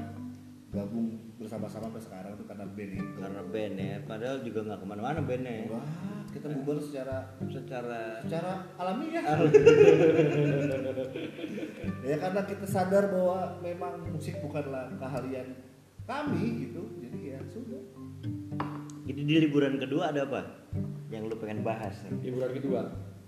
gabung 0.74 1.08
bersama-sama 1.38 1.86
sampai 1.92 2.02
sekarang 2.02 2.32
tuh 2.38 2.46
karena 2.46 2.66
band 2.66 2.92
itu. 2.94 3.18
Karena 3.20 3.42
band 3.44 3.76
ya. 3.76 4.00
Padahal 4.06 4.38
juga 4.46 4.60
nggak 4.70 4.80
ke 4.80 4.86
mana-mana 4.86 5.22
bandnya 5.26 5.66
wah 5.72 5.86
kita 6.34 6.50
bubar 6.50 6.82
secara 6.82 7.38
secara 7.46 8.18
secara 8.26 8.66
alamiah. 8.82 9.22
Ya 9.22 9.38
karena 12.20 12.42
kita 12.48 12.66
sadar 12.68 13.12
bahwa 13.12 13.60
memang 13.60 14.00
musik 14.12 14.40
bukanlah 14.40 14.92
keahlian 14.96 15.56
kami 16.04 16.68
gitu. 16.68 16.84
Jadi 17.00 17.20
ya 17.36 17.40
sudah. 17.48 17.82
Jadi 19.04 19.22
di 19.28 19.36
liburan 19.48 19.76
kedua 19.80 20.16
ada 20.16 20.24
apa? 20.24 20.42
Yang 21.12 21.24
lu 21.32 21.36
pengen 21.40 21.60
bahas 21.64 21.96
nih. 22.08 22.32
Liburan 22.32 22.52
kedua? 22.56 22.82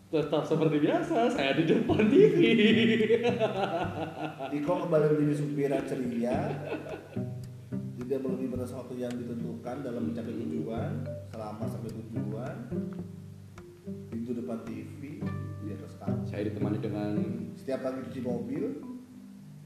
Tetap 0.05 0.47
seperti 0.47 0.77
biasa 0.79 1.33
saya 1.33 1.57
di 1.57 1.65
depan 1.65 2.07
TV 2.07 2.37
Iko 4.61 4.71
kembali 4.85 5.05
menjadi 5.17 5.35
supir 5.35 5.73
ceria. 5.83 6.37
Tidak 7.99 8.19
melebihi 8.21 8.53
batas 8.53 8.71
waktu 8.77 9.01
yang 9.01 9.11
ditentukan 9.17 9.81
dalam 9.81 10.13
mencapai 10.13 10.35
tujuan 10.45 11.03
selama 11.33 11.65
sampai 11.67 11.91
tujuan. 11.91 12.55
Pintu 14.13 14.31
depan 14.37 14.61
TV 14.63 15.19
di 15.65 15.73
atas 15.73 15.93
kaca 15.97 16.21
saya 16.23 16.41
ditemani 16.45 16.77
dengan 16.77 17.13
setiap 17.57 17.79
pagi 17.81 17.99
cuci 18.05 18.21
mobil. 18.21 18.63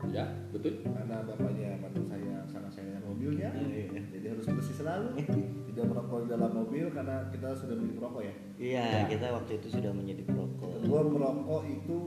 Ya 0.07 0.23
betul. 0.49 0.79
Karena 0.79 1.27
bapaknya 1.27 1.75
mantu 1.75 2.07
saya 2.07 2.39
sangat 2.47 2.71
sayang 2.71 2.95
dengan 2.95 3.03
mobilnya. 3.11 3.49
Iya. 3.51 3.99
jadi 4.07 4.25
harus 4.31 4.47
bersih 4.47 4.75
selalu. 4.79 5.07
Tidak 5.67 5.85
merokok 5.85 6.23
di 6.23 6.27
dalam 6.31 6.51
mobil 6.55 6.87
karena 6.89 7.27
kita 7.29 7.51
sudah 7.51 7.75
beli 7.75 7.93
perokok 7.93 8.21
ya? 8.23 8.33
Iya 8.55 8.85
kita 9.11 9.27
waktu 9.29 9.59
itu 9.59 9.67
sudah 9.75 9.91
menjadi 9.91 10.23
perokok. 10.23 10.71
Gua 10.87 11.01
merokok 11.03 11.61
itu 11.67 11.97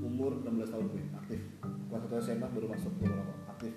umur 0.00 0.40
16 0.40 0.72
tahun 0.72 0.84
gue 0.88 1.02
aktif. 1.14 1.40
Kelas 1.60 2.00
satu 2.00 2.14
SMA 2.18 2.48
baru 2.48 2.66
masuk 2.72 2.92
gua 2.96 3.12
merokok. 3.12 3.38
Aktif. 3.52 3.72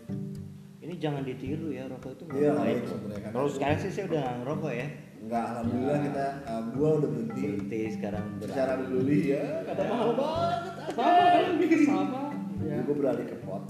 Ini 0.79 0.93
jangan 1.03 1.27
ditiru 1.27 1.67
ya 1.67 1.91
rokok 1.91 2.15
itu 2.15 2.23
nggak 2.23 2.39
Iya, 2.39 2.51
baik. 2.55 2.81
sebenarnya 2.87 3.21
kan. 3.27 3.31
kalau 3.35 3.49
sekarang 3.51 3.77
sih 3.83 3.91
saya 3.91 4.05
udah 4.07 4.21
nggak 4.23 4.37
ngerokok 4.39 4.71
ya 4.71 4.87
enggak 5.23 5.43
alhamdulillah 5.53 5.99
kita 6.05 6.25
uh, 6.45 6.61
gua 6.73 6.89
udah 7.01 7.09
berhenti. 7.09 7.41
Berhenti 7.41 7.81
sekarang 7.93 8.25
secara 8.41 8.71
beralih. 8.77 8.87
membeli 8.89 9.19
ya. 9.33 9.43
Kata 9.65 9.81
mahal 9.87 10.11
banget 10.15 10.61
sama 10.93 11.11
kan 11.27 11.81
sama. 11.85 12.23
Ya. 12.63 12.77
gue 12.83 12.95
beralih 12.95 13.25
ke 13.25 13.37
pot. 13.45 13.63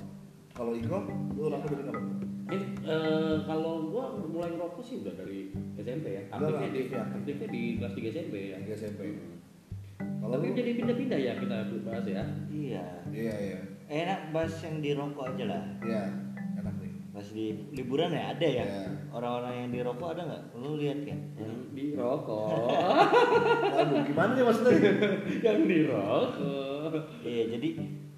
Kalau 0.55 0.73
Iko 0.73 0.99
lu 1.37 1.53
rokok 1.53 1.69
dari 1.69 1.83
kapan 1.85 2.03
ini 2.47 2.63
eh, 2.87 3.35
kalau 3.43 3.91
gua 3.91 4.15
mulai 4.23 4.55
ngerokok 4.55 4.79
sih 4.79 5.03
udah 5.03 5.13
dari 5.19 5.51
SMP 5.75 6.15
ya. 6.15 6.23
Aktifnya 6.31 6.69
di 6.71 6.79
ya, 6.87 7.03
aktif. 7.03 7.15
aktifnya 7.19 7.47
di 7.51 7.63
kelas 7.75 7.93
3 7.93 8.15
SMP 8.15 8.35
ya. 8.55 8.57
Tiga 8.63 8.75
SMP 8.79 9.01
kalau 9.97 10.33
tapi 10.37 10.47
lu? 10.49 10.55
jadi 10.57 10.71
pindah-pindah 10.75 11.19
ya 11.19 11.33
kita 11.37 11.55
bahas 11.83 12.05
ya. 12.07 12.23
Iya. 12.47 12.85
Iya 13.11 13.33
iya. 13.37 13.59
Enak 13.87 14.21
bahas 14.31 14.55
yang 14.63 14.79
di 14.79 14.91
rokok 14.95 15.35
aja 15.35 15.45
lah. 15.45 15.63
Iya 15.83 16.26
pas 17.17 17.33
di 17.33 17.49
liburan 17.73 18.13
ya 18.13 18.29
ada 18.29 18.45
ya? 18.45 18.61
Iya. 18.61 18.85
orang-orang 19.09 19.53
yang 19.65 19.69
di 19.73 19.79
rokok 19.81 20.09
ada 20.13 20.21
nggak? 20.29 20.43
Lu 20.61 20.77
lihat 20.77 21.01
kan 21.01 21.19
yang 21.41 21.55
di 21.73 21.85
rokok. 21.97 22.69
Waduh, 23.73 24.05
gimana 24.05 24.31
nih 24.37 24.43
maksudnya? 24.45 24.77
Yang 25.49 25.59
di 25.65 25.79
rokok. 25.89 26.93
Iya 27.25 27.43
jadi 27.57 27.69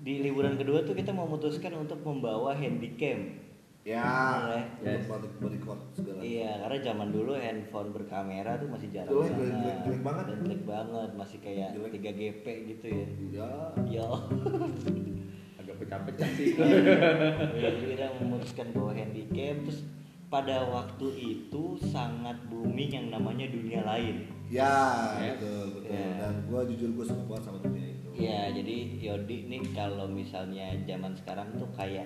di 0.03 0.13
liburan 0.19 0.59
kedua 0.59 0.83
tuh 0.83 0.99
kita 0.99 1.15
memutuskan 1.15 1.79
untuk 1.79 2.03
membawa 2.03 2.51
handycam. 2.51 3.39
Ya 3.87 4.67
untuk 4.83 5.31
body 5.39 5.57
segala. 5.95 6.19
Iya, 6.19 6.51
karena 6.67 6.77
zaman 6.83 7.09
dulu 7.15 7.31
handphone 7.39 7.95
berkamera 7.95 8.59
tuh 8.59 8.67
masih 8.67 8.91
jarang 8.91 9.15
Jelek, 9.15 9.31
jelek, 9.31 9.55
jelek, 9.55 9.77
jelek 9.87 10.01
banget. 10.03 10.23
Dan 10.27 10.37
jelek 10.43 10.61
banget, 10.67 11.09
masih 11.15 11.37
kayak 11.39 11.69
Jelek. 11.73 11.91
3 12.03 12.19
GP 12.19 12.45
gitu 12.75 12.85
ya. 12.91 13.07
ya 13.31 13.51
Ya, 13.87 14.07
pecah-pecah 15.79 16.29
sih 16.31 16.47
kita 16.53 18.05
memutuskan 18.17 18.67
bawa 18.69 18.91
handycam 18.93 19.63
terus 19.63 19.81
pada 20.27 20.61
waktu 20.63 21.07
itu 21.17 21.63
sangat 21.83 22.37
booming 22.45 22.91
yang 22.91 23.07
namanya 23.09 23.47
dunia 23.47 23.81
lain. 23.81 24.29
ya 24.45 24.77
Ya. 25.17 25.33
betul 25.33 25.63
betul 25.75 25.89
Ya. 25.89 26.09
dan 26.21 26.33
gue 26.43 26.61
jujur 26.69 26.89
gue 26.93 27.05
suka 27.07 27.23
banget 27.23 27.43
sama 27.43 27.57
dunia 27.59 27.87
itu 27.87 28.07
Iya, 28.13 28.41
jadi 28.51 28.75
Yodi 28.99 29.37
nih 29.47 29.63
kalau 29.71 30.05
misalnya 30.05 30.75
zaman 30.83 31.15
sekarang 31.15 31.49
tuh 31.55 31.69
kayak 31.71 32.05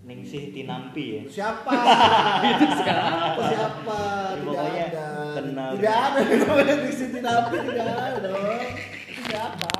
Ningsih 0.00 0.52
Tinampi 0.52 1.04
ya. 1.16 1.22
siapa 1.28 1.74
itu 2.50 2.66
siapa 2.76 3.42
siapa 3.46 4.00
Ya, 4.38 4.62
tidak 4.62 4.62
ada 4.88 5.06
kenal. 5.34 5.68
tidak 5.74 5.94
ada 5.98 6.20
namanya 6.22 6.74
di 6.78 6.92
sini 6.92 7.18
tapi 7.18 7.56
tidak 7.62 7.86
ada 7.88 8.18
dong 8.20 8.46
siapa 9.24 9.70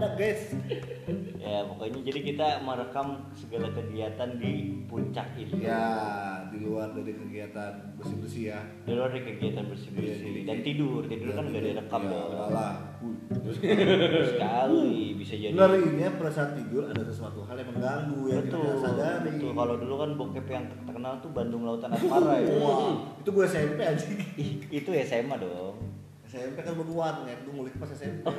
ada 0.00 0.08
nggak 0.08 0.12
guys 0.16 0.42
Ya, 1.40 1.66
pokoknya 1.66 2.00
jadi 2.04 2.20
kita 2.24 2.48
merekam 2.62 3.06
segala 3.34 3.68
kegiatan 3.70 4.38
di 4.38 4.52
puncak 4.84 5.34
itu. 5.34 5.58
ya 5.58 5.82
di 6.46 6.60
luar 6.60 6.92
dari 6.92 7.10
kegiatan 7.12 7.96
bersih 7.96 8.16
bersih 8.16 8.42
ya 8.48 8.60
Di 8.80 8.92
luar 8.92 9.10
dari 9.10 9.24
kegiatan 9.26 9.60
Iya, 9.60 9.70
bersih-bersih 9.70 10.18
jadi- 10.22 10.46
dan 10.46 10.58
tidur. 10.62 11.02
Tidur 11.02 11.30
kan 11.32 11.44
gak 11.46 11.62
direkam 11.64 12.00
ya, 12.00 12.10
dong. 12.12 12.30
malah 12.30 12.72
Sekali 14.22 14.88
bisa 15.16 15.34
jadi. 15.34 15.52
ngerinya 15.52 16.08
pada 16.14 16.30
saat 16.30 16.50
tidur 16.54 16.82
ada 16.86 17.02
sesuatu 17.02 17.42
hal 17.42 17.56
yang 17.56 17.70
mengganggu 17.70 18.20
kita 18.22 18.38
Betul, 18.40 18.60
nggak 18.60 18.78
sadari 18.78 19.30
betul. 19.32 19.50
Kalau 19.52 19.74
dulu 19.76 19.94
kan 19.96 20.10
bokep 20.14 20.46
yang 20.46 20.64
terkenal 20.68 21.12
tuh 21.18 21.30
Bandung 21.30 21.62
Lautan 21.64 21.90
Asmara 21.90 22.36
ya. 22.38 22.52
Wah, 22.56 22.88
itu 23.16 23.28
gue 23.28 23.44
SMP 23.44 23.80
Ih, 24.36 24.50
itu 24.70 24.90
SMA 25.02 25.36
dong. 25.36 25.74
SMP 26.30 26.62
kan 26.62 26.74
beruan 26.74 27.26
ya, 27.26 27.34
gue 27.36 27.50
ngulik 27.50 27.74
pas 27.74 27.90
SMP 27.90 28.22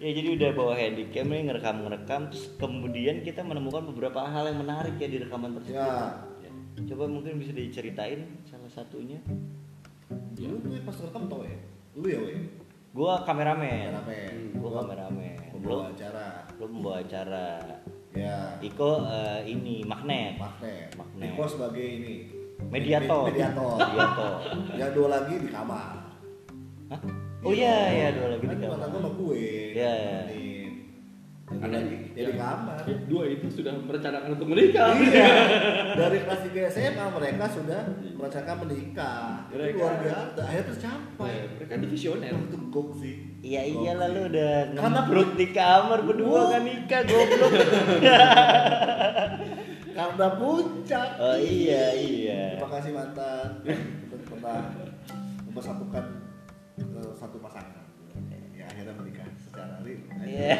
Ya 0.00 0.10
jadi 0.10 0.32
udah 0.32 0.50
bawa 0.52 0.72
handycam 0.72 1.28
nih 1.28 1.44
ngerekam-ngerekam 1.44 2.32
terus 2.32 2.48
kemudian 2.56 3.20
kita 3.20 3.40
menemukan 3.40 3.84
beberapa 3.86 4.24
hal 4.24 4.48
yang 4.48 4.60
menarik 4.60 4.96
ya 4.96 5.04
di 5.06 5.20
rekaman 5.20 5.52
tersebut. 5.56 5.76
ya 5.76 6.24
Ya. 6.40 6.48
Coba 6.88 7.04
mungkin 7.04 7.36
bisa 7.36 7.52
diceritain 7.52 8.24
salah 8.42 8.68
satunya. 8.68 9.20
lu 10.40 10.56
tuh 10.58 10.72
pas 10.80 10.96
rekam 10.96 11.28
tau 11.28 11.44
ya 11.44 11.52
lu 11.92 12.08
ya 12.08 12.16
weh 12.18 12.40
Gua 12.90 13.20
kameramen. 13.22 13.92
kameramen 13.92 14.34
Gua 14.56 14.70
kameramen. 14.80 15.36
Lu 15.52 15.60
membawa 15.60 15.84
acara 15.92 16.28
lu 16.56 16.64
membawa 16.66 16.96
acara. 16.98 17.46
ya 18.10 18.56
Iko 18.58 19.04
eh, 19.04 19.40
ini 19.46 19.84
magnet. 19.84 20.40
magnet 20.40 20.88
Magnet. 20.96 21.28
Iko 21.30 21.44
sebagai 21.44 21.84
ini 21.84 22.14
Mediator. 22.70 23.22
mediator. 23.26 23.74
Mediator. 23.76 24.30
yang 24.74 24.90
dua 24.92 25.08
lagi 25.10 25.34
di 25.36 25.48
kamar. 25.48 25.90
Hah? 26.88 27.00
Oh 27.40 27.50
iya 27.50 27.76
iya 27.90 28.08
dua 28.12 28.28
lagi 28.30 28.44
di 28.44 28.48
kan 28.48 28.58
kamar. 28.60 28.78
gue 28.84 28.94
sama 28.96 29.10
gue. 29.12 29.38
Iya, 29.72 29.94
iya. 30.28 30.68
Karena 31.50 31.76
lagi. 31.76 31.96
ya 32.14 32.22
di 32.24 32.34
kamar. 32.36 32.78
Ya, 32.80 32.94
dua 33.04 33.24
itu 33.28 33.46
sudah 33.50 33.74
merencanakan 33.76 34.30
untuk 34.32 34.48
menikah. 34.48 34.94
Iya. 34.94 35.30
Dari 35.98 36.18
kelas 36.20 36.40
3 36.46 36.70
SMA 36.70 37.06
mereka 37.10 37.44
sudah 37.50 37.80
merasakan 38.14 38.56
menikah. 38.62 39.50
Itu 39.50 39.58
Mereka- 39.58 39.74
luar 39.76 39.94
biasa. 39.98 40.40
Akhirnya 40.40 40.66
tercapai. 40.70 41.26
Ya, 41.28 41.42
mereka 41.50 41.72
di 41.74 41.86
visioner. 41.88 42.30
Itu 42.30 42.56
gok 42.70 42.88
sih. 42.96 43.14
Iya 43.40 43.62
iya 43.66 43.92
lah 43.94 44.08
lu 44.08 44.30
udah 44.30 44.52
Karena- 44.70 44.90
ngebruk 44.94 45.30
di 45.34 45.46
kamar 45.50 45.98
berdua 46.04 46.38
Oh. 46.38 46.46
kan 46.48 46.62
nikah 46.62 47.02
goblok. 47.02 47.50
karena 49.94 50.26
puncak. 50.38 51.08
Oh 51.18 51.36
iya 51.38 51.84
iya. 51.94 52.42
terima 52.56 52.70
kasih 52.78 52.92
mantan. 52.94 53.48
Untuk 54.06 54.20
pernah 54.26 54.70
mempersatukan 55.48 56.04
eh, 56.78 57.12
satu 57.18 57.36
pasangan. 57.42 57.86
Ya 58.54 58.64
akhirnya 58.68 58.94
menikah 58.98 59.28
secara 59.40 59.80
real. 59.82 60.04
Iya. 60.22 60.56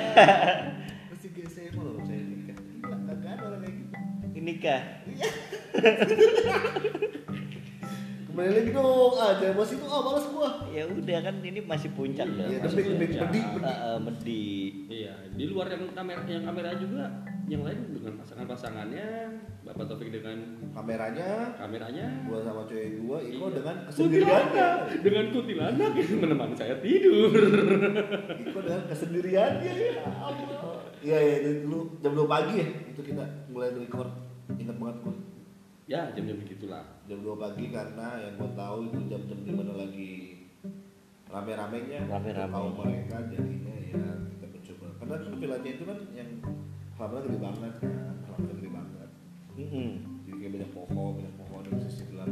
juga 1.20 1.41
SMA 1.53 1.81
loh 1.85 2.01
saya 2.01 2.22
nikah? 2.24 2.59
Kagak 2.81 3.31
ada 3.37 3.45
orang 3.45 3.61
kayak 3.61 3.74
gitu. 3.76 3.93
Nikah. 4.41 4.83
kembali 8.31 8.51
lagi 8.53 8.70
dong 8.70 9.12
aja 9.12 9.47
masih 9.51 9.74
itu 9.74 9.87
ah 9.87 10.01
malas 10.01 10.26
gua 10.28 10.51
Ya 10.68 10.85
udah 10.87 11.18
kan 11.20 11.35
ini 11.41 11.61
masih 11.61 11.91
puncak 11.91 12.26
dong. 12.28 12.47
Iya, 12.47 12.59
demi- 12.61 12.87
puncak. 12.87 12.97
medi- 12.97 13.18
medi. 13.18 13.41
Eh, 13.61 13.66
eh, 13.66 13.99
medi. 13.99 14.45
iya 14.89 15.12
di 15.31 15.45
luar 15.47 15.66
yang 15.68 15.83
kamera 15.91 16.22
yang 16.24 16.45
kamera 16.45 16.70
juga 16.74 17.05
yang 17.45 17.62
lain 17.62 17.78
dengan 17.91 18.14
pasangan-pasangannya 18.16 19.09
bapak 19.61 19.85
Taufik 19.85 20.09
dengan 20.09 20.39
kameranya 20.70 21.28
kameranya 21.57 22.07
gua 22.24 22.39
sama 22.41 22.62
cewek 22.64 22.89
gua 23.01 23.18
Iko 23.20 23.45
Iya. 23.45 23.55
dengan 23.57 23.76
kesendiriannya 23.85 24.68
dengan 25.01 25.24
kuntilanak 25.28 25.93
yang 25.93 26.11
menemani 26.22 26.55
saya 26.55 26.74
tidur 26.78 27.31
Iko 28.41 28.59
dengan 28.61 28.83
kesendiriannya 28.87 29.72
ya 29.74 29.93
Allah 30.07 30.78
iya 31.01 31.18
iya 31.18 31.35
itu 31.41 31.66
dulu 31.66 31.78
jam 31.99 32.12
2 32.12 32.24
pagi 32.24 32.55
ya 32.57 32.66
itu 32.87 33.01
kita 33.01 33.24
mulai 33.49 33.70
record 33.72 34.11
ingat 34.53 34.76
banget 34.76 34.97
gua 35.03 35.14
ya 35.91 36.07
jam-jam 36.14 36.38
begitulah. 36.38 36.86
Jam 37.11 37.18
2 37.26 37.34
pagi 37.34 37.66
karena 37.74 38.22
yang 38.22 38.38
gua 38.38 38.51
tahu 38.55 38.78
itu 38.86 38.99
jam-jam 39.11 39.38
di 39.43 39.51
mana 39.51 39.72
lagi 39.74 40.11
rame-ramenya. 41.26 42.07
Rame-rame. 42.07 42.55
tahu 42.55 42.68
mereka 42.78 43.16
jadinya 43.26 43.74
ya 43.74 44.07
kita 44.30 44.47
mencoba. 44.55 44.86
Karena 45.03 45.14
kan 45.18 45.34
villanya 45.34 45.70
itu 45.74 45.82
kan 45.82 45.99
yang 46.14 46.30
halamannya 46.95 47.26
gede 47.26 47.38
banget 47.43 47.72
kan. 47.82 48.14
Halamannya 48.22 48.55
gede 48.55 48.70
banget. 48.70 49.11
Mm-mm. 49.51 49.91
jadi 50.24 50.36
kayak 50.38 50.53
banyak 50.57 50.70
pohon 50.72 51.11
banyak 51.20 51.34
pohon 51.43 51.61
yang 51.66 51.74
bisa 51.82 52.03
dalam 52.07 52.30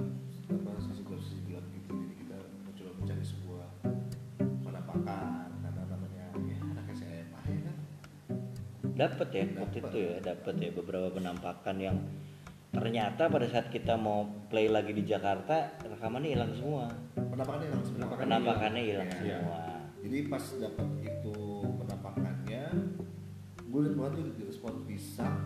apa 0.49 0.71
sisi 0.81 1.03
gelap 1.03 1.21
sisi 1.21 1.43
gelap 1.51 1.65
gitu. 1.75 1.91
Jadi 1.99 2.15
kita 2.15 2.39
mencoba 2.63 2.91
mencari 3.03 3.25
sebuah 3.27 3.69
penampakan 4.63 5.49
karena 5.67 5.83
namanya 5.83 6.25
ya 6.47 6.57
anak 6.63 6.87
SMA 6.95 7.41
ya 7.43 7.61
kan? 7.67 7.77
Dapat 8.95 9.29
ya 9.35 9.45
waktu 9.59 9.79
Dapet. 9.83 9.91
itu 9.91 9.99
ya, 9.99 10.15
dapat 10.23 10.55
ya 10.63 10.71
beberapa 10.71 11.09
penampakan 11.11 11.77
yang 11.83 11.99
ternyata 12.71 13.27
pada 13.27 13.47
saat 13.47 13.69
kita 13.69 13.97
mau 13.97 14.23
play 14.47 14.69
lagi 14.69 14.93
di 14.93 15.03
Jakarta 15.03 15.73
rekamannya 15.81 16.31
hilang 16.31 16.53
semua. 16.53 16.85
penampakannya 17.15 17.67
hilang 17.67 17.83
semua 17.83 17.99
Penampakan- 17.99 18.23
Penampakannya 18.23 18.83
hilang 18.85 19.11
semua. 19.11 19.63
jadi 19.99 20.19
pas 20.27 20.45
dapat 20.59 20.89
itu 21.01 21.37
penampakannya 21.77 22.63
gue 23.63 23.81
liat 23.83 23.95
banget 23.95 24.13
tuh 24.15 24.25
di 24.31 24.43
respon 24.45 24.73
pisang 24.85 25.37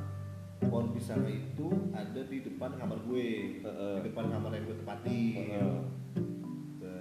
pohon 0.63 0.87
pisangnya 0.91 1.33
itu 1.33 1.67
ada 1.91 2.21
di 2.23 2.39
depan 2.41 2.71
kamar 2.77 2.99
gue 3.03 3.27
Heeh. 3.61 3.95
di 3.99 4.07
depan 4.07 4.27
kamar 4.29 4.51
yang 4.53 4.65
gue 4.65 4.77
tempati 4.79 5.23
Heeh. 5.49 5.79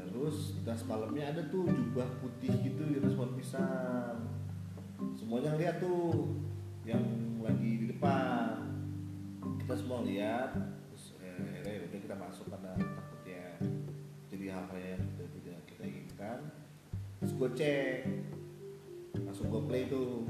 terus 0.07 0.36
tas 0.61 0.82
malamnya 0.84 1.30
ada 1.30 1.41
tuh 1.47 1.65
jubah 1.65 2.07
putih 2.19 2.53
gitu 2.59 2.82
di 2.88 3.09
pohon 3.11 3.34
pisang 3.34 4.22
semuanya 5.11 5.53
lihat 5.55 5.78
tuh 5.78 6.30
yang 6.84 7.01
lagi 7.38 7.72
di 7.80 7.88
depan 7.88 8.80
kita 9.42 9.74
semua 9.78 10.06
lihat 10.06 10.54
terus 10.89 11.18
eh, 11.22 11.36
akhirnya 11.36 11.72
ya 11.72 11.82
udah 11.89 12.00
kita 12.02 12.16
masuk 12.18 12.46
karena 12.50 12.72
takutnya 12.78 13.46
jadi 14.32 14.46
hal-hal 14.54 14.80
yang 14.80 15.02
kita 15.16 15.26
tidak 15.39 15.60
kita 15.68 15.84
inginkan. 15.84 16.39
Terus 17.22 17.34
gue 17.38 17.50
cek 17.54 17.98
langsung 19.22 19.48
gue 19.52 19.62
play 19.70 19.84
tuh 19.92 20.26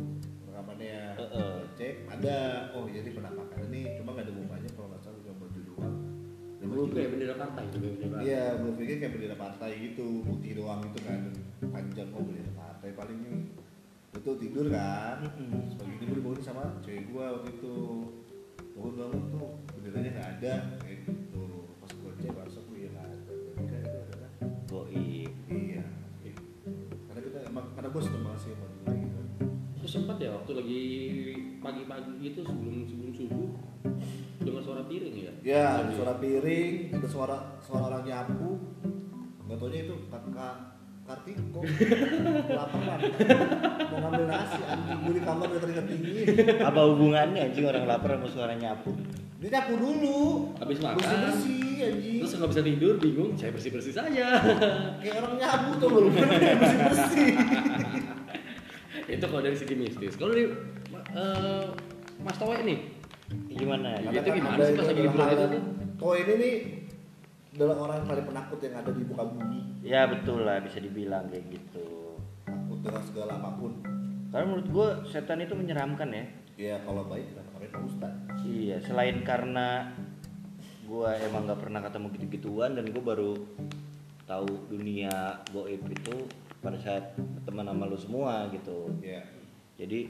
rekamannya. 0.51 1.01
Heeh. 1.17 1.51
Gua 1.57 1.69
cek 1.79 1.93
ada. 2.11 2.37
Oh 2.77 2.85
jadi 2.85 3.09
penampakan 3.09 3.59
ini 3.71 3.97
cuma 3.97 4.13
nggak 4.13 4.25
ada 4.29 4.33
mukanya 4.35 4.69
kalau 4.77 4.87
nggak 4.93 5.01
salah 5.01 5.19
cuma 5.23 5.35
baju 5.41 5.59
doang. 5.65 5.97
Dan 6.61 6.65
gua 6.69 6.85
ya 6.93 7.09
bendera 7.09 7.35
partai 7.41 7.65
bendera 7.73 8.17
Iya, 8.21 8.43
gue 8.61 8.71
pikir 8.77 8.95
kayak 9.01 9.13
bendera 9.17 9.33
partai 9.39 9.71
gitu, 9.81 10.21
putih 10.21 10.61
doang 10.61 10.85
itu 10.85 10.99
kan, 11.01 11.19
panjang 11.73 12.07
kok 12.13 12.21
bendera 12.21 12.51
partai 12.53 12.89
paling 12.93 13.17
ini. 13.17 13.41
Betul 14.13 14.35
tidur 14.37 14.67
kan, 14.69 15.25
Mm-mm. 15.25 15.49
terus 15.65 15.75
pagi 15.81 15.95
ini 16.05 16.19
gue 16.21 16.43
sama 16.43 16.77
cewek 16.85 17.09
gue 17.09 17.25
waktu 17.25 17.49
itu. 17.57 17.75
Bangun 18.75 18.93
bangun 18.97 19.21
tuh 19.31 19.49
benderanya 19.77 20.09
nggak 20.17 20.29
ada, 20.39 20.53
kayak 20.81 20.97
gitu. 21.05 21.43
Pas 21.79 21.91
gue 21.91 22.11
cek 22.21 22.33
langsung 22.35 22.63
gue 22.71 22.77
ya 22.85 22.89
nggak 22.91 23.07
ada. 23.07 23.31
Kan 23.59 23.79
itu 23.81 23.97
adalah 23.97 24.31
Goib. 24.71 25.31
iya. 25.51 25.83
Karena 27.09 27.19
kita 27.21 27.39
emang 27.47 27.65
karena 27.75 27.89
gue 27.91 28.01
seneng 28.01 28.23
banget 28.25 28.41
sih 28.41 28.51
dunia 28.55 28.93
gitu. 28.95 29.21
Terus 29.81 29.91
sempat 29.91 30.17
ya 30.21 30.29
waktu 30.37 30.51
lagi 30.53 30.81
pagi-pagi 31.61 32.11
gitu 32.21 32.39
sebelum 32.45 32.75
sebelum 32.89 33.11
subuh 33.13 33.49
dengar 34.41 34.61
suara 34.65 34.83
piring 34.89 35.15
ya. 35.15 35.33
Ya, 35.41 35.67
suara 35.93 36.17
piring, 36.17 36.93
ada 36.93 37.07
suara 37.07 37.37
suara 37.61 37.83
orang 37.93 38.03
nyapu. 38.05 38.51
Gak 39.45 39.57
taunya 39.59 39.83
itu 39.83 39.95
kakak 40.09 40.80
Kartiko 41.11 41.59
laparan 42.49 42.99
mau 43.91 43.97
ngambil 43.99 44.25
nasi 44.25 44.61
anjing 44.63 44.97
gue 44.97 45.13
di 45.13 45.21
kamar 45.21 45.45
udah 45.45 45.59
teringat 45.59 45.85
tinggi 45.85 46.13
Apa 46.63 46.79
hubungannya 46.87 47.39
anjing 47.43 47.65
orang 47.65 47.83
lapar 47.83 48.15
sama 48.15 48.27
suara 48.27 48.53
nyapu? 48.55 48.95
dia 49.37 49.49
nyapu 49.51 49.73
dulu 49.75 50.19
Habis 50.55 50.79
makan. 50.79 50.95
bersih 50.95 51.19
bersih 51.19 51.67
anjing 51.83 52.17
Terus 52.21 52.31
nggak 52.31 52.49
bisa 52.49 52.61
tidur, 52.63 52.93
bingung. 52.95 53.31
Saya 53.35 53.51
bersih 53.51 53.71
bersih 53.73 53.91
saja. 53.91 54.25
kayak 55.01 55.15
orang 55.17 55.33
nyapu 55.35 55.69
tuh 55.75 55.87
loh 55.89 56.01
bersih 56.07 56.55
bersih 56.79 57.27
itu 59.03 59.25
kalau 59.25 59.43
dari 59.43 59.57
segi 59.57 59.75
mistis. 59.75 60.15
Kalau 60.15 60.31
dari 60.31 60.47
eh, 61.11 61.65
Mas 62.21 62.37
Towe 62.37 62.55
nih, 62.55 62.79
Gimana? 63.51 63.99
Iya. 63.99 64.15
Itu 64.15 64.29
gimana 64.31 64.61
sih 64.61 64.73
pas 64.73 64.87
lagi 64.87 65.01
liburan 65.01 65.27
itu 65.27 65.59
kau 65.97 66.13
ini 66.13 66.33
nih 66.33 66.55
adalah 67.51 67.75
orang 67.77 67.95
yang 67.97 68.07
paling 68.07 68.25
penakut 68.25 68.59
yang 68.59 68.75
ada 68.75 68.91
di 68.91 69.03
muka 69.03 69.23
bumi 69.25 69.59
Ya 69.81 70.01
betul 70.05 70.43
lah 70.43 70.59
bisa 70.59 70.77
dibilang 70.77 71.27
kayak 71.27 71.45
gitu. 71.49 72.15
takut 72.41 72.79
dengan 72.79 73.03
segala 73.03 73.31
apa 73.37 73.49
pun 73.55 73.71
Karena 74.31 74.45
menurut 74.47 74.67
gue 74.67 74.87
setan 75.05 75.39
itu 75.39 75.51
menyeramkan 75.51 76.07
ya. 76.09 76.25
ya 76.55 76.75
kalau 76.81 77.03
baik 77.05 77.27
kenapa 77.27 77.49
kalian 77.53 77.71
Pak 77.71 77.83
Ustad 77.85 78.13
Iya, 78.41 78.77
selain 78.79 79.17
karena 79.21 79.91
gue 80.81 81.09
emang 81.21 81.45
nggak 81.45 81.61
pernah 81.61 81.79
ketemu 81.79 82.07
gitu-gituan 82.11 82.71
dan 82.73 82.85
gue 82.85 82.99
baru 82.99 83.31
tahu 84.23 84.47
dunia 84.67 85.11
goib 85.51 85.83
itu 85.85 86.15
pada 86.59 86.75
saat 86.77 87.15
teman 87.43 87.65
sama 87.65 87.83
lu 87.85 87.95
semua 87.95 88.47
gitu. 88.49 88.91
ya 88.99 89.19
Jadi 89.75 90.07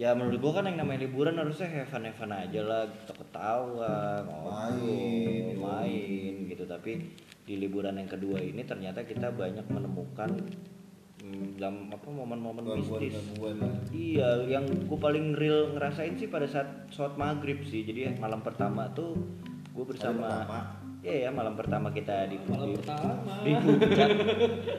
ya 0.00 0.16
menurut 0.16 0.40
gue 0.40 0.52
kan 0.56 0.64
yang 0.64 0.80
namanya 0.80 1.04
liburan 1.04 1.36
harusnya 1.36 1.68
have 1.68 1.92
fun 1.92 2.08
have 2.08 2.16
fun 2.16 2.32
aja 2.32 2.64
lah, 2.64 2.88
kita 2.88 3.12
ketawa, 3.20 4.24
ngobrol, 4.24 4.80
Main. 4.80 5.60
main 5.60 6.34
gitu. 6.48 6.64
Tapi 6.64 7.04
di 7.44 7.54
liburan 7.60 8.00
yang 8.00 8.08
kedua 8.08 8.40
ini 8.40 8.64
ternyata 8.64 9.04
kita 9.04 9.28
banyak 9.28 9.68
menemukan 9.68 10.40
hmm, 11.20 11.60
dalam 11.60 11.92
apa 11.92 12.08
momen-momen 12.08 12.64
gangguan 12.64 13.60
lah 13.60 13.74
Iya, 13.92 14.48
yang 14.48 14.64
gue 14.64 14.98
paling 14.98 15.36
real 15.36 15.76
ngerasain 15.76 16.16
sih 16.16 16.32
pada 16.32 16.48
saat 16.48 16.88
sholat 16.88 17.20
maghrib 17.20 17.60
sih. 17.68 17.84
Jadi 17.84 18.16
malam 18.16 18.40
pertama 18.40 18.88
tuh 18.96 19.12
gue 19.76 19.84
bersama, 19.84 20.48
iya 21.04 21.28
ya 21.28 21.30
malam 21.30 21.60
pertama 21.60 21.92
kita 21.92 22.24
di 22.24 22.40
malam 22.48 22.72
di, 22.72 22.76
pertama. 22.80 23.36
di 23.44 23.52
puncak 23.52 24.08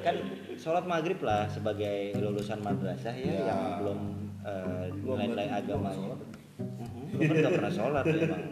kan 0.01 0.15
sholat 0.57 0.85
maghrib 0.89 1.21
lah 1.21 1.45
sebagai 1.45 2.17
lulusan 2.17 2.57
madrasah 2.65 3.13
ya, 3.13 3.29
Ya. 3.29 3.45
yang 3.53 3.61
belum 3.85 3.99
Gua 4.01 4.30
nilai-nilai 4.41 4.89
berarti 4.91 4.99
gua 4.99 5.15
nggak 5.15 5.49
agamanya. 5.55 6.15
Lu 7.11 7.19
kan 7.21 7.35
gak 7.37 7.53
pernah 7.53 7.71
sholat 7.71 8.03
ya 8.05 8.19
emang. 8.23 8.43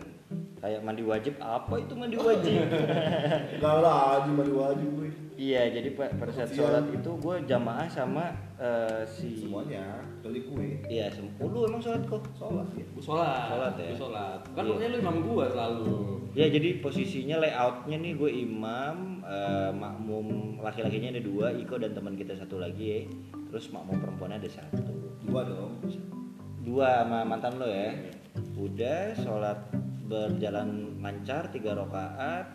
Kayak 0.60 0.82
mandi 0.84 1.04
wajib 1.04 1.34
apa 1.40 1.74
itu 1.80 1.94
mandi 1.96 2.18
wajib? 2.20 2.68
Enggak 3.56 3.76
lah, 3.80 4.28
mandi 4.28 4.52
wajib 4.52 4.90
gue. 4.92 5.10
iya, 5.40 5.72
jadi 5.72 5.96
pa- 5.96 6.12
pada 6.12 6.36
saat 6.36 6.52
Iya. 6.52 6.58
sholat 6.60 6.84
itu 6.92 7.12
gue 7.16 7.36
jamaah 7.48 7.88
sama 7.88 8.28
eh, 8.60 9.08
si 9.08 9.40
Semuanya 9.40 10.04
dari 10.20 10.44
kue. 10.44 10.84
Iya, 10.84 11.08
sem- 11.08 11.32
lu 11.40 11.64
emang 11.64 11.80
sholat 11.80 12.04
kok? 12.04 12.28
Sholat 12.36 12.68
ya. 12.76 12.84
Gue 12.92 13.00
sholat, 13.00 13.48
Sholat 13.48 13.74
ya? 13.80 13.88
Gua 13.88 14.00
sholat. 14.04 14.40
Kan 14.52 14.64
Iya. 14.68 14.88
lu 14.92 14.98
imam 15.00 15.18
gua 15.24 15.46
selalu. 15.48 15.96
Ya 16.36 16.46
jadi 16.46 16.70
posisinya 16.78 17.40
layoutnya 17.40 17.98
nih 17.98 18.14
gue 18.14 18.32
imam, 18.44 18.96
eh, 19.24 19.72
makmum 19.72 20.28
laki-lakinya 20.60 21.16
ada 21.16 21.24
dua, 21.24 21.56
Iko 21.56 21.80
dan 21.80 21.96
teman 21.96 22.14
kita 22.14 22.36
satu 22.36 22.60
lagi 22.60 22.84
ya. 22.86 23.02
Terus 23.50 23.66
makmum 23.74 23.98
perempuannya 23.98 24.38
ada 24.38 24.50
satu. 24.50 24.78
Dua 25.26 25.42
dong. 25.42 25.82
Dua 26.62 27.02
sama 27.02 27.26
mantan 27.26 27.58
lo 27.58 27.66
ya. 27.66 27.98
Udah 28.54 29.18
sholat 29.18 29.58
berjalan 30.06 31.02
lancar 31.02 31.50
tiga 31.50 31.74
rakaat. 31.74 32.46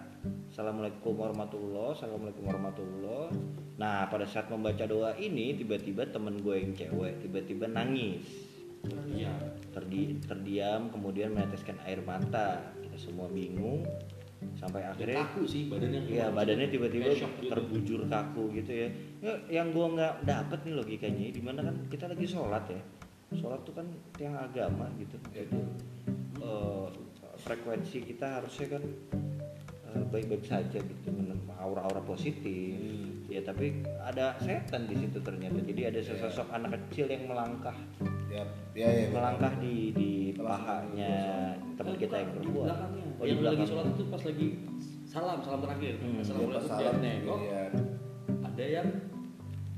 Assalamualaikum 0.55 1.19
warahmatullah, 1.19 1.99
assalamualaikum 1.99 2.47
warahmatullah. 2.47 3.27
Nah 3.75 4.07
pada 4.07 4.23
saat 4.23 4.47
membaca 4.49 4.87
doa 4.87 5.19
ini 5.19 5.59
tiba-tiba 5.59 6.07
temen 6.07 6.39
gue 6.41 6.63
yang 6.63 6.73
cewek 6.79 7.27
tiba-tiba 7.27 7.67
nangis. 7.67 8.23
Iya. 9.11 9.35
Terdi- 9.75 10.23
terdiam 10.23 10.95
kemudian 10.95 11.35
meneteskan 11.35 11.83
air 11.83 11.99
mata. 12.07 12.71
Kita 12.79 12.95
semua 12.95 13.27
bingung 13.27 13.83
sampai 14.59 14.83
akhirnya 14.85 15.25
Kaku 15.25 15.43
sih 15.49 15.63
badannya. 15.69 16.01
Iya 16.09 16.27
badannya 16.31 16.69
tiba-tiba 16.69 17.11
shock 17.17 17.33
gitu. 17.41 17.51
terbujur 17.53 18.01
kaku 18.09 18.43
gitu 18.57 18.73
ya. 18.73 18.89
Ya, 19.21 19.35
Yang 19.63 19.67
gua 19.73 19.87
nggak 19.97 20.15
dapet 20.29 20.59
nih 20.69 20.75
logikanya, 20.77 21.25
di 21.33 21.43
mana 21.43 21.61
kan 21.65 21.77
kita 21.89 22.05
lagi 22.09 22.27
sholat 22.29 22.65
ya. 22.69 22.83
Sholat 23.35 23.61
tuh 23.67 23.75
kan 23.75 23.87
tiang 24.15 24.37
agama 24.37 24.87
gitu. 25.01 25.17
Jadi 25.33 25.59
eh, 26.41 26.87
frekuensi 27.45 27.99
kita 28.05 28.41
harusnya 28.41 28.79
kan 28.79 28.83
eh, 29.95 30.05
baik-baik 30.13 30.45
saja 30.47 30.79
gitu, 30.79 31.09
aura-aura 31.65 32.05
positif. 32.05 32.77
Hmm. 32.77 33.33
Ya 33.33 33.41
tapi 33.41 33.81
ada 34.05 34.37
setan 34.45 34.85
di 34.87 35.01
situ 35.01 35.19
ternyata. 35.25 35.59
Jadi 35.65 35.83
ada 35.89 36.01
sesosok 36.05 36.53
anak 36.53 36.77
kecil 36.89 37.09
yang 37.09 37.25
melangkah, 37.27 37.75
Ya, 38.35 38.43
ya, 38.75 38.89
ya. 38.91 39.07
melangkah 39.09 39.55
di 39.63 39.95
di 39.95 40.11
pahanya 40.35 41.15
teman 41.79 41.95
kita 41.95 42.15
yang 42.19 42.31
Di 42.31 42.35
perempuan. 42.35 42.67
belakangnya. 42.67 43.05
Oh, 43.07 43.23
di 43.23 43.29
yang 43.31 43.39
lagi 43.39 43.47
belakang. 43.55 43.69
sholat 43.71 43.87
itu 43.87 44.03
pas 44.11 44.23
lagi 44.27 44.49
salam, 45.05 45.39
salam 45.41 45.61
terakhir. 45.63 45.95
Hmm. 45.97 46.11
Ya, 46.11 46.21
Assalamualaikum 46.21 46.59
pas 46.59 46.75
salam 46.75 46.97
nengok, 46.99 47.39
iya. 47.41 47.63
ada 48.43 48.65
yang 48.65 48.89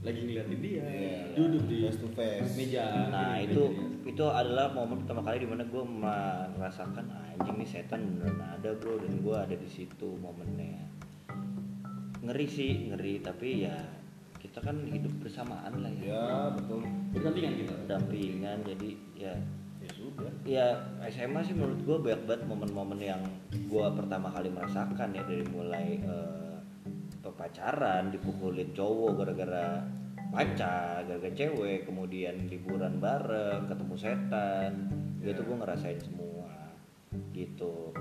lagi 0.00 0.20
ngeliatin 0.22 0.58
dia, 0.62 0.84
Iya. 0.86 1.18
duduk 1.36 1.62
di 1.66 1.76
face 1.84 1.98
to 1.98 2.08
face. 2.10 2.52
meja. 2.56 2.84
Nah 3.10 3.36
Di 3.36 3.44
itu 3.44 3.62
meja. 3.68 4.08
itu 4.08 4.24
adalah 4.24 4.66
momen 4.70 4.96
pertama 5.04 5.20
kali 5.20 5.36
di 5.36 5.48
mana 5.50 5.62
gue 5.62 5.82
merasakan 5.84 7.04
anjing 7.10 7.56
nih 7.58 7.68
setan 7.68 8.00
beneran 8.08 8.40
ada 8.40 8.70
bro 8.72 8.96
dan 8.96 9.18
gue 9.18 9.36
ada 9.36 9.52
di 9.52 9.66
situ 9.66 10.14
momennya 10.16 10.78
ngeri 12.22 12.46
sih 12.46 12.72
ngeri 12.88 13.18
tapi 13.20 13.66
ya 13.66 13.74
kita 14.56 14.72
kan 14.72 14.88
hidup 14.88 15.12
bersamaan 15.20 15.84
lah 15.84 15.92
ya 16.00 16.16
Ya, 16.16 16.32
betul. 16.48 16.80
berdampingan 17.12 17.52
kita. 17.60 17.74
dampingan 17.84 18.58
jadi 18.64 18.88
ya 19.12 19.34
Ya 19.76 19.90
sudah. 19.92 20.32
ya 20.48 20.66
SMA 21.12 21.44
sih 21.44 21.52
menurut 21.52 21.76
gue 21.84 21.96
banyak 22.00 22.24
banget 22.24 22.42
momen-momen 22.48 22.96
yang 22.96 23.20
gue 23.52 23.86
pertama 23.92 24.32
kali 24.32 24.48
merasakan 24.48 25.12
ya 25.12 25.20
dari 25.28 25.44
mulai 25.44 26.00
eh, 26.00 26.56
pacaran 27.36 28.08
dipukulin 28.08 28.72
cowok 28.72 29.20
gara-gara 29.20 29.84
pacar 30.32 31.04
gara-gara 31.04 31.36
cewek 31.36 31.84
kemudian 31.84 32.48
liburan 32.48 32.96
bareng 32.96 33.68
ketemu 33.68 33.94
setan 34.00 34.72
gitu 35.20 35.44
gue 35.44 35.56
ngerasain 35.60 36.00
semua 36.00 36.48
gitu 37.36 37.92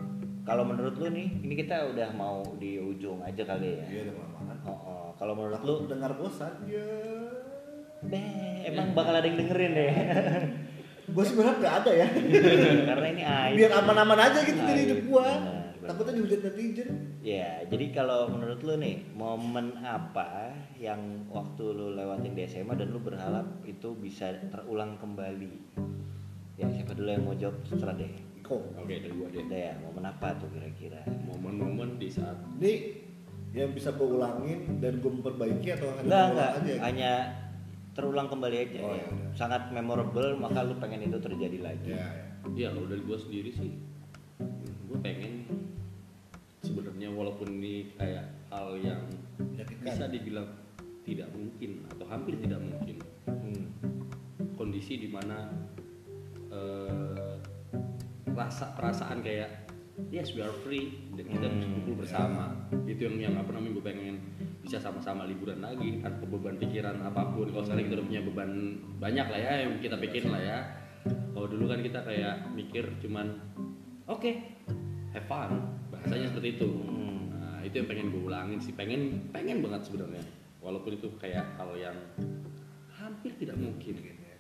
kalau 0.47 0.63
menurut 0.63 0.95
lu 0.95 1.11
nih 1.11 1.27
ini 1.43 1.53
kita 1.59 1.91
udah 1.91 2.15
mau 2.15 2.47
di 2.55 2.79
ujung 2.79 3.19
aja 3.27 3.43
kali 3.43 3.75
ya 3.75 3.85
Iya 3.91 4.01
udah 4.07 4.71
oh, 4.71 4.79
oh. 4.87 5.04
Kalau 5.15 5.33
menurut 5.35 5.61
lu 5.63 5.75
dengar 5.87 6.11
bosan. 6.19 6.53
Ya. 6.67 6.83
Beh, 8.05 8.67
emang 8.69 8.93
bakal 8.93 9.17
ada 9.17 9.25
yang 9.25 9.39
dengerin 9.39 9.71
deh 9.79 9.93
Gue 11.09 11.23
sih 11.25 11.33
berharap 11.37 11.57
gak 11.57 11.75
ada 11.85 11.91
ya. 12.05 12.07
karena 12.93 13.07
ini 13.13 13.23
aib 13.25 13.55
Biar 13.57 13.71
aman-aman 13.81 14.19
aja 14.19 14.39
gitu 14.45 14.57
Aib, 14.61 14.69
jadi 14.69 14.81
hidup 14.85 14.99
benar. 15.05 15.65
Takutnya 15.85 16.17
dihujat 16.17 16.41
netizen. 16.49 16.89
Ya, 17.21 17.61
jadi 17.69 17.93
kalau 17.93 18.25
menurut 18.33 18.57
lu 18.65 18.73
nih, 18.81 19.05
momen 19.13 19.77
apa 19.85 20.49
yang 20.81 21.29
waktu 21.29 21.61
lu 21.61 21.93
lewatin 21.93 22.33
di 22.33 22.41
SMA 22.49 22.73
dan 22.73 22.89
lu 22.89 22.97
berharap 22.97 23.61
itu 23.69 23.93
bisa 23.93 24.33
terulang 24.49 24.97
kembali? 24.97 25.53
Ya, 26.57 26.65
siapa 26.73 26.97
dulu 26.97 27.09
yang 27.13 27.21
mau 27.21 27.37
jawab? 27.37 27.61
Terserah 27.69 27.93
deh. 28.01 28.09
Iko. 28.41 28.61
oke 28.77 28.93
dari 28.93 29.13
gua 29.13 29.29
deh 29.29 29.41
Udah 29.45 29.61
ya, 29.61 29.73
momen 29.81 30.05
apa 30.05 30.37
tuh 30.37 30.49
kira-kira? 30.53 31.01
momen-momen 31.05 31.97
di 31.97 32.09
saat 32.09 32.37
Ini 32.61 32.73
yang 33.55 33.71
bisa 33.71 33.89
gue 33.89 34.03
ulangin 34.05 34.59
dan 34.77 34.99
gue 34.99 35.07
memperbaiki 35.09 35.67
atau 35.71 35.87
hanya 35.89 36.03
enggak. 36.03 36.27
ulang 36.27 36.51
aja? 36.51 36.59
gitu? 36.61 36.79
Hanya 36.83 37.11
terulang 37.95 38.27
kembali 38.27 38.57
aja 38.59 38.79
Oh, 38.81 38.91
ya. 38.91 39.07
ya. 39.07 39.29
Sangat 39.31 39.71
memorable, 39.71 40.35
maka 40.35 40.59
lu 40.61 40.75
pengen 40.75 41.01
itu 41.01 41.15
terjadi 41.15 41.63
lagi. 41.63 41.95
Ya, 41.95 42.03
ya. 42.43 42.51
ya 42.53 42.67
kalau 42.69 42.85
dari 42.85 43.01
gua 43.01 43.15
sendiri 43.15 43.49
sih 43.49 43.71
gua 44.85 44.99
pengen 44.99 45.47
sebenarnya 46.59 47.07
walaupun 47.09 47.47
ini 47.55 47.95
kayak 47.95 48.27
hal 48.49 48.75
yang 48.75 48.99
Menyakitkan. 49.37 49.85
bisa 49.87 50.03
dibilang 50.05 50.47
tidak 51.01 51.31
mungkin 51.31 51.71
atau 51.87 52.05
hampir 52.05 52.35
tidak 52.37 52.59
mungkin 52.59 52.97
Hmm. 53.25 53.65
kondisi 54.53 54.97
di 54.97 55.07
mana 55.07 55.47
eh, 56.49 57.35
rasa 58.27 58.73
perasaan 58.73 59.19
kayak 59.19 59.64
yes 60.11 60.35
we 60.35 60.41
are 60.43 60.53
free. 60.63 60.99
Dan 61.15 61.25
kita 61.27 61.47
bisa 61.47 61.65
Hmm, 61.65 61.73
kumpul 61.79 61.95
bersama 62.03 62.43
itu 62.85 63.01
yang 63.07 63.15
yang 63.19 63.35
apa 63.39 63.49
namanya 63.55 63.79
gue 63.79 63.85
pengen 63.85 64.15
bisa 64.61 64.77
sama-sama 64.81 65.23
liburan 65.29 65.61
lagi 65.61 66.01
tanpa 66.03 66.25
beban 66.27 66.57
pikiran 66.59 66.99
apa 67.05 67.31
pun. 67.31 67.47
Kalau 67.51 67.63
sekarang 67.63 67.85
kita 67.87 67.95
udah 68.01 68.07
punya 68.07 68.21
beban 68.25 68.51
banyak 68.99 69.27
lah 69.29 69.39
ya 69.39 69.53
yang 69.67 69.71
kita 69.79 69.95
pikirin 69.99 70.31
lah 70.31 70.41
ya. 70.41 70.57
Kalau 71.05 71.47
dulu 71.47 71.69
kan 71.69 71.79
kita 71.85 71.99
kayak 72.01 72.49
mikir 72.57 72.85
cuman 72.99 73.39
oke 74.09 74.31
have 75.13 75.27
fun. 75.29 75.51
Bahasanya 75.93 76.33
seperti 76.33 76.59
itu. 76.59 76.69
Hmm. 76.69 77.31
nah 77.35 77.57
itu 77.63 77.75
yang 77.79 77.87
pengen 77.87 78.07
gue 78.11 78.21
ulangin 78.25 78.59
sih. 78.59 78.73
Pengen 78.75 79.31
pengen 79.31 79.63
banget 79.63 79.87
sebenarnya. 79.87 80.23
Walaupun 80.59 80.97
itu 80.97 81.13
kayak 81.21 81.45
hal 81.61 81.69
yang 81.77 81.97
hampir 82.89 83.31
tidak 83.37 83.53
mungkin 83.55 84.01
Mungkin 84.01 84.17
ya. 84.17 84.37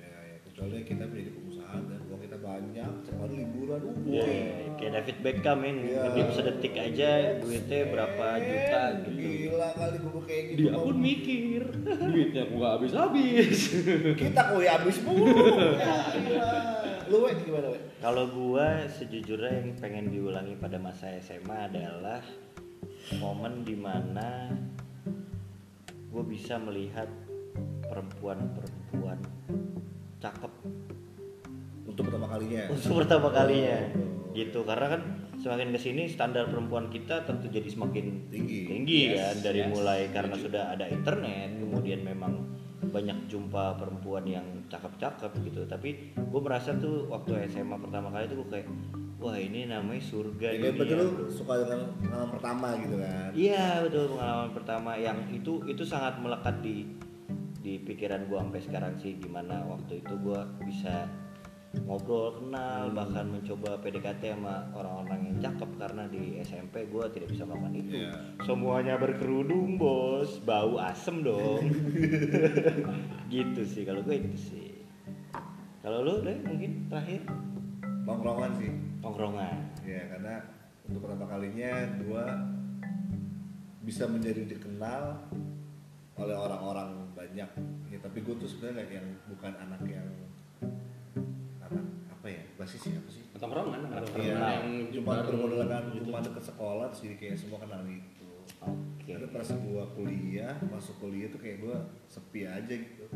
Ya, 0.00 0.08
ya. 0.34 0.36
Kecuali 0.48 0.82
kita 0.88 1.04
menjadi 1.04 1.30
dan 1.68 2.00
uang 2.06 2.20
kita 2.20 2.38
banyak, 2.38 2.90
hari 3.12 3.34
liburan. 3.36 3.80
Uh, 3.82 3.94
Ya, 4.06 4.22
wah. 4.22 4.74
kayak 4.76 4.92
David 4.94 5.16
Beckham 5.20 5.58
ini, 5.62 5.82
Iya. 5.88 6.02
hidup 6.08 6.28
sedetik 6.30 6.74
aja 6.74 7.10
duitnya 7.38 7.80
berapa 7.88 8.26
juta 8.38 8.82
gitu. 9.02 9.10
Gila 9.16 9.68
kali 9.72 9.96
gue 9.98 10.22
kayak 10.22 10.42
gitu. 10.46 10.58
dia 10.58 10.72
pun 10.74 10.96
mikir 10.96 11.62
duitnya 12.10 12.42
aku 12.44 12.54
nggak 12.56 12.72
habis 12.76 12.92
habis 12.92 13.58
kita 14.14 14.40
kok 14.46 14.60
ya 14.60 14.72
habis 14.76 14.96
mulu. 15.02 15.34
ya. 15.74 15.96
Lu 17.06 17.22
gimana 17.22 17.66
wek? 17.70 17.82
Kalau 17.96 18.24
gua 18.28 18.66
sejujurnya 18.88 19.50
yang 19.56 19.70
pengen 19.76 20.10
diulangi 20.10 20.54
pada 20.54 20.74
masa 20.76 21.10
SMA 21.18 21.70
adalah 21.70 22.22
momen 23.16 23.62
di 23.62 23.74
mana 23.74 24.50
gue 26.08 26.24
bisa 26.24 26.56
melihat 26.56 27.06
perempuan-perempuan 27.86 29.20
cakep 30.18 30.52
Untuk 31.96 32.04
pertama 32.06 32.28
kalinya. 32.28 32.62
untuk 32.68 32.92
pertama 32.98 33.28
kalinya 33.30 33.78
Oh. 33.88 34.30
gitu 34.30 34.60
karena 34.62 34.86
kan 34.90 35.00
semakin 35.34 35.68
ke 35.70 35.80
sini 35.80 36.02
standar 36.04 36.44
perempuan 36.44 36.86
kita 36.86 37.24
tentu 37.24 37.48
jadi 37.48 37.64
semakin 37.66 38.28
Tinggi. 38.28 38.68
tinggi 38.68 39.00
Yes, 39.10 39.32
kan 39.32 39.36
dari 39.42 39.60
yes, 39.60 39.70
mulai 39.70 40.00
karena 40.10 40.34
setuju. 40.34 40.44
sudah 40.46 40.64
ada 40.70 40.84
internet 40.86 41.48
kemudian 41.56 42.00
memang 42.02 42.32
banyak 42.86 43.16
jumpa 43.26 43.74
perempuan 43.74 44.24
yang 44.24 44.44
cakep-cakep 44.66 45.32
gitu 45.42 45.64
tapi 45.64 45.88
gue 46.14 46.40
merasa 46.42 46.76
tuh 46.76 47.08
waktu 47.08 47.48
SMA 47.48 47.76
pertama 47.78 48.08
kali 48.10 48.24
tuh 48.26 48.36
gue 48.38 48.48
kayak 48.52 48.68
wah 49.16 49.32
ini 49.34 49.64
namanya 49.64 50.02
surga 50.02 50.48
Ya, 50.50 50.60
kayak 50.60 50.76
dunia, 50.76 50.80
betul 50.82 50.96
lu 50.98 51.08
bro." 51.08 51.24
suka 51.26 51.52
dengan 51.58 51.80
pengalaman 51.96 52.28
pertama 52.30 52.66
gitu 52.76 52.96
kan. 52.98 53.28
Iya 53.32 53.64
betul 53.82 54.04
pengalaman 54.12 54.50
pertama 54.52 54.90
yang 54.94 55.18
itu 55.30 55.52
itu 55.64 55.82
sangat 55.82 56.14
melekat 56.18 56.60
di 56.60 56.84
di 57.58 57.72
pikiran 57.78 58.20
gua 58.26 58.44
sampai 58.44 58.60
sekarang 58.62 58.92
sih 58.94 59.16
gimana 59.16 59.64
waktu 59.66 59.98
itu 59.98 60.12
gua 60.18 60.44
bisa 60.60 61.08
ngobrol 61.84 62.40
kenal 62.40 62.88
bahkan 62.94 63.28
mencoba 63.28 63.76
PDKT 63.84 64.32
sama 64.32 64.64
orang-orang 64.72 65.28
yang 65.28 65.36
cakep 65.44 65.70
karena 65.76 66.08
di 66.08 66.40
SMP 66.40 66.88
gua 66.88 67.10
tidak 67.12 67.34
bisa 67.34 67.44
melakukan 67.44 67.74
itu. 67.76 67.90
Iya. 68.00 68.12
semuanya 68.46 68.94
berkerudung 68.96 69.76
bos. 69.76 70.40
Bau 70.42 70.80
asem 70.80 71.20
dong. 71.20 71.68
Gitu 73.32 73.60
sih 73.66 73.82
kalau 73.84 74.00
gue 74.06 74.16
itu 74.16 74.36
sih. 74.38 74.70
Kalau 75.84 76.02
lu 76.02 76.24
deh 76.24 76.38
mungkin 76.42 76.90
terakhir? 76.90 77.22
Nongkrongan 78.06 78.52
sih. 78.58 78.70
tongkrongan. 79.02 79.56
Ya 79.86 80.02
karena 80.10 80.42
untuk 80.86 81.06
pertama 81.06 81.26
kalinya 81.30 81.70
gua 82.06 82.24
bisa 83.86 84.10
menjadi 84.10 84.42
dikenal 84.50 85.14
oleh 86.18 86.34
orang-orang 86.34 87.06
banyak. 87.14 87.50
Ya 87.92 87.98
tapi 88.02 88.18
gue 88.24 88.34
tuh 88.34 88.48
sebenarnya 88.50 88.98
yang 88.98 89.06
bukan 89.30 89.52
anak 89.62 89.82
yang 89.86 90.08
ya 92.66 92.98
apa 92.98 93.10
sih? 93.10 93.22
tongkrongan 93.36 93.80
Iya, 94.26 94.34
yang 94.58 94.68
cuma 94.90 95.12
gitu. 95.94 96.04
cuma 96.10 96.18
deket 96.20 96.44
sekolah 96.44 96.84
terus 96.90 97.02
jadi 97.06 97.16
kayak 97.16 97.36
semua 97.38 97.58
kenal 97.62 97.80
gitu. 97.86 98.28
oke 98.60 99.06
Tapi 99.06 99.26
pas 99.30 99.48
gua 99.62 99.84
kuliah, 99.94 100.54
masuk 100.66 100.94
kuliah 100.98 101.28
tuh 101.30 101.40
kayak 101.40 101.62
gua 101.62 101.76
sepi 102.10 102.42
aja 102.44 102.74
gitu. 102.74 103.06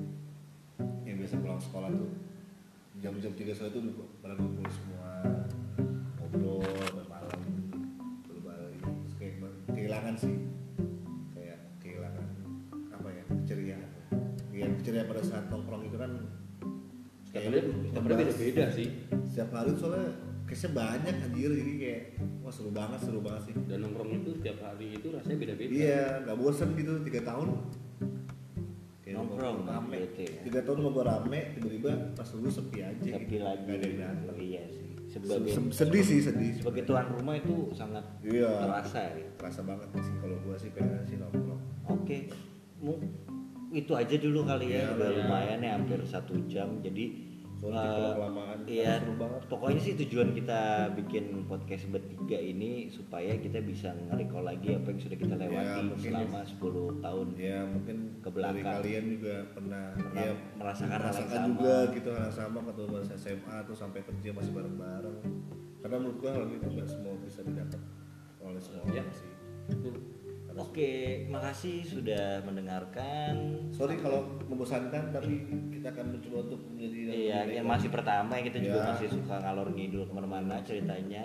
Yang 1.03 1.17
biasa 1.27 1.35
pulang 1.43 1.61
sekolah 1.61 1.91
tuh 1.91 2.11
jam-jam 3.01 3.33
tiga 3.33 3.57
sore 3.57 3.73
tuh 3.73 3.81
pada 4.21 4.37
kumpul 4.37 4.69
semua 4.69 5.25
ngobrol 6.21 6.61
bermalam 6.93 7.43
berbalik 8.29 8.85
terus 8.85 9.15
kayak 9.17 9.41
kehilangan 9.73 10.15
sih 10.21 10.37
kayak 11.33 11.59
kehilangan 11.81 12.27
apa 12.93 13.09
ya 13.09 13.25
keceriaan 13.25 13.89
ya 14.53 14.69
keceriaan 14.85 15.09
pada 15.09 15.23
saat 15.25 15.49
nongkrong 15.49 15.89
itu 15.89 15.97
kan 15.97 16.13
setiap 17.31 17.43
hari 17.45 17.59
setiap 17.63 18.03
hari 18.03 18.15
beda-beda 18.19 18.65
sih 18.69 18.89
setiap 19.25 19.51
hari 19.53 19.71
soalnya 19.73 20.07
case 20.45 20.67
banyak 20.69 21.15
anjir 21.17 21.51
jadi 21.53 21.73
kayak 21.77 22.03
wah 22.41 22.51
seru 22.51 22.71
banget 22.71 22.99
seru 23.01 23.21
banget 23.21 23.43
sih 23.47 23.55
dan 23.65 23.79
nongkrong 23.81 24.11
itu 24.13 24.31
setiap 24.35 24.59
hari 24.61 24.87
itu 24.93 25.07
rasanya 25.09 25.37
beda-beda 25.39 25.71
Iya, 25.71 26.03
nggak 26.21 26.37
bosan 26.37 26.69
gitu 26.75 26.93
tiga 27.01 27.21
tahun. 27.23 27.49
Kayak 29.01 29.15
Nongkrong, 29.17 29.57
rame. 29.65 29.99
ya. 30.13 30.43
Tiga 30.43 30.61
tahun 30.61 30.79
gua 30.85 31.05
rame, 31.05 31.41
tiba-tiba 31.55 31.91
pas 32.13 32.29
lu 32.33 32.47
sepi 32.47 32.79
aja. 32.81 33.11
tapi 33.11 33.27
gitu. 33.29 33.39
lagi 33.41 33.63
Nggak 33.65 33.75
ada 33.77 33.87
yang 33.87 33.99
datang. 34.01 34.37
iya 34.37 34.63
sih 34.69 34.87
sebagai 35.07 35.51
Se- 35.51 35.75
sedih 35.77 36.03
sih 36.05 36.19
sedih. 36.21 36.53
sebagai 36.57 36.83
tuan 36.85 37.07
rumah 37.11 37.35
itu 37.37 37.55
sangat 37.73 38.03
Iya. 38.21 38.51
terasa 38.61 39.01
ya 39.09 39.27
Terasa 39.35 39.61
banget 39.65 39.89
sih 39.97 40.15
kalau 40.17 40.37
gua 40.41 40.55
sih 40.55 40.71
pengen 40.71 41.03
sih 41.05 41.17
nongkrong. 41.17 41.63
oke 41.85 42.19
Mu- 42.81 43.03
itu 43.73 43.93
aja 43.93 44.15
dulu 44.15 44.43
kali 44.43 44.67
ya 44.69 44.83
Iya, 44.83 44.87
udah 44.93 45.09
iya. 45.09 45.19
lumayan 45.21 45.59
ya 45.61 45.71
hampir 45.75 45.99
satu 46.03 46.35
jam 46.45 46.79
jadi 46.81 47.31
Soalnya 47.53 48.17
kelamaan 48.17 48.59
iya 48.65 48.97
banget. 49.05 49.43
pokoknya 49.47 49.79
sih 49.79 49.93
tujuan 49.95 50.33
kita 50.33 50.61
bikin 50.97 51.45
podcast 51.45 51.85
bertiga 51.87 52.35
ini 52.35 52.89
supaya 52.89 53.37
kita 53.37 53.61
bisa 53.61 53.93
nge-recall 53.93 54.49
lagi 54.49 54.73
apa 54.73 54.89
yang 54.89 54.97
sudah 54.99 55.19
kita 55.19 55.35
lewati 55.37 55.81
Ya, 56.01 56.01
selama 56.01 56.41
10 56.41 57.05
tahun 57.05 57.27
Ya 57.37 57.59
mungkin 57.63 57.97
Ke 58.19 58.29
dari 58.29 58.35
belakang. 58.35 58.65
kalian 58.81 59.05
juga 59.13 59.35
pernah, 59.53 59.85
Pernah 59.93 60.23
ya, 60.25 60.33
merasakan 60.57 60.89
hal 60.89 60.97
yang 60.97 61.03
merasakan 61.05 61.37
sama. 61.37 61.49
juga 61.53 61.75
gitu 61.93 62.09
hal 62.09 62.23
yang 62.23 62.33
sama 62.33 62.59
waktu 62.65 62.83
masa 62.89 63.15
SMA 63.15 63.57
tuh 63.63 63.77
sampai 63.77 64.01
kerja 64.03 64.29
masih 64.33 64.53
bareng-bareng. 64.53 65.17
Karena 65.79 65.97
menurut 65.97 66.17
gua 66.19 66.31
hal 66.33 66.45
itu 66.49 66.65
nggak 66.67 66.89
semua 66.89 67.15
bisa 67.19 67.41
didapat 67.43 67.81
oleh 68.41 68.57
semua 68.59 68.85
Iya. 68.87 69.05
orang 69.05 69.13
sih. 69.13 69.31
Oke 70.57 70.91
makasih 71.29 71.85
sudah 71.85 72.43
mendengarkan 72.43 73.35
Sorry 73.71 73.99
kalau 73.99 74.27
membosankan 74.47 75.15
tapi 75.15 75.47
kita 75.71 75.93
akan 75.93 76.19
mencoba 76.19 76.37
untuk 76.51 76.61
menjadi 76.71 76.99
Iya, 77.11 77.41
yang 77.61 77.67
masih 77.67 77.89
pertama 77.91 78.39
ya 78.39 78.43
kita 78.47 78.59
juga 78.59 78.79
Iya. 78.81 78.89
masih 78.95 79.09
suka 79.11 79.35
ngalor 79.39 79.69
ngidul 79.71 80.07
ke 80.07 80.13
mana-mana 80.15 80.63
ceritanya. 80.63 81.25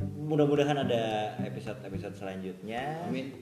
Mudah-mudahan 0.00 0.78
ada 0.82 1.34
episode-episode 1.42 2.14
selanjutnya. 2.16 3.06
Amin. 3.06 3.32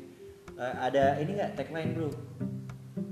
Eh, 0.55 0.75
ada 0.77 1.17
ini 1.19 1.39
nggak 1.39 1.57
tagline 1.57 1.95
bro? 1.95 2.11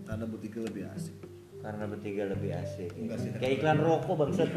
karena 0.09 0.25
bertiga 0.25 0.61
lebih 0.65 0.85
asik. 0.89 1.15
Karena 1.59 1.85
bertiga 1.85 2.23
lebih 2.33 2.51
asik. 2.55 2.91
Enggak 2.97 3.19
sih, 3.21 3.29
Kayak 3.37 3.53
iklan 3.61 3.79
rokok 3.83 4.15
bangsat. 4.17 4.49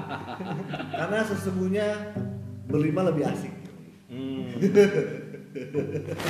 Karena 1.00 1.18
sesungguhnya 1.24 1.86
berlima 2.68 3.08
lebih 3.08 3.24
asik. 3.24 3.52
Hmm. 4.12 4.52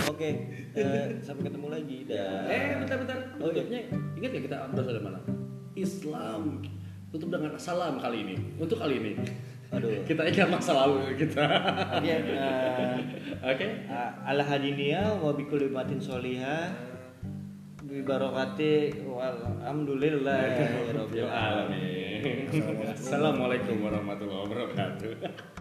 Oke, 0.08 0.28
eh, 0.72 1.06
sampai 1.20 1.52
ketemu 1.52 1.68
lagi. 1.68 1.98
Dah. 2.08 2.48
eh 2.48 2.80
bentar 2.80 2.96
bentar. 3.04 3.18
Oh, 3.36 3.52
iya. 3.52 3.84
ingat 4.16 4.30
gak 4.32 4.44
kita 4.48 4.56
berasal 4.72 4.96
dari 4.96 5.04
mana? 5.04 5.20
Islam. 5.76 6.42
Tutup 7.10 7.28
dengan 7.28 7.52
salam 7.60 8.00
kali 8.00 8.24
ini. 8.24 8.36
Untuk 8.56 8.80
kali 8.80 8.96
ini. 8.96 9.12
Aduh. 9.70 9.92
kita 10.08 10.24
ingat 10.24 10.48
masa 10.48 10.72
lalu 10.72 11.20
kita. 11.20 11.44
Oke, 12.00 12.10
eh, 12.10 12.96
oke. 13.44 13.66
A- 13.92 14.14
ala 14.24 14.42
hadinia 14.46 15.14
wa 15.20 15.36
bi 15.36 15.44
kulli 15.44 15.68
matin 15.68 16.00
sholiha 16.00 16.88
bi 17.84 18.00
barakati 18.06 19.04
walhamdulillah 19.04 20.38
ya 20.48 20.94
rabbil 20.96 21.28
alamin. 21.28 22.46
Assalamualaikum 22.94 23.84
warahmatullahi 23.84 24.42
wabarakatuh 24.46 25.58